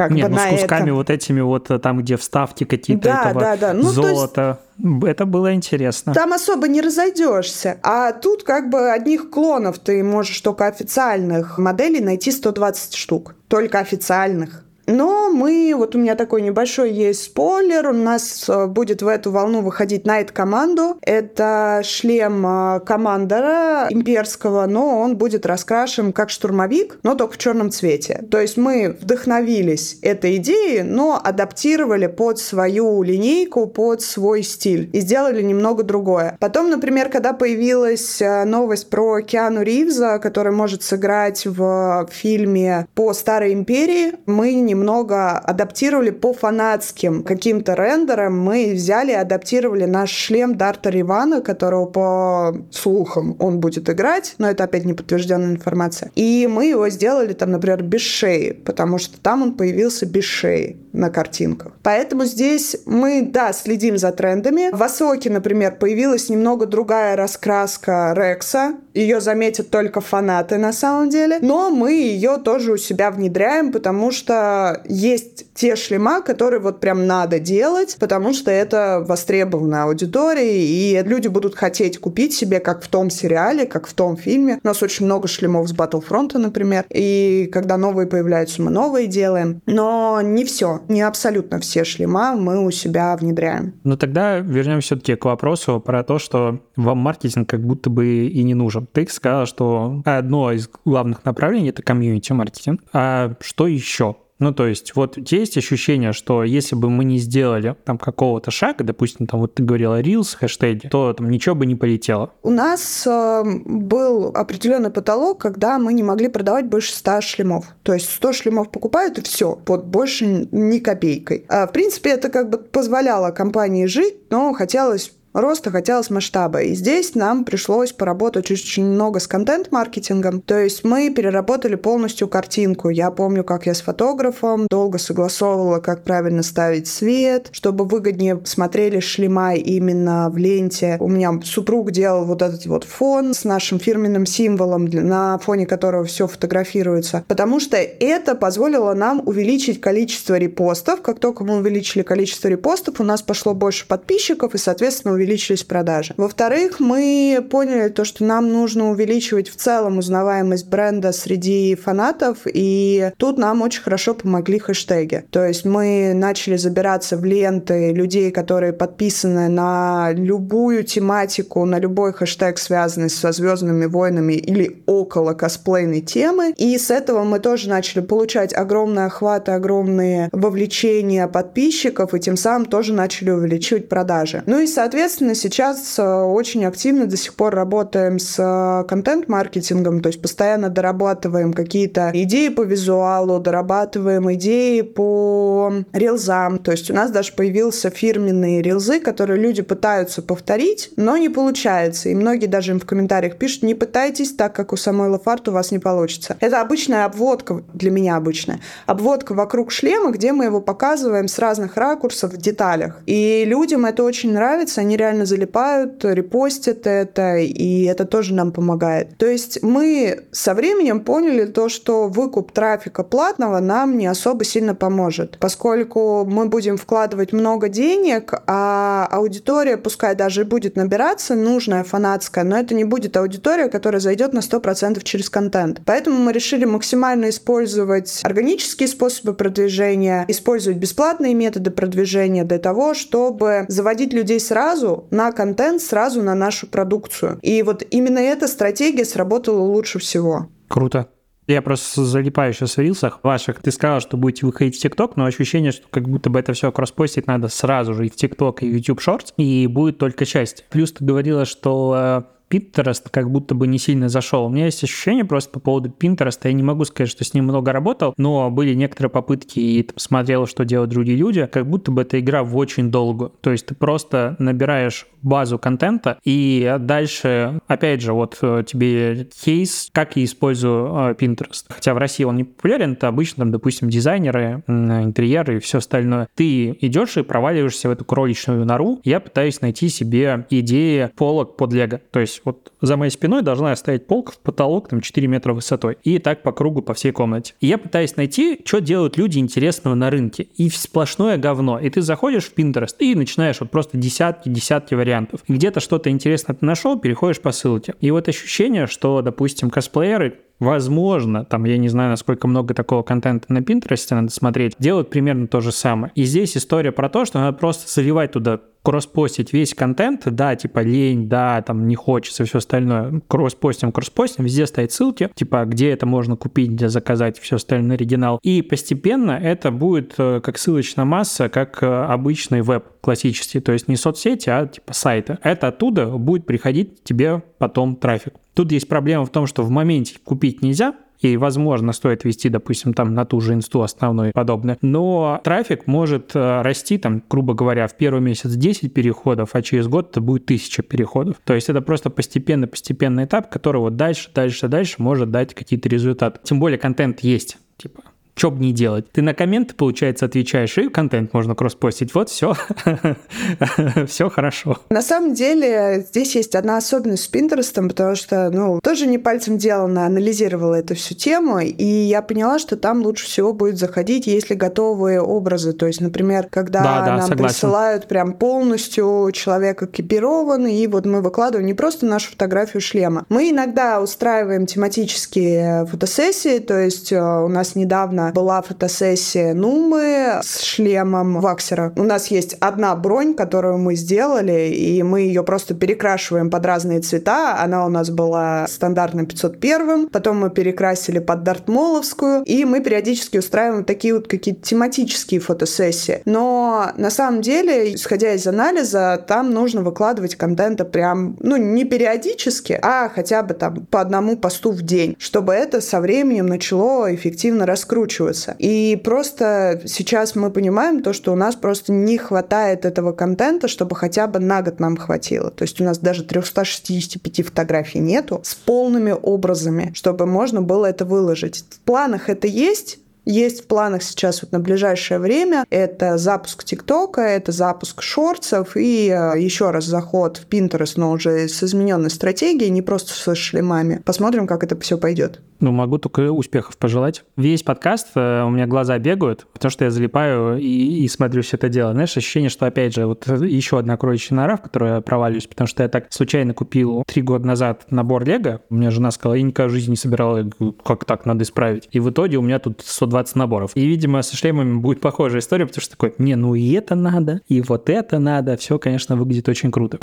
как 0.00 0.12
Нет, 0.12 0.30
бы 0.30 0.30
ну, 0.30 0.36
на 0.36 0.48
с 0.48 0.50
кусками 0.52 0.84
этом. 0.84 0.94
вот 0.94 1.10
этими 1.10 1.42
вот 1.42 1.70
э, 1.70 1.78
там, 1.78 1.98
где 1.98 2.16
вставки 2.16 2.64
какие-то 2.64 3.02
да, 3.02 3.20
этого 3.20 3.40
да, 3.40 3.56
да. 3.58 3.72
Ну, 3.74 3.90
золота. 3.90 4.60
Есть, 4.78 5.04
это 5.04 5.26
было 5.26 5.52
интересно. 5.52 6.14
Там 6.14 6.32
особо 6.32 6.68
не 6.68 6.80
разойдешься. 6.80 7.78
А 7.82 8.12
тут 8.12 8.42
как 8.42 8.70
бы 8.70 8.92
одних 8.92 9.28
клонов 9.28 9.78
ты 9.78 10.02
можешь 10.02 10.40
только 10.40 10.66
официальных 10.66 11.58
моделей 11.58 12.00
найти 12.00 12.32
120 12.32 12.94
штук. 12.94 13.34
Только 13.48 13.78
официальных. 13.78 14.64
Но 14.90 15.30
мы, 15.30 15.72
вот 15.76 15.94
у 15.94 15.98
меня 15.98 16.16
такой 16.16 16.42
небольшой 16.42 16.90
есть 16.90 17.22
спойлер, 17.22 17.90
у 17.90 17.92
нас 17.92 18.48
э, 18.48 18.66
будет 18.66 19.02
в 19.02 19.06
эту 19.06 19.30
волну 19.30 19.62
выходить 19.62 20.04
Найт 20.04 20.32
Команду. 20.32 20.98
Это 21.02 21.82
шлем 21.84 22.44
э, 22.44 22.80
командора 22.80 23.86
имперского, 23.88 24.66
но 24.66 25.00
он 25.00 25.16
будет 25.16 25.46
раскрашен 25.46 26.12
как 26.12 26.30
штурмовик, 26.30 26.98
но 27.04 27.14
только 27.14 27.34
в 27.34 27.38
черном 27.38 27.70
цвете. 27.70 28.24
То 28.30 28.40
есть 28.40 28.56
мы 28.56 28.96
вдохновились 29.00 29.98
этой 30.02 30.36
идеей, 30.36 30.82
но 30.82 31.20
адаптировали 31.22 32.08
под 32.08 32.40
свою 32.40 33.02
линейку, 33.04 33.68
под 33.68 34.02
свой 34.02 34.42
стиль 34.42 34.90
и 34.92 35.00
сделали 35.00 35.40
немного 35.40 35.84
другое. 35.84 36.36
Потом, 36.40 36.68
например, 36.68 37.10
когда 37.10 37.32
появилась 37.32 38.20
э, 38.20 38.44
новость 38.44 38.90
про 38.90 39.20
Киану 39.20 39.62
Ривза, 39.62 40.18
который 40.18 40.52
может 40.52 40.82
сыграть 40.82 41.46
в 41.46 42.08
фильме 42.10 42.88
по 42.96 43.12
Старой 43.12 43.52
Империи, 43.52 44.14
мы 44.26 44.54
немного 44.54 44.79
немного 44.80 45.38
адаптировали 45.38 46.10
по 46.10 46.32
фанатским 46.32 47.22
каким-то 47.22 47.74
рендерам. 47.74 48.40
Мы 48.40 48.72
взяли 48.74 49.12
и 49.12 49.14
адаптировали 49.14 49.84
наш 49.84 50.10
шлем 50.10 50.56
Дарта 50.56 50.90
Ривана, 50.90 51.40
которого 51.42 51.86
по 51.86 52.56
слухам 52.70 53.36
он 53.38 53.60
будет 53.60 53.88
играть, 53.90 54.34
но 54.38 54.48
это 54.48 54.64
опять 54.64 54.84
не 54.84 54.94
подтвержденная 54.94 55.50
информация. 55.50 56.10
И 56.14 56.48
мы 56.50 56.66
его 56.66 56.88
сделали 56.88 57.32
там, 57.34 57.50
например, 57.50 57.82
без 57.82 58.00
шеи, 58.00 58.52
потому 58.52 58.98
что 58.98 59.20
там 59.20 59.42
он 59.42 59.54
появился 59.54 60.06
без 60.06 60.24
шеи 60.24 60.78
на 60.92 61.10
картинках. 61.10 61.72
Поэтому 61.82 62.24
здесь 62.24 62.76
мы, 62.86 63.22
да, 63.22 63.52
следим 63.52 63.98
за 63.98 64.12
трендами. 64.12 64.74
В 64.74 64.82
Асоке, 64.82 65.30
например, 65.30 65.76
появилась 65.76 66.28
немного 66.28 66.66
другая 66.66 67.16
раскраска 67.16 68.14
Рекса. 68.16 68.74
Ее 68.94 69.20
заметят 69.20 69.70
только 69.70 70.00
фанаты 70.00 70.58
на 70.58 70.72
самом 70.72 71.10
деле. 71.10 71.38
Но 71.40 71.70
мы 71.70 71.92
ее 71.92 72.38
тоже 72.38 72.72
у 72.72 72.76
себя 72.76 73.10
внедряем, 73.10 73.72
потому 73.72 74.10
что 74.10 74.82
есть 74.88 75.46
те 75.54 75.76
шлема, 75.76 76.22
которые 76.22 76.60
вот 76.60 76.80
прям 76.80 77.06
надо 77.06 77.38
делать, 77.38 77.96
потому 78.00 78.32
что 78.32 78.50
это 78.50 79.04
востребовано 79.06 79.84
аудиторией, 79.84 80.98
и 80.98 81.02
люди 81.08 81.28
будут 81.28 81.54
хотеть 81.54 81.98
купить 81.98 82.34
себе, 82.34 82.60
как 82.60 82.82
в 82.82 82.88
том 82.88 83.10
сериале, 83.10 83.66
как 83.66 83.86
в 83.86 83.92
том 83.92 84.16
фильме. 84.16 84.58
У 84.62 84.66
нас 84.66 84.82
очень 84.82 85.06
много 85.06 85.28
шлемов 85.28 85.68
с 85.68 85.74
Battlefront, 85.74 86.36
например, 86.38 86.84
и 86.90 87.48
когда 87.52 87.76
новые 87.76 88.06
появляются, 88.06 88.62
мы 88.62 88.70
новые 88.70 89.06
делаем. 89.06 89.60
Но 89.66 90.20
не 90.22 90.44
все 90.44 90.80
не 90.88 91.02
абсолютно 91.02 91.60
все 91.60 91.84
шлема 91.84 92.34
мы 92.34 92.64
у 92.64 92.70
себя 92.70 93.16
внедряем. 93.16 93.74
Ну 93.84 93.96
тогда 93.96 94.38
вернемся 94.38 94.90
все-таки 94.90 95.14
к 95.14 95.24
вопросу 95.24 95.80
про 95.80 96.02
то, 96.02 96.18
что 96.18 96.60
вам 96.76 96.98
маркетинг 96.98 97.48
как 97.48 97.60
будто 97.60 97.90
бы 97.90 98.26
и 98.26 98.42
не 98.42 98.54
нужен. 98.54 98.79
Ты 98.92 99.06
сказал, 99.08 99.46
что 99.46 100.02
одно 100.04 100.52
из 100.52 100.68
главных 100.84 101.24
направлений— 101.24 101.68
это 101.70 101.82
комьюнити-маркетинг. 101.82 102.82
А 102.92 103.34
что 103.40 103.66
еще? 103.66 104.16
Ну, 104.40 104.54
то 104.54 104.66
есть, 104.66 104.96
вот 104.96 105.18
есть 105.30 105.58
ощущение, 105.58 106.14
что 106.14 106.42
если 106.42 106.74
бы 106.74 106.88
мы 106.88 107.04
не 107.04 107.18
сделали 107.18 107.76
там 107.84 107.98
какого-то 107.98 108.50
шага, 108.50 108.82
допустим, 108.84 109.26
там 109.26 109.40
вот 109.40 109.54
ты 109.54 109.62
говорила 109.62 110.00
Reels, 110.00 110.34
хэштеги, 110.34 110.88
то 110.88 111.12
там 111.12 111.30
ничего 111.30 111.54
бы 111.54 111.66
не 111.66 111.74
полетело. 111.74 112.32
У 112.42 112.48
нас 112.48 113.06
э, 113.06 113.42
был 113.44 114.28
определенный 114.34 114.90
потолок, 114.90 115.38
когда 115.38 115.78
мы 115.78 115.92
не 115.92 116.02
могли 116.02 116.28
продавать 116.28 116.66
больше 116.66 116.94
100 116.94 117.20
шлемов. 117.20 117.66
То 117.82 117.92
есть 117.92 118.10
100 118.14 118.32
шлемов 118.32 118.70
покупают 118.70 119.18
и 119.18 119.22
все, 119.22 119.56
под 119.56 119.84
больше 119.84 120.48
ни 120.50 120.78
копейкой. 120.78 121.44
А, 121.48 121.66
в 121.66 121.72
принципе, 121.72 122.10
это 122.10 122.30
как 122.30 122.48
бы 122.48 122.56
позволяло 122.56 123.32
компании 123.32 123.84
жить, 123.84 124.30
но 124.30 124.54
хотелось 124.54 125.12
роста, 125.32 125.70
хотелось 125.70 126.10
масштаба. 126.10 126.62
И 126.62 126.74
здесь 126.74 127.14
нам 127.14 127.44
пришлось 127.44 127.92
поработать 127.92 128.50
очень 128.50 128.84
много 128.84 129.20
с 129.20 129.26
контент-маркетингом. 129.26 130.40
То 130.40 130.58
есть 130.58 130.84
мы 130.84 131.10
переработали 131.10 131.76
полностью 131.76 132.28
картинку. 132.28 132.88
Я 132.88 133.10
помню, 133.10 133.44
как 133.44 133.66
я 133.66 133.74
с 133.74 133.80
фотографом 133.80 134.66
долго 134.70 134.98
согласовывала, 134.98 135.78
как 135.78 136.04
правильно 136.04 136.42
ставить 136.42 136.88
свет, 136.88 137.48
чтобы 137.52 137.84
выгоднее 137.84 138.40
смотрели 138.44 139.00
шлема 139.00 139.54
именно 139.54 140.28
в 140.30 140.36
ленте. 140.36 140.96
У 141.00 141.08
меня 141.08 141.38
супруг 141.44 141.90
делал 141.92 142.24
вот 142.24 142.42
этот 142.42 142.66
вот 142.66 142.84
фон 142.84 143.34
с 143.34 143.44
нашим 143.44 143.78
фирменным 143.78 144.26
символом, 144.26 144.86
на 144.86 145.38
фоне 145.38 145.66
которого 145.66 146.04
все 146.04 146.26
фотографируется. 146.26 147.24
Потому 147.28 147.60
что 147.60 147.76
это 147.76 148.34
позволило 148.34 148.94
нам 148.94 149.22
увеличить 149.24 149.80
количество 149.80 150.36
репостов. 150.36 151.02
Как 151.02 151.18
только 151.18 151.44
мы 151.44 151.56
увеличили 151.56 152.02
количество 152.02 152.48
репостов, 152.48 153.00
у 153.00 153.04
нас 153.04 153.22
пошло 153.22 153.54
больше 153.54 153.86
подписчиков, 153.86 154.54
и, 154.54 154.58
соответственно, 154.58 155.14
увеличились 155.20 155.64
продажи. 155.64 156.14
Во-вторых, 156.16 156.80
мы 156.80 157.46
поняли 157.50 157.88
то, 157.88 158.04
что 158.04 158.24
нам 158.24 158.52
нужно 158.52 158.90
увеличивать 158.90 159.48
в 159.48 159.56
целом 159.56 159.98
узнаваемость 159.98 160.68
бренда 160.68 161.12
среди 161.12 161.74
фанатов, 161.74 162.38
и 162.46 163.12
тут 163.18 163.38
нам 163.38 163.62
очень 163.62 163.82
хорошо 163.82 164.14
помогли 164.14 164.58
хэштеги. 164.58 165.24
То 165.30 165.44
есть 165.44 165.64
мы 165.64 166.12
начали 166.14 166.56
забираться 166.56 167.16
в 167.16 167.24
ленты 167.24 167.92
людей, 167.92 168.30
которые 168.30 168.72
подписаны 168.72 169.48
на 169.48 170.10
любую 170.12 170.84
тематику, 170.84 171.64
на 171.64 171.78
любой 171.78 172.12
хэштег, 172.12 172.58
связанный 172.58 173.10
со 173.10 173.32
Звездными 173.32 173.86
войнами 173.86 174.34
или 174.34 174.82
около 174.86 175.34
косплейной 175.34 176.00
темы. 176.00 176.54
И 176.56 176.76
с 176.78 176.90
этого 176.90 177.24
мы 177.24 177.38
тоже 177.40 177.68
начали 177.68 178.00
получать 178.00 178.54
огромные 178.54 179.06
охваты, 179.06 179.52
огромные 179.52 180.28
вовлечения 180.32 181.26
подписчиков, 181.26 182.14
и 182.14 182.20
тем 182.20 182.36
самым 182.36 182.66
тоже 182.66 182.92
начали 182.92 183.30
увеличивать 183.30 183.88
продажи. 183.88 184.42
Ну 184.46 184.60
и, 184.60 184.66
соответственно, 184.66 185.09
сейчас 185.18 185.98
э, 185.98 186.02
очень 186.02 186.64
активно 186.64 187.06
до 187.06 187.16
сих 187.16 187.34
пор 187.34 187.54
работаем 187.54 188.18
с 188.18 188.36
э, 188.38 188.88
контент-маркетингом, 188.88 190.00
то 190.00 190.08
есть 190.08 190.20
постоянно 190.22 190.68
дорабатываем 190.68 191.52
какие-то 191.52 192.10
идеи 192.14 192.48
по 192.48 192.62
визуалу, 192.62 193.40
дорабатываем 193.40 194.32
идеи 194.34 194.82
по 194.82 195.72
рилзам. 195.92 196.58
То 196.58 196.72
есть 196.72 196.90
у 196.90 196.94
нас 196.94 197.10
даже 197.10 197.32
появился 197.32 197.90
фирменные 197.90 198.62
рилзы, 198.62 199.00
которые 199.00 199.40
люди 199.40 199.62
пытаются 199.62 200.22
повторить, 200.22 200.90
но 200.96 201.16
не 201.16 201.28
получается. 201.28 202.08
И 202.08 202.14
многие 202.14 202.46
даже 202.46 202.72
им 202.72 202.80
в 202.80 202.86
комментариях 202.86 203.36
пишут, 203.36 203.62
не 203.62 203.74
пытайтесь 203.74 204.32
так, 204.34 204.54
как 204.54 204.72
у 204.72 204.76
Самойла 204.76 205.18
Фарт 205.18 205.48
у 205.48 205.52
вас 205.52 205.70
не 205.70 205.78
получится. 205.78 206.36
Это 206.40 206.60
обычная 206.60 207.04
обводка, 207.04 207.62
для 207.74 207.90
меня 207.90 208.16
обычная, 208.16 208.60
обводка 208.86 209.34
вокруг 209.34 209.72
шлема, 209.72 210.10
где 210.10 210.32
мы 210.32 210.44
его 210.44 210.60
показываем 210.60 211.28
с 211.28 211.38
разных 211.38 211.76
ракурсов 211.76 212.32
в 212.32 212.36
деталях. 212.36 213.00
И 213.06 213.44
людям 213.46 213.86
это 213.86 214.04
очень 214.04 214.32
нравится, 214.32 214.80
они 214.80 214.96
реально 215.00 215.24
залипают, 215.24 216.04
репостят 216.04 216.86
это, 216.86 217.38
и 217.38 217.84
это 217.84 218.04
тоже 218.04 218.34
нам 218.34 218.52
помогает. 218.52 219.16
То 219.16 219.26
есть 219.26 219.62
мы 219.62 220.24
со 220.30 220.54
временем 220.54 221.00
поняли 221.00 221.46
то, 221.46 221.68
что 221.68 222.06
выкуп 222.06 222.52
трафика 222.52 223.02
платного 223.02 223.60
нам 223.60 223.98
не 223.98 224.06
особо 224.06 224.44
сильно 224.44 224.74
поможет, 224.74 225.38
поскольку 225.40 226.24
мы 226.24 226.46
будем 226.46 226.76
вкладывать 226.76 227.32
много 227.32 227.68
денег, 227.68 228.34
а 228.46 229.08
аудитория, 229.10 229.76
пускай 229.76 230.14
даже 230.14 230.42
и 230.42 230.44
будет 230.44 230.76
набираться, 230.76 231.34
нужная, 231.34 231.82
фанатская, 231.82 232.44
но 232.44 232.58
это 232.58 232.74
не 232.74 232.84
будет 232.84 233.16
аудитория, 233.16 233.68
которая 233.68 234.00
зайдет 234.00 234.32
на 234.32 234.40
100% 234.40 235.02
через 235.02 235.30
контент. 235.30 235.80
Поэтому 235.86 236.18
мы 236.18 236.32
решили 236.32 236.66
максимально 236.66 237.30
использовать 237.30 238.20
органические 238.22 238.88
способы 238.88 239.34
продвижения, 239.34 240.24
использовать 240.28 240.78
бесплатные 240.78 241.34
методы 241.34 241.70
продвижения 241.70 242.44
для 242.44 242.58
того, 242.58 242.94
чтобы 242.94 243.64
заводить 243.68 244.12
людей 244.12 244.40
сразу 244.40 244.89
на 245.10 245.32
контент, 245.32 245.82
сразу 245.82 246.22
на 246.22 246.34
нашу 246.34 246.66
продукцию. 246.66 247.38
И 247.42 247.62
вот 247.62 247.82
именно 247.90 248.18
эта 248.18 248.46
стратегия 248.46 249.04
сработала 249.04 249.60
лучше 249.60 249.98
всего. 249.98 250.48
Круто. 250.68 251.08
Я 251.46 251.62
просто 251.62 252.04
залипаю 252.04 252.52
сейчас 252.52 252.76
в 252.76 252.80
рилсах 252.80 253.24
ваших. 253.24 253.60
Ты 253.60 253.72
сказал, 253.72 254.00
что 254.00 254.16
будете 254.16 254.46
выходить 254.46 254.76
в 254.76 254.80
ТикТок, 254.80 255.16
но 255.16 255.24
ощущение, 255.24 255.72
что 255.72 255.88
как 255.90 256.08
будто 256.08 256.30
бы 256.30 256.38
это 256.38 256.52
все 256.52 256.70
кросспостить 256.70 257.26
надо 257.26 257.48
сразу 257.48 257.92
же 257.92 258.06
и 258.06 258.10
в 258.10 258.14
ТикТок, 258.14 258.62
и 258.62 258.70
в 258.70 258.74
YouTube 258.74 259.00
Shorts, 259.00 259.32
и 259.36 259.66
будет 259.66 259.98
только 259.98 260.24
счастье. 260.24 260.64
Плюс 260.70 260.92
ты 260.92 261.04
говорила, 261.04 261.44
что 261.44 261.94
э, 261.96 262.22
Pinterest 262.50 263.04
как 263.10 263.30
будто 263.30 263.54
бы 263.54 263.66
не 263.66 263.78
сильно 263.78 264.08
зашел. 264.08 264.46
У 264.46 264.48
меня 264.48 264.66
есть 264.66 264.82
ощущение 264.82 265.24
просто 265.24 265.50
по 265.50 265.60
поводу 265.60 265.88
Pinterest. 265.90 266.40
Я 266.44 266.52
не 266.52 266.62
могу 266.62 266.84
сказать, 266.84 267.10
что 267.10 267.24
с 267.24 267.34
ним 267.34 267.44
много 267.44 267.72
работал, 267.72 268.14
но 268.16 268.50
были 268.50 268.74
некоторые 268.74 269.10
попытки 269.10 269.60
и 269.60 269.82
там, 269.82 269.98
смотрел, 269.98 270.46
что 270.46 270.64
делают 270.64 270.90
другие 270.90 271.16
люди, 271.16 271.46
как 271.46 271.68
будто 271.68 271.90
бы 271.90 272.02
это 272.02 272.18
игра 272.18 272.42
в 272.42 272.56
очень 272.56 272.90
долгую. 272.90 273.32
То 273.40 273.52
есть 273.52 273.66
ты 273.66 273.74
просто 273.74 274.36
набираешь 274.38 275.06
базу 275.22 275.58
контента 275.58 276.18
и 276.24 276.76
дальше, 276.80 277.60
опять 277.66 278.00
же, 278.00 278.12
вот 278.12 278.38
э, 278.42 278.64
тебе 278.66 279.26
кейс, 279.26 279.90
как 279.92 280.16
я 280.16 280.24
использую 280.24 280.86
э, 280.86 281.14
Pinterest. 281.14 281.66
Хотя 281.68 281.94
в 281.94 281.98
России 281.98 282.24
он 282.24 282.36
не 282.36 282.44
популярен, 282.44 282.92
это 282.92 283.08
обычно, 283.08 283.44
там, 283.44 283.52
допустим, 283.52 283.88
дизайнеры, 283.88 284.62
интерьеры 284.66 285.56
и 285.56 285.60
все 285.60 285.78
остальное. 285.78 286.28
Ты 286.34 286.76
идешь 286.80 287.16
и 287.16 287.22
проваливаешься 287.22 287.88
в 287.88 287.92
эту 287.92 288.04
кроличную 288.04 288.64
нору. 288.64 289.00
Я 289.04 289.20
пытаюсь 289.20 289.60
найти 289.60 289.88
себе 289.88 290.46
идеи 290.50 291.10
полок 291.16 291.56
под 291.56 291.72
лего. 291.72 292.00
То 292.10 292.20
есть 292.20 292.39
вот 292.44 292.72
за 292.80 292.96
моей 292.96 293.10
спиной 293.10 293.42
должна 293.42 293.74
стоять 293.76 294.06
полка 294.06 294.32
в 294.32 294.38
потолок, 294.38 294.88
там 294.88 295.00
4 295.00 295.26
метра 295.26 295.52
высотой. 295.52 295.98
И 296.02 296.18
так 296.18 296.42
по 296.42 296.52
кругу 296.52 296.82
по 296.82 296.94
всей 296.94 297.12
комнате. 297.12 297.54
И 297.60 297.66
я 297.66 297.78
пытаюсь 297.78 298.16
найти, 298.16 298.60
что 298.64 298.80
делают 298.80 299.16
люди 299.16 299.38
интересного 299.38 299.94
на 299.94 300.10
рынке. 300.10 300.48
И 300.56 300.68
сплошное 300.70 301.36
говно. 301.36 301.78
И 301.78 301.88
ты 301.90 302.02
заходишь 302.02 302.44
в 302.44 302.56
Pinterest 302.56 302.96
и 302.98 303.14
начинаешь 303.14 303.60
вот 303.60 303.70
просто 303.70 303.96
десятки, 303.96 304.48
десятки 304.48 304.94
вариантов. 304.94 305.42
Где-то 305.48 305.80
что-то 305.80 306.10
интересное 306.10 306.54
ты 306.54 306.64
нашел, 306.64 306.98
переходишь 306.98 307.40
по 307.40 307.52
ссылке. 307.52 307.94
И 308.00 308.10
вот 308.10 308.28
ощущение, 308.28 308.86
что, 308.86 309.22
допустим, 309.22 309.70
косплееры 309.70 310.38
Возможно, 310.60 311.44
там, 311.46 311.64
я 311.64 311.78
не 311.78 311.88
знаю, 311.88 312.10
насколько 312.10 312.46
много 312.46 312.74
такого 312.74 313.02
контента 313.02 313.50
на 313.52 313.62
Пинтересте 313.62 314.14
надо 314.14 314.30
смотреть, 314.30 314.74
делают 314.78 315.08
примерно 315.08 315.48
то 315.48 315.60
же 315.60 315.72
самое. 315.72 316.12
И 316.14 316.24
здесь 316.24 316.56
история 316.56 316.92
про 316.92 317.08
то, 317.08 317.24
что 317.24 317.40
надо 317.40 317.56
просто 317.56 317.90
заливать 317.90 318.32
туда 318.32 318.60
кросспостить 318.82 319.52
весь 319.52 319.74
контент, 319.74 320.22
да, 320.26 320.56
типа 320.56 320.80
лень, 320.80 321.28
да, 321.28 321.62
там 321.62 321.86
не 321.86 321.94
хочется, 321.94 322.44
все 322.44 322.58
остальное, 322.58 323.20
кросспостим, 323.28 323.92
кросспостим, 323.92 324.44
везде 324.44 324.66
стоят 324.66 324.92
ссылки, 324.92 325.30
типа 325.34 325.64
где 325.66 325.90
это 325.90 326.06
можно 326.06 326.36
купить, 326.36 326.70
где 326.70 326.88
заказать, 326.88 327.38
все 327.38 327.56
остальное 327.56 327.96
оригинал. 327.96 328.38
И 328.42 328.62
постепенно 328.62 329.32
это 329.32 329.70
будет 329.70 330.14
э, 330.18 330.40
как 330.42 330.58
ссылочная 330.58 331.04
масса, 331.04 331.48
как 331.48 331.82
э, 331.82 331.86
обычный 331.86 332.62
веб 332.62 332.84
классический, 333.00 333.60
то 333.60 333.72
есть 333.72 333.88
не 333.88 333.96
соцсети, 333.96 334.48
а 334.48 334.66
типа 334.66 334.92
сайты. 334.92 335.38
Это 335.42 335.68
оттуда 335.68 336.06
будет 336.06 336.46
приходить 336.46 337.02
тебе 337.04 337.42
потом 337.58 337.96
трафик. 337.96 338.34
Тут 338.54 338.72
есть 338.72 338.88
проблема 338.88 339.24
в 339.24 339.30
том, 339.30 339.46
что 339.46 339.62
в 339.62 339.70
моменте 339.70 340.16
купить 340.24 340.62
нельзя, 340.62 340.94
и, 341.20 341.36
возможно, 341.36 341.92
стоит 341.92 342.24
вести, 342.24 342.48
допустим, 342.48 342.94
там 342.94 343.14
на 343.14 343.24
ту 343.24 343.40
же 343.40 343.52
инсту 343.52 343.82
основной 343.82 344.32
подобное. 344.32 344.78
Но 344.80 345.40
трафик 345.44 345.86
может 345.86 346.34
э, 346.34 346.62
расти, 346.62 346.96
там, 346.96 347.22
грубо 347.28 347.52
говоря, 347.54 347.86
в 347.86 347.96
первый 347.96 348.22
месяц 348.22 348.50
10 348.50 348.92
переходов, 348.94 349.50
а 349.52 349.62
через 349.62 349.86
год 349.86 350.10
это 350.10 350.20
будет 350.22 350.44
1000 350.44 350.82
переходов. 350.82 351.36
То 351.44 351.54
есть 351.54 351.68
это 351.68 351.82
просто 351.82 352.08
постепенно-постепенный 352.08 353.24
этап, 353.24 353.50
который 353.50 353.78
вот 353.78 353.96
дальше, 353.96 354.30
дальше, 354.34 354.68
дальше 354.68 354.96
может 354.98 355.30
дать 355.30 355.54
какие-то 355.54 355.88
результаты. 355.88 356.40
Тем 356.42 356.58
более 356.58 356.78
контент 356.78 357.20
есть. 357.20 357.58
Типа, 357.76 358.02
что 358.34 358.50
бы 358.50 358.60
не 358.60 358.72
делать. 358.72 359.10
Ты 359.12 359.22
на 359.22 359.34
комменты, 359.34 359.74
получается, 359.74 360.26
отвечаешь, 360.26 360.76
и 360.78 360.88
контент 360.88 361.32
можно 361.34 361.54
кросспостить. 361.54 362.14
Вот 362.14 362.30
все. 362.30 362.54
все 364.06 364.30
хорошо. 364.30 364.78
На 364.90 365.02
самом 365.02 365.34
деле, 365.34 366.04
здесь 366.08 366.34
есть 366.36 366.54
одна 366.54 366.76
особенность 366.76 367.24
с 367.24 367.28
Пинтерестом, 367.28 367.88
потому 367.88 368.16
что, 368.16 368.50
ну, 368.50 368.80
тоже 368.80 369.06
не 369.06 369.18
пальцем 369.18 369.58
делано, 369.58 370.06
анализировала 370.06 370.76
эту 370.76 370.94
всю 370.94 371.14
тему, 371.14 371.60
и 371.60 371.84
я 371.84 372.22
поняла, 372.22 372.58
что 372.58 372.76
там 372.76 373.02
лучше 373.02 373.26
всего 373.26 373.52
будет 373.52 373.78
заходить, 373.78 374.26
если 374.26 374.54
готовые 374.54 375.20
образы. 375.20 375.72
То 375.72 375.86
есть, 375.86 376.00
например, 376.00 376.48
когда 376.50 376.82
да, 376.82 377.04
да, 377.04 377.16
нам 377.16 377.28
согласен. 377.28 377.44
присылают 377.44 378.08
прям 378.08 378.32
полностью 378.32 379.30
человек 379.32 379.82
экипированный, 379.82 380.76
и 380.76 380.86
вот 380.86 381.06
мы 381.06 381.20
выкладываем 381.20 381.66
не 381.66 381.74
просто 381.74 382.06
нашу 382.06 382.30
фотографию 382.30 382.80
шлема. 382.80 383.26
Мы 383.28 383.50
иногда 383.50 384.00
устраиваем 384.00 384.66
тематические 384.66 385.86
фотосессии, 385.86 386.58
то 386.58 386.78
есть 386.78 387.12
э, 387.12 387.20
у 387.20 387.48
нас 387.48 387.74
недавно 387.74 388.29
была 388.32 388.62
фотосессия 388.62 389.54
Нумы 389.54 390.40
с 390.42 390.62
шлемом 390.62 391.40
Ваксера. 391.40 391.92
У 391.96 392.02
нас 392.02 392.28
есть 392.28 392.56
одна 392.60 392.94
бронь, 392.94 393.34
которую 393.34 393.78
мы 393.78 393.94
сделали, 393.94 394.68
и 394.68 395.02
мы 395.02 395.22
ее 395.22 395.42
просто 395.42 395.74
перекрашиваем 395.74 396.50
под 396.50 396.66
разные 396.66 397.00
цвета. 397.00 397.56
Она 397.58 397.86
у 397.86 397.88
нас 397.88 398.10
была 398.10 398.66
стандартным 398.68 399.26
501, 399.26 400.08
потом 400.08 400.40
мы 400.40 400.50
перекрасили 400.50 401.18
под 401.18 401.42
Дартмоловскую, 401.42 402.42
и 402.44 402.64
мы 402.64 402.80
периодически 402.80 403.38
устраиваем 403.38 403.84
такие 403.84 404.14
вот 404.14 404.28
какие-то 404.28 404.62
тематические 404.62 405.40
фотосессии. 405.40 406.22
Но 406.24 406.90
на 406.96 407.10
самом 407.10 407.40
деле, 407.40 407.94
исходя 407.94 408.34
из 408.34 408.46
анализа, 408.46 409.24
там 409.26 409.52
нужно 409.52 409.82
выкладывать 409.82 410.36
контента 410.36 410.84
прям, 410.84 411.36
ну, 411.40 411.56
не 411.56 411.84
периодически, 411.84 412.78
а 412.80 413.08
хотя 413.08 413.42
бы 413.42 413.54
там 413.54 413.86
по 413.86 414.00
одному 414.00 414.36
посту 414.36 414.70
в 414.72 414.82
день, 414.82 415.16
чтобы 415.18 415.52
это 415.52 415.80
со 415.80 416.00
временем 416.00 416.46
начало 416.46 417.14
эффективно 417.14 417.66
раскручиваться 417.66 418.09
раскручиваться. 418.10 418.56
И 418.58 419.00
просто 419.02 419.80
сейчас 419.86 420.34
мы 420.34 420.50
понимаем 420.50 421.02
то, 421.02 421.12
что 421.12 421.32
у 421.32 421.36
нас 421.36 421.54
просто 421.54 421.92
не 421.92 422.18
хватает 422.18 422.84
этого 422.84 423.12
контента, 423.12 423.68
чтобы 423.68 423.96
хотя 423.96 424.26
бы 424.26 424.38
на 424.38 424.62
год 424.62 424.80
нам 424.80 424.96
хватило. 424.96 425.50
То 425.50 425.62
есть 425.62 425.80
у 425.80 425.84
нас 425.84 425.98
даже 425.98 426.24
365 426.24 427.46
фотографий 427.46 427.98
нету 427.98 428.40
с 428.44 428.54
полными 428.54 429.12
образами, 429.12 429.92
чтобы 429.94 430.26
можно 430.26 430.62
было 430.62 430.86
это 430.86 431.04
выложить. 431.04 431.64
В 431.70 431.80
планах 431.80 432.28
это 432.28 432.46
есть, 432.46 432.98
есть 433.30 433.64
в 433.64 433.66
планах 433.66 434.02
сейчас 434.02 434.42
вот 434.42 434.52
на 434.52 434.60
ближайшее 434.60 435.18
время. 435.18 435.64
Это 435.70 436.18
запуск 436.18 436.64
ТикТока, 436.64 437.22
это 437.22 437.52
запуск 437.52 438.02
шорцев 438.02 438.76
и 438.76 439.08
э, 439.08 439.40
еще 439.40 439.70
раз 439.70 439.84
заход 439.84 440.38
в 440.38 440.48
Pinterest, 440.48 440.94
но 440.96 441.12
уже 441.12 441.48
с 441.48 441.62
измененной 441.62 442.10
стратегией, 442.10 442.70
не 442.70 442.82
просто 442.82 443.12
со 443.12 443.34
шлемами. 443.34 444.02
Посмотрим, 444.04 444.46
как 444.46 444.64
это 444.64 444.78
все 444.80 444.98
пойдет. 444.98 445.40
Ну, 445.60 445.72
могу 445.72 445.98
только 445.98 446.32
успехов 446.32 446.76
пожелать. 446.78 447.22
Весь 447.36 447.62
подкаст, 447.62 448.08
э, 448.14 448.42
у 448.44 448.50
меня 448.50 448.66
глаза 448.66 448.98
бегают, 448.98 449.46
потому 449.52 449.70
что 449.70 449.84
я 449.84 449.90
залипаю 449.90 450.58
и, 450.58 451.04
и 451.04 451.08
смотрю 451.08 451.42
все 451.42 451.56
это 451.56 451.68
дело. 451.68 451.92
Знаешь, 451.92 452.16
ощущение, 452.16 452.50
что, 452.50 452.66
опять 452.66 452.94
же, 452.94 453.06
вот 453.06 453.26
еще 453.26 453.78
одна 453.78 453.96
кроечная 453.96 454.38
нора, 454.38 454.56
в 454.56 454.62
которую 454.62 454.94
я 454.94 455.00
проваливаюсь, 455.00 455.46
потому 455.46 455.68
что 455.68 455.82
я 455.82 455.88
так 455.88 456.06
случайно 456.10 456.54
купил 456.54 457.04
три 457.06 457.22
года 457.22 457.46
назад 457.46 457.86
набор 457.90 458.24
Лего. 458.24 458.62
У 458.70 458.74
меня 458.74 458.90
жена 458.90 459.10
сказала, 459.10 459.34
я 459.34 459.42
никогда 459.42 459.68
в 459.68 459.72
жизни 459.72 459.90
не 459.90 459.96
собирала, 459.96 460.48
как 460.84 461.04
так 461.04 461.26
надо 461.26 461.44
исправить. 461.44 461.88
И 461.90 462.00
в 462.00 462.10
итоге 462.10 462.38
у 462.38 462.42
меня 462.42 462.58
тут 462.58 462.82
120 462.84 463.19
наборов. 463.34 463.72
И, 463.74 463.86
видимо, 463.86 464.22
со 464.22 464.36
шлемами 464.36 464.78
будет 464.78 465.00
похожая 465.00 465.40
история, 465.40 465.66
потому 465.66 465.82
что 465.82 465.92
такой, 465.92 466.14
не, 466.18 466.36
ну 466.36 466.54
и 466.54 466.72
это 466.72 466.94
надо, 466.94 467.40
и 467.48 467.60
вот 467.60 467.88
это 467.88 468.18
надо. 468.18 468.56
Все, 468.56 468.78
конечно, 468.78 469.16
выглядит 469.16 469.48
очень 469.48 469.70
круто. 469.70 469.98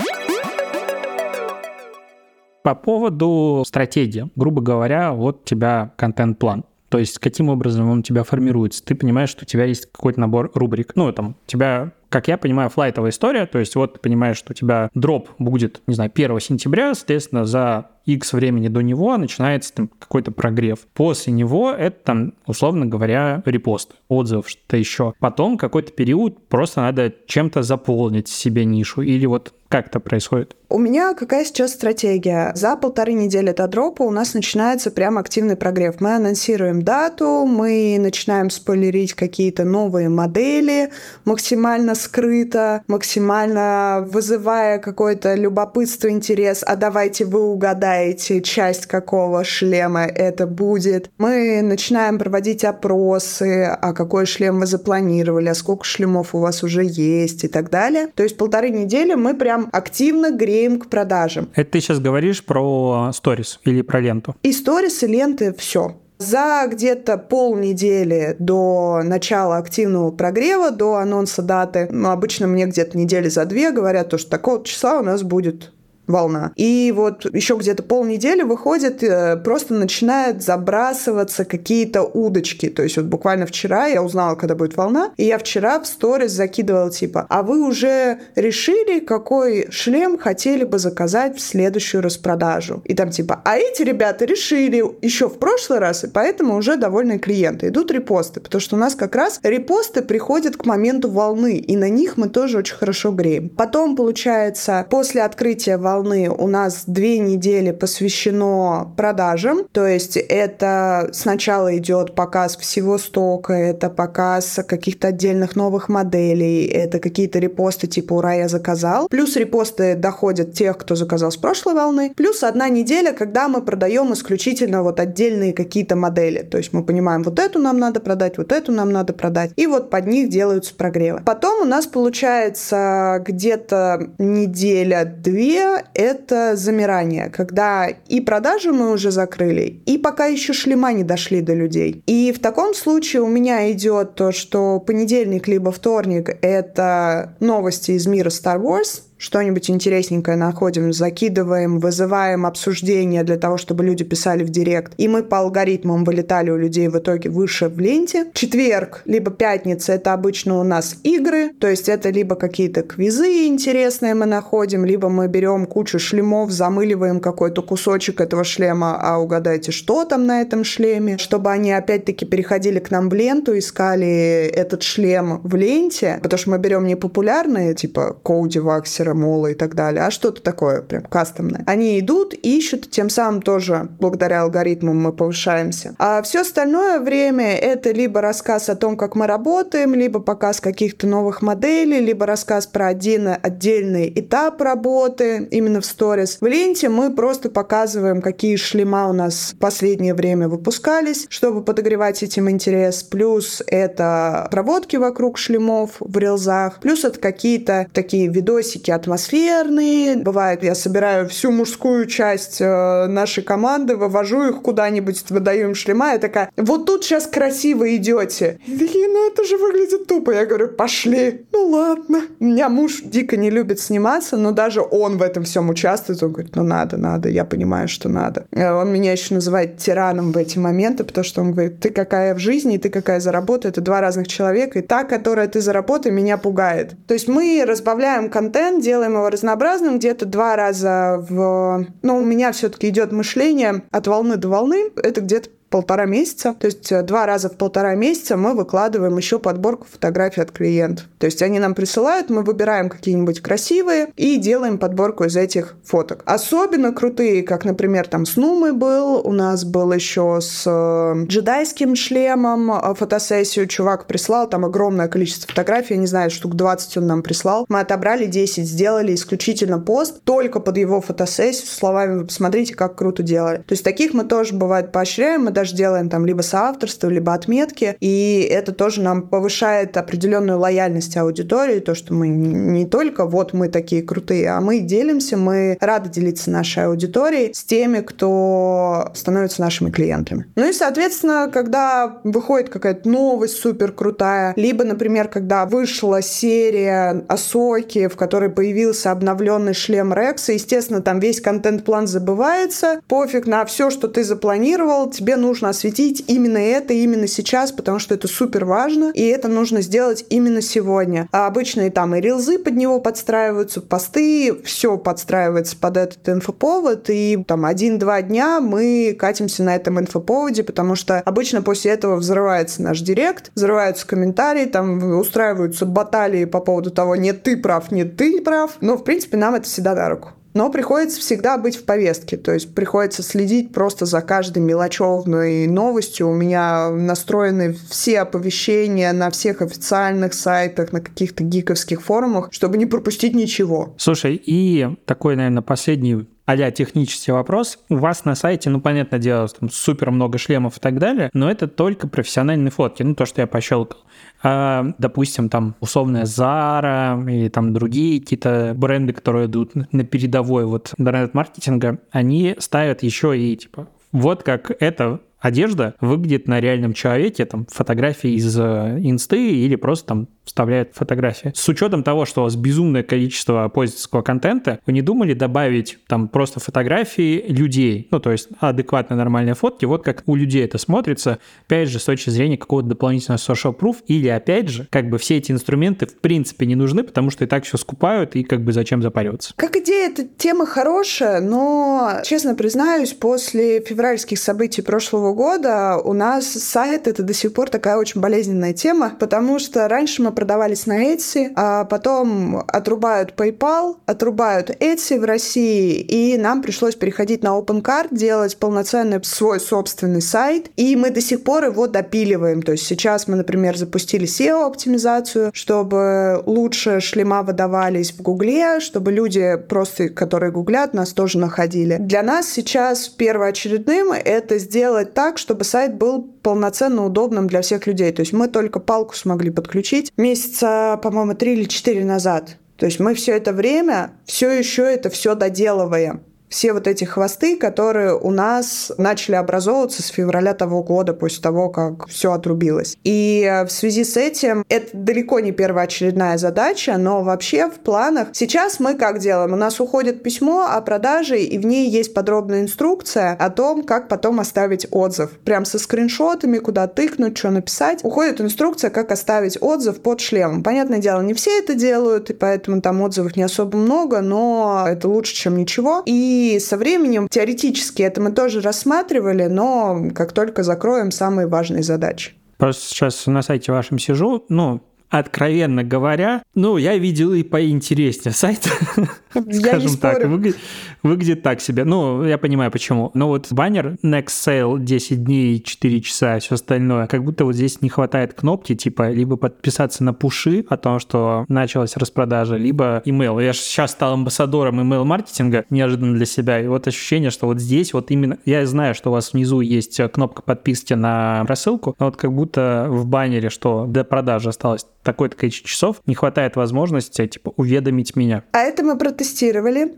По 2.64 2.76
поводу 2.76 3.64
стратегии, 3.66 4.30
грубо 4.36 4.62
говоря, 4.62 5.14
вот 5.14 5.42
у 5.42 5.46
тебя 5.46 5.94
контент-план. 5.96 6.66
То 6.90 6.98
есть 7.00 7.20
каким 7.20 7.50
образом 7.50 7.90
он 7.90 8.00
у 8.00 8.02
тебя 8.02 8.24
формируется? 8.24 8.84
Ты 8.84 8.96
понимаешь, 8.96 9.30
что 9.30 9.44
у 9.44 9.46
тебя 9.46 9.66
есть 9.66 9.92
какой-то 9.92 10.20
набор 10.20 10.52
рубрик. 10.54 10.96
Ну, 10.96 11.12
там, 11.12 11.30
у 11.30 11.50
тебя 11.50 11.92
как 12.10 12.28
я 12.28 12.38
понимаю, 12.38 12.70
флайтовая 12.70 13.12
история, 13.12 13.46
то 13.46 13.60
есть 13.60 13.76
вот 13.76 13.94
ты 13.94 14.00
понимаешь, 14.00 14.38
что 14.38 14.52
у 14.52 14.54
тебя 14.54 14.90
дроп 14.94 15.30
будет, 15.40 15.82
не 15.88 15.96
знаю, 15.96 16.12
1 16.14 16.40
сентября, 16.40 16.94
соответственно, 16.96 17.46
за 17.46 17.90
X 18.08 18.34
времени 18.34 18.70
до 18.70 18.82
него 18.82 19.16
начинается 19.18 19.74
там 19.74 19.90
какой-то 20.00 20.32
прогрев. 20.32 20.80
После 20.94 21.34
него 21.34 21.72
это 21.72 21.98
там, 22.04 22.34
условно 22.46 22.86
говоря, 22.86 23.44
репост, 23.46 23.96
отзыв, 24.08 24.48
что-то 24.48 24.78
еще. 24.78 25.14
Потом 25.20 25.58
какой-то 25.58 25.92
период 25.92 26.48
просто 26.48 26.82
надо 26.82 27.14
чем-то 27.28 27.64
заполнить 27.64 28.30
себе 28.30 28.64
нишу 28.64 29.02
или 29.02 29.26
вот 29.26 29.54
как 29.70 29.88
это 29.88 30.00
происходит? 30.00 30.56
У 30.70 30.80
меня 30.80 31.14
какая 31.14 31.44
сейчас 31.44 31.74
стратегия? 31.74 32.54
За 32.56 32.78
полторы 32.78 33.12
недели 33.12 33.52
до 33.52 33.68
дропа 33.68 34.04
у 34.04 34.12
нас 34.12 34.34
начинается 34.34 34.92
прям 34.92 35.18
активный 35.18 35.58
прогрев. 35.58 36.00
Мы 36.00 36.16
анонсируем 36.16 36.82
дату, 36.82 37.46
мы 37.46 37.98
начинаем 38.00 38.50
спойлерить 38.50 39.14
какие-то 39.14 39.66
новые 39.66 40.08
модели 40.08 40.92
максимально 41.26 41.96
скрыто, 41.98 42.84
максимально 42.88 44.08
вызывая 44.10 44.80
какое-то 44.80 45.36
любопытство, 45.36 46.10
интерес. 46.10 46.64
А 46.66 46.76
давайте 46.76 47.26
вы 47.26 47.42
угадаете, 47.42 48.42
часть 48.42 48.86
какого 48.86 49.44
шлема 49.44 50.06
это 50.06 50.48
будет. 50.48 51.10
Мы 51.18 51.62
начинаем 51.62 52.18
проводить 52.18 52.64
опросы, 52.64 53.66
а 53.66 53.94
какой 53.94 54.26
шлем 54.26 54.60
вы 54.60 54.66
запланировали, 54.66 55.50
а 55.50 55.54
сколько 55.54 55.84
шлемов 55.84 56.34
у 56.34 56.40
вас 56.40 56.64
уже 56.64 56.84
есть 56.86 57.44
и 57.44 57.48
так 57.48 57.70
далее. 57.70 58.08
То 58.16 58.24
есть 58.24 58.38
полторы 58.38 58.70
недели 58.70 59.16
мы 59.16 59.36
прям 59.36 59.70
активно 59.72 60.32
греем 60.32 60.80
к 60.80 60.90
продажам. 60.90 61.50
Это 61.56 61.72
ты 61.72 61.82
сейчас 61.82 62.00
говоришь 62.00 62.44
про 62.44 63.12
сторис 63.14 63.60
или 63.66 63.82
про 63.82 64.00
ленту? 64.00 64.36
И 64.44 64.52
сторис, 64.54 65.04
и 65.04 65.08
ленты, 65.08 65.54
все. 65.58 65.96
За 66.18 66.66
где-то 66.68 67.18
полнедели 67.18 68.36
до 68.40 69.02
начала 69.04 69.58
активного 69.58 70.12
прогрева, 70.12 70.72
до 70.72 70.96
анонса 70.96 71.44
даты, 71.44 71.88
ну, 71.92 72.10
обычно 72.10 72.48
мне 72.48 72.66
где-то 72.66 72.98
недели 72.98 73.30
за 73.30 73.46
две 73.46 73.72
говорят, 73.72 74.10
то, 74.10 74.18
что 74.18 74.32
такого 74.32 74.64
числа 74.64 75.00
у 75.00 75.04
нас 75.04 75.22
будет 75.22 75.74
волна. 76.08 76.52
И 76.56 76.94
вот 76.96 77.26
еще 77.34 77.56
где-то 77.56 77.84
полнедели 77.84 78.44
выходит, 78.44 79.04
э, 79.04 79.38
просто 79.38 79.74
начинают 79.74 80.42
забрасываться 80.42 81.46
какие-то 81.46 82.04
удочки. 82.04 82.70
То 82.70 82.84
есть 82.84 82.98
вот 82.98 83.06
буквально 83.06 83.46
вчера 83.46 83.88
я 83.88 84.02
узнала, 84.02 84.36
когда 84.36 84.56
будет 84.56 84.76
волна, 84.78 85.12
и 85.18 85.26
я 85.26 85.38
вчера 85.38 85.80
в 85.80 85.88
сторис 85.88 86.32
закидывала 86.32 86.92
типа, 86.92 87.26
а 87.30 87.44
вы 87.44 87.66
уже 87.68 88.20
решили, 88.36 89.00
какой 89.00 89.68
шлем 89.70 90.18
хотели 90.18 90.64
бы 90.64 90.80
заказать 90.80 91.38
в 91.38 91.42
следующую 91.42 92.02
распродажу? 92.02 92.82
И 92.86 92.94
там 92.94 93.10
типа, 93.10 93.42
а 93.44 93.58
эти 93.58 93.84
ребята 93.84 94.26
решили 94.26 94.84
еще 95.02 95.28
в 95.28 95.38
прошлый 95.40 95.80
раз, 95.80 96.04
и 96.04 96.08
поэтому 96.08 96.56
уже 96.56 96.78
довольны 96.78 97.20
клиенты. 97.20 97.68
Идут 97.68 97.92
репосты, 97.92 98.40
потому 98.40 98.62
что 98.62 98.76
у 98.76 98.80
нас 98.80 98.96
как 98.96 99.16
раз 99.16 99.40
репосты 99.44 100.02
приходят 100.02 100.58
к 100.58 100.66
моменту 100.66 101.10
волны, 101.10 101.58
и 101.58 101.76
на 101.76 101.90
них 101.90 102.18
мы 102.18 102.30
тоже 102.30 102.60
очень 102.60 102.76
хорошо 102.76 103.12
греем. 103.12 103.50
Потом, 103.50 103.96
получается, 103.96 104.86
после 104.90 105.24
открытия 105.24 105.78
волны 105.78 105.97
волны 105.98 106.30
у 106.30 106.48
нас 106.48 106.84
две 106.86 107.20
недели 107.20 107.72
посвящено 107.72 108.94
продажам, 108.96 109.68
то 109.72 109.86
есть 109.86 110.18
это 110.18 111.10
сначала 111.12 111.76
идет 111.78 112.16
показ 112.16 112.56
всего 112.58 112.98
стока, 112.98 113.58
это 113.58 113.90
показ 113.90 114.60
каких-то 114.68 115.10
отдельных 115.10 115.56
новых 115.56 115.90
моделей, 115.90 116.66
это 116.68 117.00
какие-то 117.00 117.40
репосты 117.40 117.88
типа 117.88 118.14
«Ура, 118.14 118.34
я 118.34 118.48
заказал», 118.48 119.08
плюс 119.08 119.36
репосты 119.36 119.96
доходят 119.96 120.54
тех, 120.54 120.78
кто 120.78 120.96
заказал 120.96 121.32
с 121.32 121.38
прошлой 121.38 121.74
волны, 121.74 122.14
плюс 122.16 122.44
одна 122.44 122.70
неделя, 122.70 123.14
когда 123.14 123.48
мы 123.48 123.62
продаем 123.62 124.14
исключительно 124.14 124.84
вот 124.84 125.00
отдельные 125.00 125.54
какие-то 125.54 125.96
модели, 125.96 126.40
то 126.40 126.58
есть 126.58 126.74
мы 126.74 126.84
понимаем, 126.84 127.24
вот 127.24 127.40
эту 127.40 127.60
нам 127.60 127.80
надо 127.80 128.00
продать, 128.00 128.38
вот 128.38 128.52
эту 128.52 128.72
нам 128.72 128.92
надо 128.92 129.14
продать, 129.14 129.52
и 129.56 129.68
вот 129.68 129.90
под 129.90 130.08
них 130.08 130.30
делаются 130.30 130.76
прогревы. 130.76 131.22
Потом 131.26 131.62
у 131.62 131.66
нас 131.66 131.88
получается 131.88 133.24
где-то 133.26 134.12
неделя-две 134.18 135.87
это 135.94 136.56
замирание, 136.56 137.30
когда 137.30 137.88
и 137.88 138.22
продажи 138.22 138.72
мы 138.72 138.92
уже 138.92 139.12
закрыли, 139.12 139.82
и 139.86 139.98
пока 139.98 140.26
еще 140.26 140.54
шлема 140.54 140.94
не 140.94 141.04
дошли 141.04 141.42
до 141.42 141.54
людей. 141.54 142.02
И 142.06 142.32
в 142.32 142.40
таком 142.40 142.74
случае 142.74 143.22
у 143.22 143.28
меня 143.28 143.72
идет 143.72 144.16
то, 144.16 144.32
что 144.32 144.80
понедельник 144.80 145.48
либо 145.48 145.72
вторник— 145.72 146.30
это 146.42 147.36
новости 147.40 147.92
из 147.92 148.08
мира 148.08 148.30
Star 148.30 148.62
Wars, 148.62 149.04
что-нибудь 149.18 149.70
интересненькое 149.70 150.38
находим, 150.38 150.94
закидываем, 150.94 151.80
вызываем 151.80 152.46
обсуждение 152.46 153.24
для 153.24 153.38
того, 153.38 153.58
чтобы 153.58 153.84
люди 153.84 154.04
писали 154.04 154.44
в 154.44 154.50
директ. 154.50 154.94
И 154.98 155.08
мы 155.08 155.24
по 155.24 155.40
алгоритмам 155.40 156.04
вылетали 156.04 156.50
у 156.50 156.58
людей 156.58 156.88
в 156.88 156.98
итоге 156.98 157.30
выше 157.30 157.68
в 157.70 157.80
ленте. 157.80 158.28
Четверг, 158.34 159.02
либо 159.06 159.32
пятница— 159.32 159.94
это 159.94 160.14
обычно 160.14 160.60
у 160.60 160.64
нас 160.64 160.98
игры, 161.04 161.50
то 161.60 161.68
есть 161.68 161.90
это 161.90 162.10
либо 162.10 162.36
какие-то 162.36 162.84
квизы 162.84 163.48
интересные 163.48 164.14
мы 164.14 164.26
находим, 164.26 164.86
либо 164.86 165.10
мы 165.10 165.28
берем 165.28 165.66
кучу 165.66 166.00
шлемов, 166.00 166.52
замыливаем 166.52 167.20
какой-то 167.20 167.62
кусочек 167.62 168.22
этого 168.22 168.44
шлема, 168.44 168.98
а 169.02 169.18
угадайте, 169.18 169.72
что 169.72 170.06
там 170.06 170.26
на 170.26 170.42
этом 170.42 170.64
шлеме, 170.64 171.18
чтобы 171.18 171.52
они 171.52 171.72
опять-таки 171.72 172.26
переходили 172.26 172.80
к 172.80 172.92
нам 172.92 173.10
в 173.10 173.14
ленту, 173.14 173.58
искали 173.58 174.52
этот 174.54 174.84
шлем 174.84 175.42
в 175.44 175.56
ленте, 175.56 176.20
потому 176.22 176.40
что 176.40 176.52
мы 176.52 176.60
берем 176.60 176.86
непопулярные, 176.86 177.74
типа 177.74 178.18
Коуди 178.24 178.60
Ваксер, 178.60 179.07
Мола 179.14 179.52
и 179.52 179.54
так 179.54 179.76
далее, 179.76 180.04
а 180.04 180.12
что-то 180.12 180.42
такое 180.42 180.82
прям 180.82 181.04
кастомное. 181.04 181.64
Они 181.66 182.00
идут, 182.00 182.34
ищут, 182.34 182.90
тем 182.90 183.10
самым 183.10 183.42
тоже 183.42 183.90
благодаря 184.00 184.42
алгоритмам 184.44 185.02
мы 185.02 185.14
повышаемся. 185.14 185.96
А 186.00 186.22
все 186.22 186.42
остальное 186.42 187.00
время 187.00 187.56
это 187.56 187.92
либо 187.92 188.22
рассказ 188.22 188.70
о 188.70 188.76
том, 188.76 188.98
как 188.98 189.16
мы 189.16 189.28
работаем, 189.28 189.94
либо 189.94 190.20
показ 190.20 190.60
каких-то 190.60 191.08
новых 191.08 191.42
моделей, 191.42 192.00
либо 192.00 192.26
рассказ 192.26 192.68
про 192.68 192.88
один 192.88 193.30
отдельный 193.42 194.12
этап 194.16 194.62
работы 194.62 195.48
именно 195.52 195.82
в 195.82 195.86
сторис. 195.86 196.38
В 196.40 196.46
ленте 196.46 196.90
мы 196.90 197.14
просто 197.14 197.50
показываем, 197.50 198.22
какие 198.22 198.56
шлема 198.56 199.10
у 199.10 199.14
нас 199.14 199.54
в 199.56 199.60
последнее 199.60 200.14
время 200.14 200.48
выпускались, 200.48 201.26
чтобы 201.30 201.64
подогревать 201.64 202.24
этим 202.24 202.50
интерес. 202.50 203.04
Плюс 203.04 203.62
это 203.68 204.48
проводки 204.52 204.96
вокруг 204.96 205.38
шлемов 205.38 205.92
в 206.00 206.18
рилзах, 206.18 206.80
плюс 206.80 207.04
это 207.04 207.20
какие-то 207.20 207.88
такие 207.94 208.28
видосики 208.28 208.92
атмосферные. 208.98 210.18
Бывает, 210.18 210.64
я 210.64 210.76
собираю 210.76 211.30
всю 211.30 211.52
мужскую 211.52 212.06
часть 212.06 212.60
э, 212.60 213.08
нашей 213.08 213.44
команды, 213.44 213.96
вывожу 213.96 214.50
их 214.50 214.62
куда-нибудь, 214.62 215.24
выдаю 215.30 215.70
им 215.70 215.76
шлема, 215.76 216.12
я 216.12 216.18
такая, 216.18 216.52
вот 216.58 216.86
тут 216.86 217.04
сейчас 217.04 217.28
красиво 217.28 217.96
идете. 217.96 218.60
И 218.68 219.08
ну 219.08 219.28
это 219.32 219.44
же 219.46 219.58
выглядит 219.58 220.08
тупо. 220.08 220.32
Я 220.32 220.46
говорю, 220.46 220.70
пошли. 220.70 221.46
Ну 221.52 221.68
ладно. 221.68 222.24
У 222.40 222.46
меня 222.46 222.70
муж 222.70 223.02
дико 223.04 223.38
не 223.38 223.50
любит 223.50 223.80
сниматься, 223.80 224.38
но 224.38 224.52
даже 224.52 224.82
он 224.82 225.18
в 225.18 225.22
этом 225.22 225.44
всем 225.44 225.70
участвует. 225.70 226.22
Он 226.24 226.32
говорит, 226.32 226.56
ну 226.56 226.64
надо, 226.64 226.98
надо, 226.98 227.30
я 227.30 227.46
понимаю, 227.46 227.88
что 227.88 228.10
надо. 228.10 228.46
Э, 228.52 228.72
он 228.72 228.92
меня 228.92 229.12
еще 229.12 229.34
называет 229.34 229.78
тираном 229.78 230.32
в 230.32 230.38
эти 230.38 230.58
моменты, 230.58 231.04
потому 231.04 231.24
что 231.24 231.42
он 231.42 231.52
говорит, 231.52 231.80
ты 231.80 231.90
какая 231.90 232.36
в 232.36 232.40
жизни, 232.40 232.78
ты 232.78 232.90
какая 232.90 233.20
за 233.20 233.32
работу, 233.32 233.68
это 233.68 233.82
два 233.82 234.02
разных 234.02 234.28
человека, 234.28 234.80
и 234.80 234.82
та, 234.82 235.04
которая 235.04 235.48
ты 235.48 235.62
за 235.62 235.74
работой, 235.74 236.12
меня 236.12 236.38
пугает. 236.38 236.94
То 237.08 237.14
есть 237.14 237.28
мы 237.28 237.64
разбавляем 237.66 238.30
контент, 238.30 238.84
делаем 238.88 239.16
его 239.16 239.30
разнообразным 239.30 239.98
где-то 239.98 240.26
два 240.26 240.56
раза 240.56 241.18
в... 241.30 241.86
Ну, 242.04 242.18
у 242.18 242.24
меня 242.24 242.54
все-таки 242.54 242.88
идет 242.88 243.12
мышление 243.12 243.84
от 243.92 244.08
волны 244.08 244.38
до 244.38 244.48
волны. 244.48 244.92
Это 244.96 245.20
где-то 245.20 245.50
полтора 245.70 246.06
месяца. 246.06 246.56
То 246.60 246.68
есть 246.68 246.92
э, 246.92 247.02
два 247.04 247.26
раза 247.26 247.50
в 247.50 247.58
полтора 247.58 247.96
месяца 247.96 248.38
мы 248.38 248.54
выкладываем 248.54 249.18
еще 249.18 249.40
подборку 249.40 249.88
фотографий 249.90 250.42
от 250.42 250.52
клиентов. 250.52 251.06
То 251.20 251.26
есть 251.26 251.42
они 251.42 251.60
нам 251.60 251.76
присылают, 251.76 252.30
мы 252.30 252.44
выбираем 252.44 252.90
какие-нибудь 252.90 253.42
красивые 253.42 254.08
и 254.16 254.38
делаем 254.38 254.78
подборку 254.78 255.26
из 255.26 255.36
этих 255.36 255.76
фоток. 255.84 256.22
Особенно 256.26 256.94
крутые, 256.94 257.44
как, 257.44 257.66
например, 257.66 258.08
там 258.08 258.26
с 258.26 258.36
Нумой 258.36 258.74
был, 258.74 259.22
у 259.24 259.32
нас 259.32 259.66
был 259.66 259.92
еще 259.92 260.40
с 260.42 260.64
э, 260.66 261.26
джедайским 261.26 261.96
шлемом 261.96 262.72
э, 262.72 262.96
фотосессию. 262.96 263.68
Чувак 263.68 264.06
прислал 264.06 264.48
там 264.48 264.66
огромное 264.66 265.08
количество 265.08 265.50
фотографий, 265.50 265.96
я 265.96 266.00
не 266.00 266.08
знаю, 266.08 266.30
штук 266.32 266.56
20 266.56 266.98
он 266.98 267.08
нам 267.08 267.24
прислал. 267.24 267.66
Мы 267.70 267.80
отобрали 267.80 268.26
10, 268.26 268.66
сделали 268.66 269.14
исключительно 269.14 269.80
пост 269.80 270.22
только 270.24 270.60
под 270.60 270.78
его 270.78 271.02
фотосессию, 271.02 271.68
словами, 271.68 272.24
посмотрите, 272.24 272.76
как 272.76 272.96
круто 272.96 273.24
делали. 273.24 273.58
То 273.58 273.74
есть 273.74 273.84
таких 273.84 274.14
мы 274.14 274.24
тоже, 274.24 274.54
бывает, 274.54 274.92
поощряем, 274.92 275.46
мы 275.46 275.52
даже 275.58 275.76
делаем 275.76 276.08
там 276.08 276.24
либо 276.24 276.44
соавторство, 276.44 277.08
либо 277.08 277.34
отметки, 277.34 277.98
и 278.00 278.48
это 278.52 278.74
тоже 278.74 279.02
нам 279.02 279.24
повышает 279.28 279.98
определенную 279.98 280.60
лояльность 280.60 281.18
аудитории, 281.18 281.80
то, 281.80 281.96
что 281.96 282.14
мы 282.14 282.28
не 282.28 282.86
только 282.86 283.26
вот 283.26 283.54
мы 283.54 283.68
такие 283.68 284.04
крутые, 284.04 284.52
а 284.52 284.62
мы 284.62 284.80
делимся, 284.80 285.36
мы 285.36 285.76
рады 285.82 286.10
делиться 286.10 286.52
нашей 286.52 286.86
аудиторией 286.86 287.56
с 287.56 287.64
теми, 287.64 288.02
кто 288.02 289.10
становится 289.16 289.62
нашими 289.62 289.90
клиентами. 289.90 290.46
Ну 290.56 290.70
и, 290.70 290.74
соответственно, 290.74 291.50
когда 291.52 292.20
выходит 292.24 292.70
какая-то 292.70 293.10
новость 293.10 293.58
супер 293.58 293.92
крутая, 293.92 294.54
либо, 294.56 294.84
например, 294.84 295.28
когда 295.28 295.66
вышла 295.66 296.22
серия 296.22 297.26
Асоки, 297.28 298.08
в 298.08 298.16
которой 298.16 298.52
появился 298.52 299.10
обновленный 299.10 299.74
шлем 299.74 300.14
Рекса, 300.14 300.54
естественно, 300.54 301.02
там 301.02 301.20
весь 301.20 301.42
контент-план 301.42 302.06
забывается, 302.06 303.02
пофиг 303.08 303.48
на 303.48 303.66
все, 303.66 303.90
что 303.90 304.08
ты 304.08 304.24
запланировал, 304.24 305.10
тебе 305.10 305.36
нужно 305.36 305.47
нужно 305.48 305.70
осветить 305.70 306.24
именно 306.28 306.58
это 306.58 306.94
именно 306.94 307.28
сейчас, 307.28 307.72
потому 307.72 308.00
что 308.00 308.14
это 308.14 308.28
супер 308.28 308.66
важно, 308.66 309.12
и 309.14 309.24
это 309.24 309.48
нужно 309.48 309.82
сделать 309.82 310.26
именно 310.30 310.62
сегодня. 310.62 311.28
А 311.32 311.48
обычно 311.48 311.88
и 311.88 311.90
там 311.90 312.16
и 312.16 312.22
рилзы 312.22 312.60
под 312.60 312.76
него 312.76 313.00
подстраиваются, 313.00 313.82
посты, 313.82 314.56
все 314.64 314.98
подстраивается 314.98 315.78
под 315.78 315.98
этот 315.98 316.28
инфоповод, 316.28 317.10
и 317.10 317.44
там 317.48 317.66
один-два 317.66 318.22
дня 318.22 318.60
мы 318.60 319.16
катимся 319.18 319.64
на 319.64 319.76
этом 319.76 320.00
инфоповоде, 320.00 320.64
потому 320.64 320.96
что 320.96 321.20
обычно 321.22 321.62
после 321.62 321.92
этого 321.92 322.18
взрывается 322.18 322.82
наш 322.82 323.00
директ, 323.00 323.52
взрываются 323.56 324.06
комментарии, 324.06 324.66
там 324.66 325.20
устраиваются 325.20 325.86
баталии 325.86 326.46
по 326.46 326.60
поводу 326.60 326.92
того, 326.92 327.16
нет, 327.16 327.44
ты 327.44 327.58
прав, 327.58 327.92
нет, 327.92 328.18
ты 328.18 328.42
прав. 328.42 328.78
Но, 328.82 328.98
в 328.98 329.04
принципе, 329.04 329.38
нам 329.38 329.56
это 329.56 329.66
всегда 329.66 329.96
на 329.96 330.10
руку. 330.10 330.30
Но 330.58 330.72
приходится 330.72 331.20
всегда 331.20 331.60
быть 331.60 331.76
в 331.76 331.86
повестке, 331.86 332.36
то 332.36 332.52
есть 332.52 332.74
приходится 332.74 333.22
следить 333.22 333.72
просто 333.72 334.08
за 334.08 334.22
каждой 334.22 334.58
мелочевной 334.64 335.68
новостью. 335.68 336.30
У 336.30 336.34
меня 336.34 336.90
настроены 336.90 337.76
все 337.92 338.22
оповещения 338.22 339.14
на 339.14 339.30
всех 339.30 339.62
официальных 339.62 340.34
сайтах, 340.34 340.92
на 340.92 341.00
каких-то 341.00 341.44
гиковских 341.44 342.02
форумах, 342.02 342.48
чтобы 342.50 342.80
не 342.80 342.88
пропустить 342.88 343.36
ничего. 343.36 343.94
Слушай, 344.00 344.42
и 344.44 344.88
такой, 345.06 345.36
наверное, 345.36 345.62
последний 345.62 346.26
а 346.48 346.72
технический 346.72 347.34
вопрос. 347.34 347.78
У 347.90 347.98
вас 347.98 348.24
на 348.24 348.34
сайте, 348.34 348.70
ну, 348.70 348.80
понятное 348.80 349.20
дело, 349.20 349.50
там 349.50 349.70
супер 349.70 350.12
много 350.12 350.38
шлемов 350.38 350.78
и 350.78 350.80
так 350.80 350.98
далее, 350.98 351.30
но 351.34 351.52
это 351.52 351.68
только 351.68 352.08
профессиональные 352.08 352.72
фотки, 352.72 353.04
ну, 353.04 353.16
то, 353.16 353.26
что 353.26 353.42
я 353.42 353.48
пощелкал. 353.48 354.00
А, 354.44 354.94
допустим, 354.98 355.50
там 355.50 355.76
условная 355.80 356.26
Zara 356.26 357.20
или 357.30 357.50
там 357.50 357.74
другие 357.74 358.20
какие-то 358.20 358.74
бренды, 358.76 359.14
которые 359.14 359.48
идут 359.48 359.74
на 359.92 360.04
передовой 360.04 360.66
вот 360.66 360.94
интернет-маркетинга, 360.98 362.00
они 362.12 362.56
ставят 362.60 363.04
еще 363.04 363.38
и 363.38 363.56
типа 363.56 363.88
вот 364.12 364.44
как 364.44 364.72
это 364.80 365.22
одежда 365.40 365.96
выглядит 366.02 366.48
на 366.48 366.60
реальном 366.60 366.94
человеке, 366.94 367.46
там, 367.46 367.66
фотографии 367.70 368.32
из 368.32 368.58
э, 368.60 368.98
инсты 369.02 369.52
или 369.52 369.76
просто 369.76 370.08
там 370.08 370.28
вставляет 370.44 370.92
фотографии. 370.96 371.52
С 371.56 371.68
учетом 371.68 372.04
того, 372.04 372.26
что 372.26 372.42
у 372.42 372.44
вас 372.46 372.56
безумное 372.56 373.04
количество 373.04 373.68
пользовательского 373.68 374.22
контента, 374.22 374.80
вы 374.86 374.94
не 374.94 375.02
думали 375.02 375.34
добавить 375.34 376.00
там 376.08 376.30
просто 376.30 376.60
фотографии 376.60 377.46
людей, 377.48 378.08
ну, 378.12 378.20
то 378.20 378.32
есть 378.32 378.50
адекватные 378.60 379.18
нормальные 379.18 379.56
фотки, 379.56 379.86
вот 379.86 380.04
как 380.04 380.24
у 380.26 380.36
людей 380.36 380.64
это 380.64 380.78
смотрится, 380.78 381.40
опять 381.66 381.90
же, 381.90 382.00
с 382.00 382.06
точки 382.06 382.30
зрения 382.30 382.58
какого-то 382.58 382.90
дополнительного 382.90 383.40
social 383.40 383.78
proof, 383.78 383.98
или, 384.08 384.28
опять 384.30 384.70
же, 384.70 384.88
как 384.90 385.10
бы 385.10 385.18
все 385.18 385.38
эти 385.38 385.52
инструменты 385.52 386.08
в 386.08 386.18
принципе 386.20 386.66
не 386.66 386.76
нужны, 386.76 387.04
потому 387.04 387.30
что 387.30 387.44
и 387.44 387.48
так 387.48 387.66
все 387.66 387.78
скупают, 387.78 388.36
и 388.36 388.44
как 388.44 388.64
бы 388.64 388.72
зачем 388.72 389.02
запариваться. 389.02 389.54
Как 389.56 389.76
идея, 389.76 390.10
эта 390.10 390.24
тема 390.26 390.66
хорошая, 390.66 391.42
но, 391.42 392.22
честно 392.24 392.56
признаюсь, 392.56 393.14
после 393.14 393.82
февральских 393.82 394.40
событий 394.40 394.82
прошлого 394.82 395.27
года 395.34 395.98
у 396.04 396.14
нас 396.14 396.46
сайт— 396.46 397.08
это 397.10 397.24
до 397.24 397.34
сих 397.34 397.54
пор 397.54 397.70
такая 397.70 397.98
очень 397.98 398.22
болезненная 398.22 398.74
тема, 398.74 399.14
потому 399.20 399.60
что 399.60 399.88
раньше 399.88 400.22
мы 400.22 400.32
продавались 400.32 400.86
на 400.86 401.14
Etsy, 401.14 401.52
а 401.56 401.86
потом 401.86 402.64
отрубают 402.68 403.34
PayPal, 403.36 403.96
отрубают 404.06 404.70
Etsy 404.70 405.20
в 405.20 405.24
России, 405.24 406.00
и 406.00 406.38
нам 406.38 406.62
пришлось 406.62 406.96
переходить 406.96 407.44
на 407.44 407.58
OpenCard, 407.58 408.08
делать 408.12 408.58
полноценный 408.58 409.24
свой 409.24 409.60
собственный 409.60 410.22
сайт, 410.22 410.70
и 410.76 410.96
мы 410.96 411.10
до 411.10 411.22
сих 411.22 411.44
пор 411.44 411.66
его 411.66 411.88
допиливаем. 411.88 412.62
То 412.62 412.74
есть 412.74 412.86
сейчас 412.86 413.28
мы, 413.28 413.36
например, 413.36 413.78
запустили 413.78 414.26
SEO-оптимизацию, 414.26 415.52
чтобы 415.54 416.42
лучше 416.46 417.00
шлема 417.00 417.44
выдавались 417.44 418.12
в 418.12 418.22
Гугле, 418.22 418.80
чтобы 418.80 419.12
люди 419.12 419.58
просто, 419.70 420.10
которые 420.10 420.52
гуглят, 420.52 420.94
нас 420.94 421.14
тоже 421.14 421.38
находили. 421.38 421.98
Для 422.00 422.24
нас 422.24 422.48
сейчас 422.48 423.08
первоочередным 423.08 424.12
это 424.12 424.58
сделать 424.58 425.14
так, 425.18 425.40
чтобы 425.40 425.64
сайт 425.64 425.96
был 425.96 426.22
полноценно 426.22 427.04
удобным 427.04 427.48
для 427.48 427.64
всех 427.64 427.88
людей. 427.88 428.12
То 428.12 428.20
есть 428.20 428.34
мы 428.34 428.48
только 428.48 428.80
палку 428.80 429.16
смогли 429.16 429.50
подключить 429.50 430.14
месяца, 430.16 431.00
по-моему, 431.02 431.34
три 431.34 431.54
или 431.54 431.64
четыре 431.64 432.06
назад. 432.06 432.58
То 432.76 432.86
есть 432.86 433.00
мы 433.00 433.16
все 433.16 433.36
это 433.36 433.52
время 433.52 434.12
все 434.26 434.52
еще 434.52 434.84
это 434.84 435.10
все 435.10 435.34
доделываем 435.34 436.22
все 436.50 436.74
вот 436.74 436.88
эти 436.88 437.04
хвосты, 437.04 437.58
которые 437.58 438.18
у 438.18 438.32
нас 438.32 438.92
начали 438.98 439.36
образовываться 439.36 440.02
с 440.02 440.08
февраля 440.08 440.54
того 440.54 440.84
года, 440.84 441.14
после 441.14 441.42
того, 441.42 441.70
как 441.70 442.08
все 442.08 442.32
отрубилось. 442.32 442.98
И 443.04 443.48
э, 443.50 443.66
в 443.66 443.72
связи 443.72 444.04
с 444.04 444.18
этим 444.18 444.64
это 444.70 444.90
далеко 444.94 445.40
не 445.40 445.52
первоочередная 445.52 446.38
задача, 446.38 446.98
но 446.98 447.24
вообще 447.24 447.70
в 447.70 447.80
планах 447.80 448.30
сейчас 448.34 448.80
мы 448.80 448.96
как 448.96 449.20
делаем? 449.20 449.54
У 449.54 449.58
нас 449.58 449.80
уходит 449.80 450.24
письмо 450.24 450.68
о 450.70 450.80
продаже, 450.82 451.40
и 451.40 451.58
в 451.58 451.66
ней 451.66 451.90
есть 451.90 452.14
подробная 452.14 452.62
инструкция 452.62 453.34
о 453.34 453.50
том, 453.50 453.84
как 453.84 454.08
потом 454.08 454.40
оставить 454.40 454.88
отзыв. 454.92 455.32
Прям 455.44 455.66
со 455.66 455.80
скриншотами, 455.80 456.60
куда 456.60 456.88
тыкнуть, 456.88 457.38
что 457.38 457.50
написать. 457.50 458.00
Уходит 458.04 458.42
инструкция, 458.42 458.90
как 458.90 459.12
оставить 459.12 459.58
отзыв 459.62 460.00
под 460.02 460.22
шлемом. 460.22 460.64
Понятное 460.64 461.00
дело, 461.00 461.22
не 461.22 461.34
все 461.34 461.60
это 461.60 461.76
делают, 461.76 462.30
и 462.30 462.34
поэтому 462.34 462.82
там 462.82 463.02
отзывов 463.02 463.36
не 463.36 463.44
особо 463.44 463.78
много, 463.78 464.22
но 464.22 464.86
это 464.88 465.08
лучше, 465.08 465.36
чем 465.36 465.58
ничего. 465.58 466.04
И 466.06 466.37
и 466.38 466.60
со 466.60 466.78
временем 466.78 467.28
теоретически 467.28 468.02
это 468.04 468.22
мы 468.22 468.32
тоже 468.32 468.62
рассматривали, 468.62 469.46
но 469.48 470.10
как 470.14 470.34
только 470.34 470.64
закроем 470.64 471.12
самые 471.12 471.48
важные 471.48 471.84
задачи. 471.84 472.34
Просто 472.58 472.90
сейчас 472.90 473.26
на 473.28 473.42
сайте 473.42 473.72
вашем 473.72 474.00
сижу, 474.00 474.46
ну, 474.50 474.82
откровенно 475.10 475.84
говоря, 475.84 476.44
ну, 476.54 476.78
я 476.78 476.98
видел 476.98 477.34
и 477.34 477.44
поинтереснее 477.44 478.34
сайт, 478.34 478.68
скажем 479.52 479.98
так, 479.98 480.24
выглядит, 480.26 480.58
выглядит 481.04 481.44
так 481.44 481.62
себе. 481.62 481.84
Ну, 481.84 482.24
я 482.24 482.38
понимаю, 482.38 482.72
почему. 482.72 483.12
Но 483.14 483.28
вот 483.28 483.48
баннер 483.52 483.98
Next 484.04 484.28
Sale 484.28 484.80
10 484.80 485.24
дней, 485.24 485.62
4 485.62 486.02
часа, 486.02 486.40
все 486.40 486.56
остальное, 486.56 487.08
как 487.08 487.24
будто 487.24 487.46
вот 487.46 487.56
здесь 487.56 487.82
не 487.82 487.90
хватает 487.90 488.34
кнопки, 488.34 488.76
типа, 488.76 489.10
либо 489.12 489.38
подписаться 489.38 490.04
на 490.04 490.14
пуши 490.14 490.66
о 490.70 490.78
том, 490.78 491.00
что 491.00 491.46
началась 491.48 491.98
распродажа, 491.98 492.56
либо 492.56 493.02
email. 493.06 493.44
Я 493.44 493.54
же 493.54 493.60
сейчас 493.60 493.92
стал 493.92 494.14
амбассадором 494.14 494.80
email-маркетинга 494.82 495.66
неожиданно 495.70 496.16
для 496.16 496.26
себя, 496.26 496.60
и 496.60 496.68
вот 496.68 496.88
ощущение, 496.88 497.30
что 497.30 497.48
вот 497.48 497.60
здесь 497.60 497.94
вот 497.94 498.12
именно... 498.12 498.38
Я 498.46 498.66
знаю, 498.66 498.96
что 498.96 499.10
у 499.10 499.14
вас 499.14 499.34
внизу 499.34 499.62
есть 499.62 500.00
кнопка 500.12 500.42
подписки 500.42 500.94
на 500.94 501.44
рассылку, 501.46 501.96
но 502.00 502.06
вот 502.06 502.18
как 502.18 502.34
будто 502.34 502.88
в 502.90 503.06
баннере, 503.06 503.50
что 503.50 503.86
до 503.86 504.04
продажи 504.04 504.50
осталось 504.50 504.86
такое-то 505.04 505.38
количество 505.38 505.70
часов, 505.70 506.02
не 506.06 506.16
хватает 506.16 506.56
возможности, 506.56 507.26
типа, 507.28 507.54
уведомить 507.56 508.16
меня. 508.16 508.44
А 508.52 508.60
это 508.60 508.84
мы 508.84 508.98
протестировали 508.98 509.27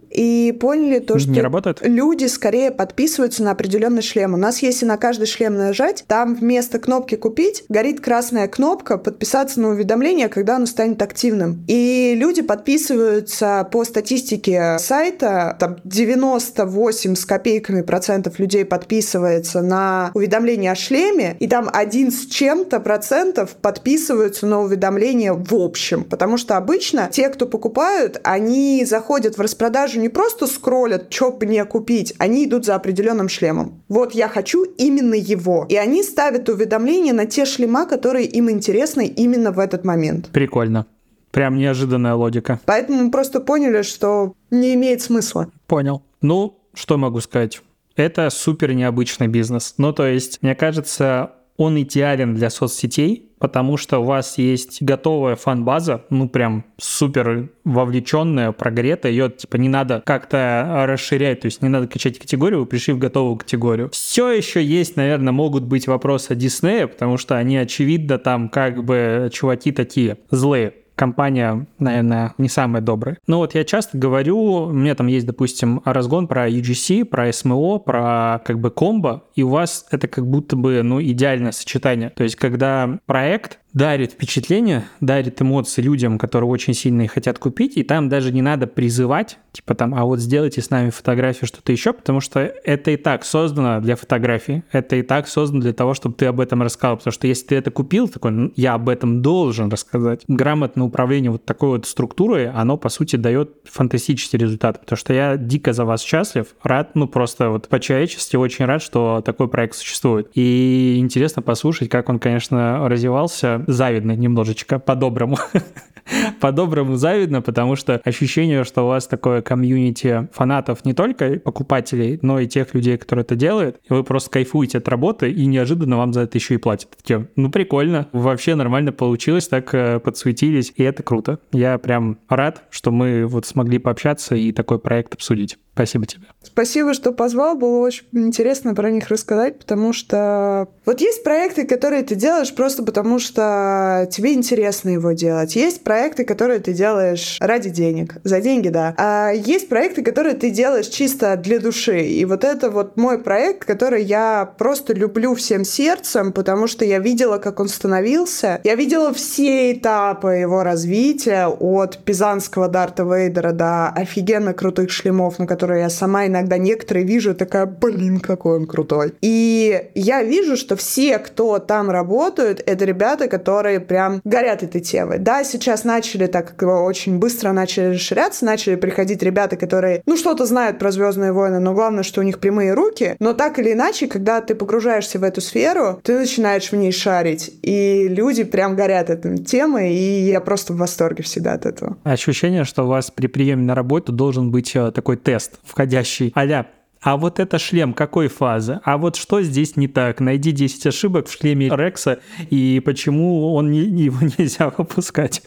и 0.09 0.55
поняли 0.59 0.99
то, 0.99 1.19
что 1.19 1.29
не 1.29 1.41
работает? 1.41 1.79
люди 1.81 2.25
скорее 2.25 2.71
подписываются 2.71 3.43
на 3.43 3.51
определенный 3.51 4.01
шлем. 4.01 4.33
У 4.33 4.37
нас, 4.37 4.61
если 4.61 4.85
на 4.85 4.97
каждый 4.97 5.27
шлем 5.27 5.55
нажать, 5.55 6.03
там 6.07 6.35
вместо 6.35 6.79
кнопки 6.79 7.15
«Купить» 7.15 7.63
горит 7.69 8.01
красная 8.01 8.47
кнопка 8.47 8.97
«Подписаться 8.97 9.59
на 9.59 9.69
уведомление», 9.69 10.29
когда 10.29 10.55
оно 10.55 10.65
станет 10.65 11.01
активным. 11.01 11.63
И 11.67 12.13
люди 12.15 12.41
подписываются 12.41 13.67
по 13.71 13.83
статистике 13.83 14.77
сайта, 14.79 15.55
там 15.59 15.77
98 15.83 17.15
с 17.15 17.25
копейками 17.25 17.81
процентов 17.81 18.39
людей 18.39 18.65
подписывается 18.65 19.61
на 19.61 20.11
уведомление 20.13 20.71
о 20.71 20.75
шлеме, 20.75 21.37
и 21.39 21.47
там 21.47 21.69
один 21.71 22.11
с 22.11 22.25
чем-то 22.25 22.79
процентов 22.79 23.55
подписываются 23.61 24.45
на 24.45 24.61
уведомление 24.61 24.79
уведомления 24.79 25.33
в 25.33 25.53
общем. 25.53 26.03
Потому 26.03 26.37
что 26.37 26.57
обычно 26.57 27.09
те, 27.11 27.29
кто 27.29 27.45
покупают, 27.45 28.19
они 28.23 28.85
заходят 28.85 29.08
заходят 29.09 29.39
в 29.39 29.41
распродажу, 29.41 29.99
не 29.99 30.09
просто 30.09 30.45
скроллят, 30.45 31.11
что 31.11 31.35
мне 31.41 31.65
купить, 31.65 32.13
они 32.19 32.45
идут 32.45 32.65
за 32.65 32.75
определенным 32.75 33.27
шлемом. 33.27 33.81
Вот 33.89 34.13
я 34.13 34.27
хочу 34.27 34.63
именно 34.77 35.15
его. 35.15 35.65
И 35.67 35.75
они 35.77 36.03
ставят 36.03 36.47
уведомления 36.47 37.11
на 37.11 37.25
те 37.25 37.45
шлема, 37.45 37.87
которые 37.87 38.27
им 38.27 38.51
интересны 38.51 39.07
именно 39.07 39.51
в 39.51 39.57
этот 39.57 39.83
момент. 39.83 40.29
Прикольно. 40.31 40.85
Прям 41.31 41.57
неожиданная 41.57 42.13
логика. 42.13 42.59
Поэтому 42.65 43.05
мы 43.05 43.11
просто 43.11 43.39
поняли, 43.39 43.81
что 43.81 44.33
не 44.51 44.75
имеет 44.75 45.01
смысла. 45.01 45.47
Понял. 45.65 46.03
Ну, 46.21 46.59
что 46.75 46.97
могу 46.99 47.19
сказать? 47.19 47.61
Это 47.95 48.29
супер 48.29 48.73
необычный 48.73 49.27
бизнес. 49.27 49.73
Ну, 49.77 49.91
то 49.91 50.05
есть, 50.05 50.37
мне 50.43 50.53
кажется, 50.53 51.31
он 51.59 51.79
идеален 51.81 52.35
для 52.35 52.49
соцсетей, 52.49 53.31
потому 53.37 53.75
что 53.75 53.99
у 53.99 54.05
вас 54.05 54.37
есть 54.37 54.81
готовая 54.81 55.35
фан-база, 55.35 56.05
ну 56.09 56.29
прям 56.29 56.63
супер 56.77 57.49
вовлеченная, 57.65 58.53
прогретая, 58.53 59.11
ее 59.11 59.29
типа 59.29 59.57
не 59.57 59.67
надо 59.67 60.01
как-то 60.05 60.85
расширять, 60.87 61.41
то 61.41 61.47
есть 61.47 61.61
не 61.61 61.67
надо 61.67 61.87
качать 61.87 62.17
категорию, 62.17 62.61
вы 62.61 62.65
пришли 62.65 62.93
в 62.93 62.97
готовую 62.97 63.35
категорию. 63.35 63.89
Все 63.91 64.31
еще 64.31 64.63
есть, 64.63 64.95
наверное, 64.95 65.33
могут 65.33 65.65
быть 65.65 65.85
вопросы 65.85 66.33
Диснея, 66.33 66.87
потому 66.87 67.17
что 67.17 67.35
они, 67.35 67.57
очевидно, 67.57 68.19
там 68.19 68.47
как 68.47 68.85
бы 68.85 69.29
чуваки 69.33 69.73
такие 69.73 70.17
злые 70.31 70.75
компания, 70.99 71.65
наверное, 71.79 72.33
не 72.37 72.49
самая 72.49 72.81
добрая. 72.81 73.17
Но 73.25 73.37
вот 73.37 73.55
я 73.55 73.63
часто 73.63 73.97
говорю, 73.97 74.37
у 74.37 74.71
меня 74.73 74.95
там 74.95 75.07
есть, 75.07 75.25
допустим, 75.25 75.81
разгон 75.85 76.27
про 76.27 76.49
UGC, 76.49 77.05
про 77.05 77.29
SMO, 77.29 77.79
про 77.79 78.41
как 78.43 78.59
бы 78.59 78.69
комбо, 78.69 79.23
и 79.33 79.41
у 79.41 79.47
вас 79.47 79.85
это 79.91 80.09
как 80.09 80.27
будто 80.27 80.57
бы, 80.57 80.83
ну, 80.83 81.01
идеальное 81.01 81.53
сочетание. 81.53 82.09
То 82.09 82.23
есть, 82.23 82.35
когда 82.35 82.99
проект 83.05 83.59
дарит 83.73 84.13
впечатление, 84.13 84.85
дарит 84.99 85.41
эмоции 85.41 85.81
людям, 85.81 86.17
которые 86.17 86.49
очень 86.49 86.73
сильно 86.73 87.03
их 87.03 87.11
хотят 87.11 87.39
купить, 87.39 87.77
и 87.77 87.83
там 87.83 88.09
даже 88.09 88.31
не 88.31 88.41
надо 88.41 88.67
призывать, 88.67 89.37
типа 89.51 89.75
там, 89.75 89.93
а 89.95 90.05
вот 90.05 90.19
сделайте 90.19 90.61
с 90.61 90.69
нами 90.69 90.89
фотографию, 90.89 91.47
что-то 91.47 91.71
еще, 91.71 91.93
потому 91.93 92.19
что 92.19 92.39
это 92.39 92.91
и 92.91 92.97
так 92.97 93.23
создано 93.23 93.79
для 93.81 93.95
фотографии, 93.95 94.63
это 94.71 94.95
и 94.95 95.01
так 95.01 95.27
создано 95.27 95.61
для 95.61 95.73
того, 95.73 95.93
чтобы 95.93 96.15
ты 96.15 96.25
об 96.25 96.39
этом 96.39 96.61
рассказал, 96.61 96.97
потому 96.97 97.11
что 97.11 97.27
если 97.27 97.47
ты 97.47 97.55
это 97.55 97.71
купил, 97.71 98.07
такой, 98.07 98.31
ну, 98.31 98.51
я 98.55 98.73
об 98.73 98.89
этом 98.89 99.21
должен 99.21 99.69
рассказать. 99.69 100.23
Грамотное 100.27 100.85
управление 100.85 101.31
вот 101.31 101.45
такой 101.45 101.69
вот 101.69 101.85
структурой, 101.85 102.49
оно, 102.49 102.77
по 102.77 102.89
сути, 102.89 103.15
дает 103.15 103.51
фантастический 103.65 104.39
результат, 104.39 104.81
потому 104.81 104.97
что 104.97 105.13
я 105.13 105.37
дико 105.37 105.73
за 105.73 105.85
вас 105.85 106.01
счастлив, 106.01 106.47
рад, 106.63 106.95
ну, 106.95 107.07
просто 107.07 107.49
вот 107.49 107.67
по-человечески 107.67 108.35
очень 108.35 108.65
рад, 108.65 108.81
что 108.81 109.21
такой 109.23 109.47
проект 109.47 109.75
существует. 109.75 110.29
И 110.33 110.97
интересно 110.97 111.41
послушать, 111.41 111.89
как 111.89 112.09
он, 112.09 112.19
конечно, 112.19 112.87
развивался, 112.89 113.58
завидно 113.67 114.15
немножечко, 114.15 114.79
по-доброму. 114.79 115.37
по-доброму 116.39 116.95
завидно, 116.95 117.41
потому 117.41 117.75
что 117.75 118.01
ощущение, 118.03 118.63
что 118.63 118.83
у 118.83 118.87
вас 118.87 119.07
такое 119.07 119.41
комьюнити 119.41 120.27
фанатов 120.33 120.85
не 120.85 120.93
только 120.93 121.39
покупателей, 121.39 122.19
но 122.21 122.39
и 122.39 122.47
тех 122.47 122.73
людей, 122.73 122.97
которые 122.97 123.23
это 123.23 123.35
делают, 123.35 123.79
и 123.89 123.93
вы 123.93 124.03
просто 124.03 124.29
кайфуете 124.31 124.79
от 124.79 124.87
работы, 124.87 125.31
и 125.31 125.45
неожиданно 125.45 125.97
вам 125.97 126.13
за 126.13 126.21
это 126.21 126.37
еще 126.37 126.55
и 126.55 126.57
платят. 126.57 126.89
Такие, 126.97 127.27
ну 127.35 127.51
прикольно, 127.51 128.07
вообще 128.11 128.55
нормально 128.55 128.91
получилось, 128.91 129.47
так 129.47 129.73
э, 129.73 129.99
подсуетились, 129.99 130.73
и 130.75 130.83
это 130.83 131.03
круто. 131.03 131.39
Я 131.51 131.77
прям 131.77 132.17
рад, 132.27 132.63
что 132.69 132.91
мы 132.91 133.25
вот 133.25 133.45
смогли 133.45 133.77
пообщаться 133.77 134.35
и 134.35 134.51
такой 134.51 134.79
проект 134.79 135.13
обсудить. 135.13 135.57
Спасибо 135.79 136.05
тебе. 136.05 136.23
Спасибо, 136.43 136.93
что 136.93 137.13
позвал. 137.13 137.55
Было 137.55 137.79
очень 137.79 138.03
интересно 138.11 138.75
про 138.75 138.91
них 138.91 139.07
рассказать, 139.07 139.59
потому 139.59 139.93
что 139.93 140.67
вот 140.85 140.99
есть 140.99 141.23
проекты, 141.23 141.65
которые 141.65 142.03
ты 142.03 142.15
делаешь 142.15 142.53
просто 142.53 142.83
потому, 142.83 143.17
что 143.17 144.05
тебе 144.11 144.33
интересно 144.33 144.89
его 144.89 145.13
делать. 145.13 145.55
Есть 145.55 145.85
проекты, 145.85 146.25
которые 146.25 146.59
ты 146.59 146.73
делаешь 146.73 147.37
ради 147.39 147.69
денег. 147.69 148.15
За 148.25 148.41
деньги, 148.41 148.67
да. 148.67 148.93
А 148.97 149.31
есть 149.31 149.69
проекты, 149.69 150.01
которые 150.01 150.35
ты 150.35 150.49
делаешь 150.49 150.87
чисто 150.87 151.37
для 151.37 151.59
души. 151.59 152.01
И 152.01 152.25
вот 152.25 152.43
это 152.43 152.69
вот 152.71 152.97
мой 152.97 153.17
проект, 153.17 153.63
который 153.63 154.03
я 154.03 154.53
просто 154.57 154.93
люблю 154.93 155.33
всем 155.33 155.63
сердцем, 155.63 156.33
потому 156.33 156.67
что 156.67 156.83
я 156.83 156.99
видела, 156.99 157.37
как 157.37 157.61
он 157.61 157.69
становился. 157.69 158.59
Я 158.65 158.75
видела 158.75 159.13
все 159.13 159.71
этапы 159.71 160.31
его 160.31 160.61
развития 160.63 161.47
от 161.47 161.99
пизанского 161.99 162.67
Дарта 162.67 163.03
Вейдера 163.03 163.53
до 163.53 163.87
офигенно 163.87 164.53
крутых 164.53 164.91
шлемов, 164.91 165.39
на 165.39 165.47
которые 165.47 165.68
которые 165.69 165.83
я 165.83 165.89
сама 165.91 166.25
иногда 166.25 166.57
некоторые 166.57 167.05
вижу, 167.05 167.35
такая, 167.35 167.67
блин, 167.67 168.19
какой 168.19 168.57
он 168.57 168.65
крутой. 168.65 169.13
И 169.21 169.89
я 169.93 170.23
вижу, 170.23 170.57
что 170.57 170.75
все, 170.75 171.19
кто 171.19 171.59
там 171.59 171.91
работают, 171.91 172.59
это 172.65 172.85
ребята, 172.85 173.27
которые 173.27 173.79
прям 173.79 174.19
горят 174.23 174.63
этой 174.63 174.81
темой. 174.81 175.19
Да, 175.19 175.43
сейчас 175.43 175.83
начали 175.83 176.25
так 176.25 176.55
очень 176.59 177.19
быстро 177.19 177.51
начали 177.51 177.93
расширяться, 177.93 178.45
начали 178.45 178.77
приходить 178.77 179.21
ребята, 179.21 179.57
которые, 179.57 180.01
ну, 180.07 180.17
что-то 180.17 180.47
знают 180.47 180.79
про 180.79 180.91
Звездные 180.91 181.33
войны, 181.33 181.59
но 181.59 181.75
главное, 181.75 182.01
что 182.01 182.21
у 182.21 182.23
них 182.23 182.39
прямые 182.39 182.73
руки. 182.73 183.15
Но 183.19 183.33
так 183.33 183.59
или 183.59 183.73
иначе, 183.73 184.07
когда 184.07 184.41
ты 184.41 184.55
погружаешься 184.55 185.19
в 185.19 185.23
эту 185.23 185.39
сферу, 185.39 185.99
ты 186.03 186.17
начинаешь 186.17 186.71
в 186.71 186.75
ней 186.75 186.91
шарить. 186.91 187.51
И 187.61 188.07
люди 188.09 188.43
прям 188.43 188.75
горят 188.75 189.11
этой 189.11 189.37
темой, 189.37 189.93
и 189.93 190.31
я 190.31 190.41
просто 190.41 190.73
в 190.73 190.77
восторге 190.77 191.21
всегда 191.21 191.53
от 191.53 191.67
этого. 191.67 191.97
Ощущение, 192.03 192.63
что 192.63 192.85
у 192.85 192.87
вас 192.87 193.11
при 193.11 193.27
приеме 193.27 193.65
на 193.65 193.75
работу 193.75 194.11
должен 194.11 194.49
быть 194.49 194.75
э, 194.75 194.91
такой 194.91 195.15
тест 195.15 195.48
входящий, 195.63 196.31
а 196.35 196.65
а 197.01 197.15
вот 197.15 197.39
это 197.39 197.59
шлем 197.59 197.93
какой 197.93 198.27
фазы? 198.27 198.81
А 198.83 198.97
вот 198.97 199.15
что 199.15 199.41
здесь 199.41 199.77
не 199.77 199.87
так? 199.87 200.19
Найди 200.19 200.51
10 200.51 200.87
ошибок 200.87 201.27
в 201.27 201.31
шлеме 201.31 201.69
Рекса 201.69 202.19
и 202.49 202.81
почему 202.83 203.53
он 203.53 203.71
не, 203.71 203.79
его 203.79 204.19
нельзя 204.37 204.69
выпускать. 204.77 205.41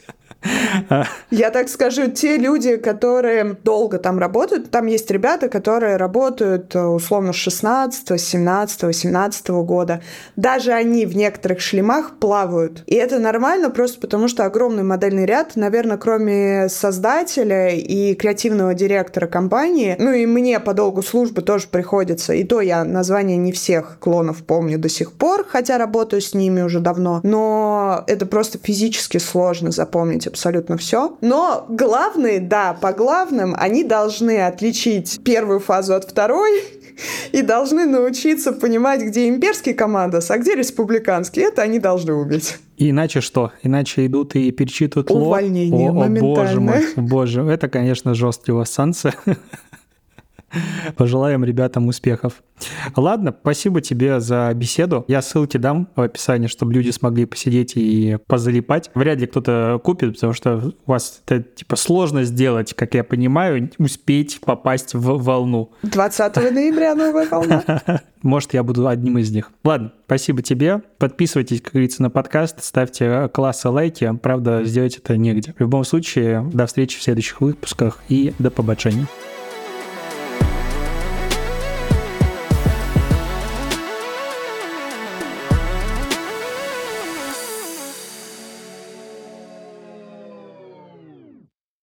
Я 1.31 1.49
так 1.49 1.69
скажу, 1.69 2.11
те 2.11 2.37
люди, 2.37 2.77
которые 2.77 3.55
долго 3.63 3.97
там 3.97 4.19
работают, 4.19 4.71
там 4.71 4.87
есть 4.87 5.09
ребята, 5.11 5.49
которые 5.49 5.97
работают 5.97 6.75
э, 6.75 6.81
условно 6.81 7.33
с 7.33 7.37
16, 7.37 8.19
17, 8.19 8.83
18 8.83 9.49
года. 9.49 10.01
Даже 10.35 10.71
они 10.71 11.05
в 11.05 11.15
некоторых 11.15 11.59
шлемах 11.59 12.19
плавают. 12.19 12.83
И 12.87 12.95
это 12.95 13.19
нормально 13.19 13.69
просто 13.69 13.99
потому, 13.99 14.27
что 14.27 14.45
огромный 14.45 14.83
модельный 14.83 15.25
ряд, 15.25 15.55
наверное, 15.55 15.97
кроме 15.97 16.67
создателя 16.69 17.69
и 17.69 18.15
креативного 18.15 18.73
директора 18.73 19.27
компании, 19.27 19.95
ну 19.99 20.11
и 20.11 20.25
мне 20.25 20.59
по 20.59 20.73
долгу 20.73 21.01
службы 21.01 21.41
тоже 21.41 21.67
приходится, 21.67 22.33
и 22.33 22.43
то 22.43 22.61
я 22.61 22.83
название 22.83 23.37
не 23.37 23.51
всех 23.51 23.97
клонов 23.99 24.43
помню 24.43 24.77
до 24.77 24.89
сих 24.89 25.13
пор, 25.13 25.45
хотя 25.47 25.77
работаю 25.77 26.21
с 26.21 26.33
ними 26.33 26.61
уже 26.61 26.79
давно, 26.79 27.21
но 27.23 28.03
это 28.07 28.25
просто 28.25 28.57
физически 28.61 29.17
сложно 29.17 29.71
запомнить 29.71 30.27
абсолютно 30.33 30.77
все. 30.77 31.15
Но 31.21 31.65
главные, 31.69 32.39
да, 32.39 32.73
по 32.73 32.91
главным, 32.91 33.55
они 33.57 33.83
должны 33.83 34.45
отличить 34.45 35.21
первую 35.23 35.59
фазу 35.59 35.93
от 35.93 36.05
второй, 36.05 36.51
и 37.31 37.41
должны 37.41 37.85
научиться 37.85 38.51
понимать, 38.51 39.01
где 39.01 39.27
имперский 39.27 39.73
командос, 39.73 40.31
а 40.31 40.37
где 40.37 40.55
республиканский. 40.55 41.43
Это 41.43 41.61
они 41.61 41.79
должны 41.79 42.13
уметь. 42.13 42.57
иначе 42.89 43.21
что? 43.21 43.51
Иначе 43.61 44.05
идут 44.05 44.35
и 44.35 44.51
перечитывают 44.51 45.09
Увольнение 45.11 45.89
ло. 45.91 46.03
О, 46.03 46.05
о, 46.05 46.09
боже 46.09 46.59
мой, 46.59 46.85
боже, 46.95 47.41
это, 47.43 47.69
конечно, 47.69 48.13
вас 48.55 48.71
санкция. 48.71 49.13
Пожелаем 50.95 51.43
ребятам 51.43 51.87
успехов. 51.87 52.43
Ладно, 52.95 53.35
спасибо 53.39 53.81
тебе 53.81 54.19
за 54.19 54.51
беседу. 54.53 55.05
Я 55.07 55.21
ссылки 55.21 55.57
дам 55.57 55.89
в 55.95 56.01
описании, 56.01 56.47
чтобы 56.47 56.73
люди 56.73 56.91
смогли 56.91 57.25
посидеть 57.25 57.73
и 57.75 58.17
позалипать. 58.27 58.91
Вряд 58.93 59.19
ли 59.19 59.27
кто-то 59.27 59.79
купит, 59.83 60.13
потому 60.13 60.33
что 60.33 60.73
у 60.85 60.91
вас 60.91 61.21
это 61.25 61.43
типа 61.43 61.75
сложно 61.75 62.23
сделать, 62.23 62.73
как 62.73 62.93
я 62.93 63.03
понимаю, 63.03 63.69
успеть 63.77 64.39
попасть 64.41 64.93
в 64.93 65.21
волну. 65.21 65.71
20 65.83 66.35
ноября 66.51 66.95
новая 66.95 67.27
волна. 67.27 67.63
Может, 68.21 68.53
я 68.53 68.63
буду 68.63 68.87
одним 68.87 69.17
из 69.17 69.31
них. 69.31 69.51
Ладно, 69.65 69.91
спасибо 70.05 70.41
тебе. 70.41 70.81
Подписывайтесь, 70.97 71.61
как 71.61 71.73
говорится, 71.73 72.01
на 72.01 72.09
подкаст, 72.09 72.63
ставьте 72.63 73.27
классы 73.33 73.67
лайки. 73.67 74.17
Правда, 74.21 74.63
сделать 74.63 74.97
это 74.97 75.17
негде. 75.17 75.53
В 75.57 75.59
любом 75.59 75.83
случае, 75.83 76.49
до 76.53 76.65
встречи 76.65 76.97
в 76.97 77.03
следующих 77.03 77.41
выпусках 77.41 77.99
и 78.07 78.33
до 78.39 78.49
побачення. 78.49 79.07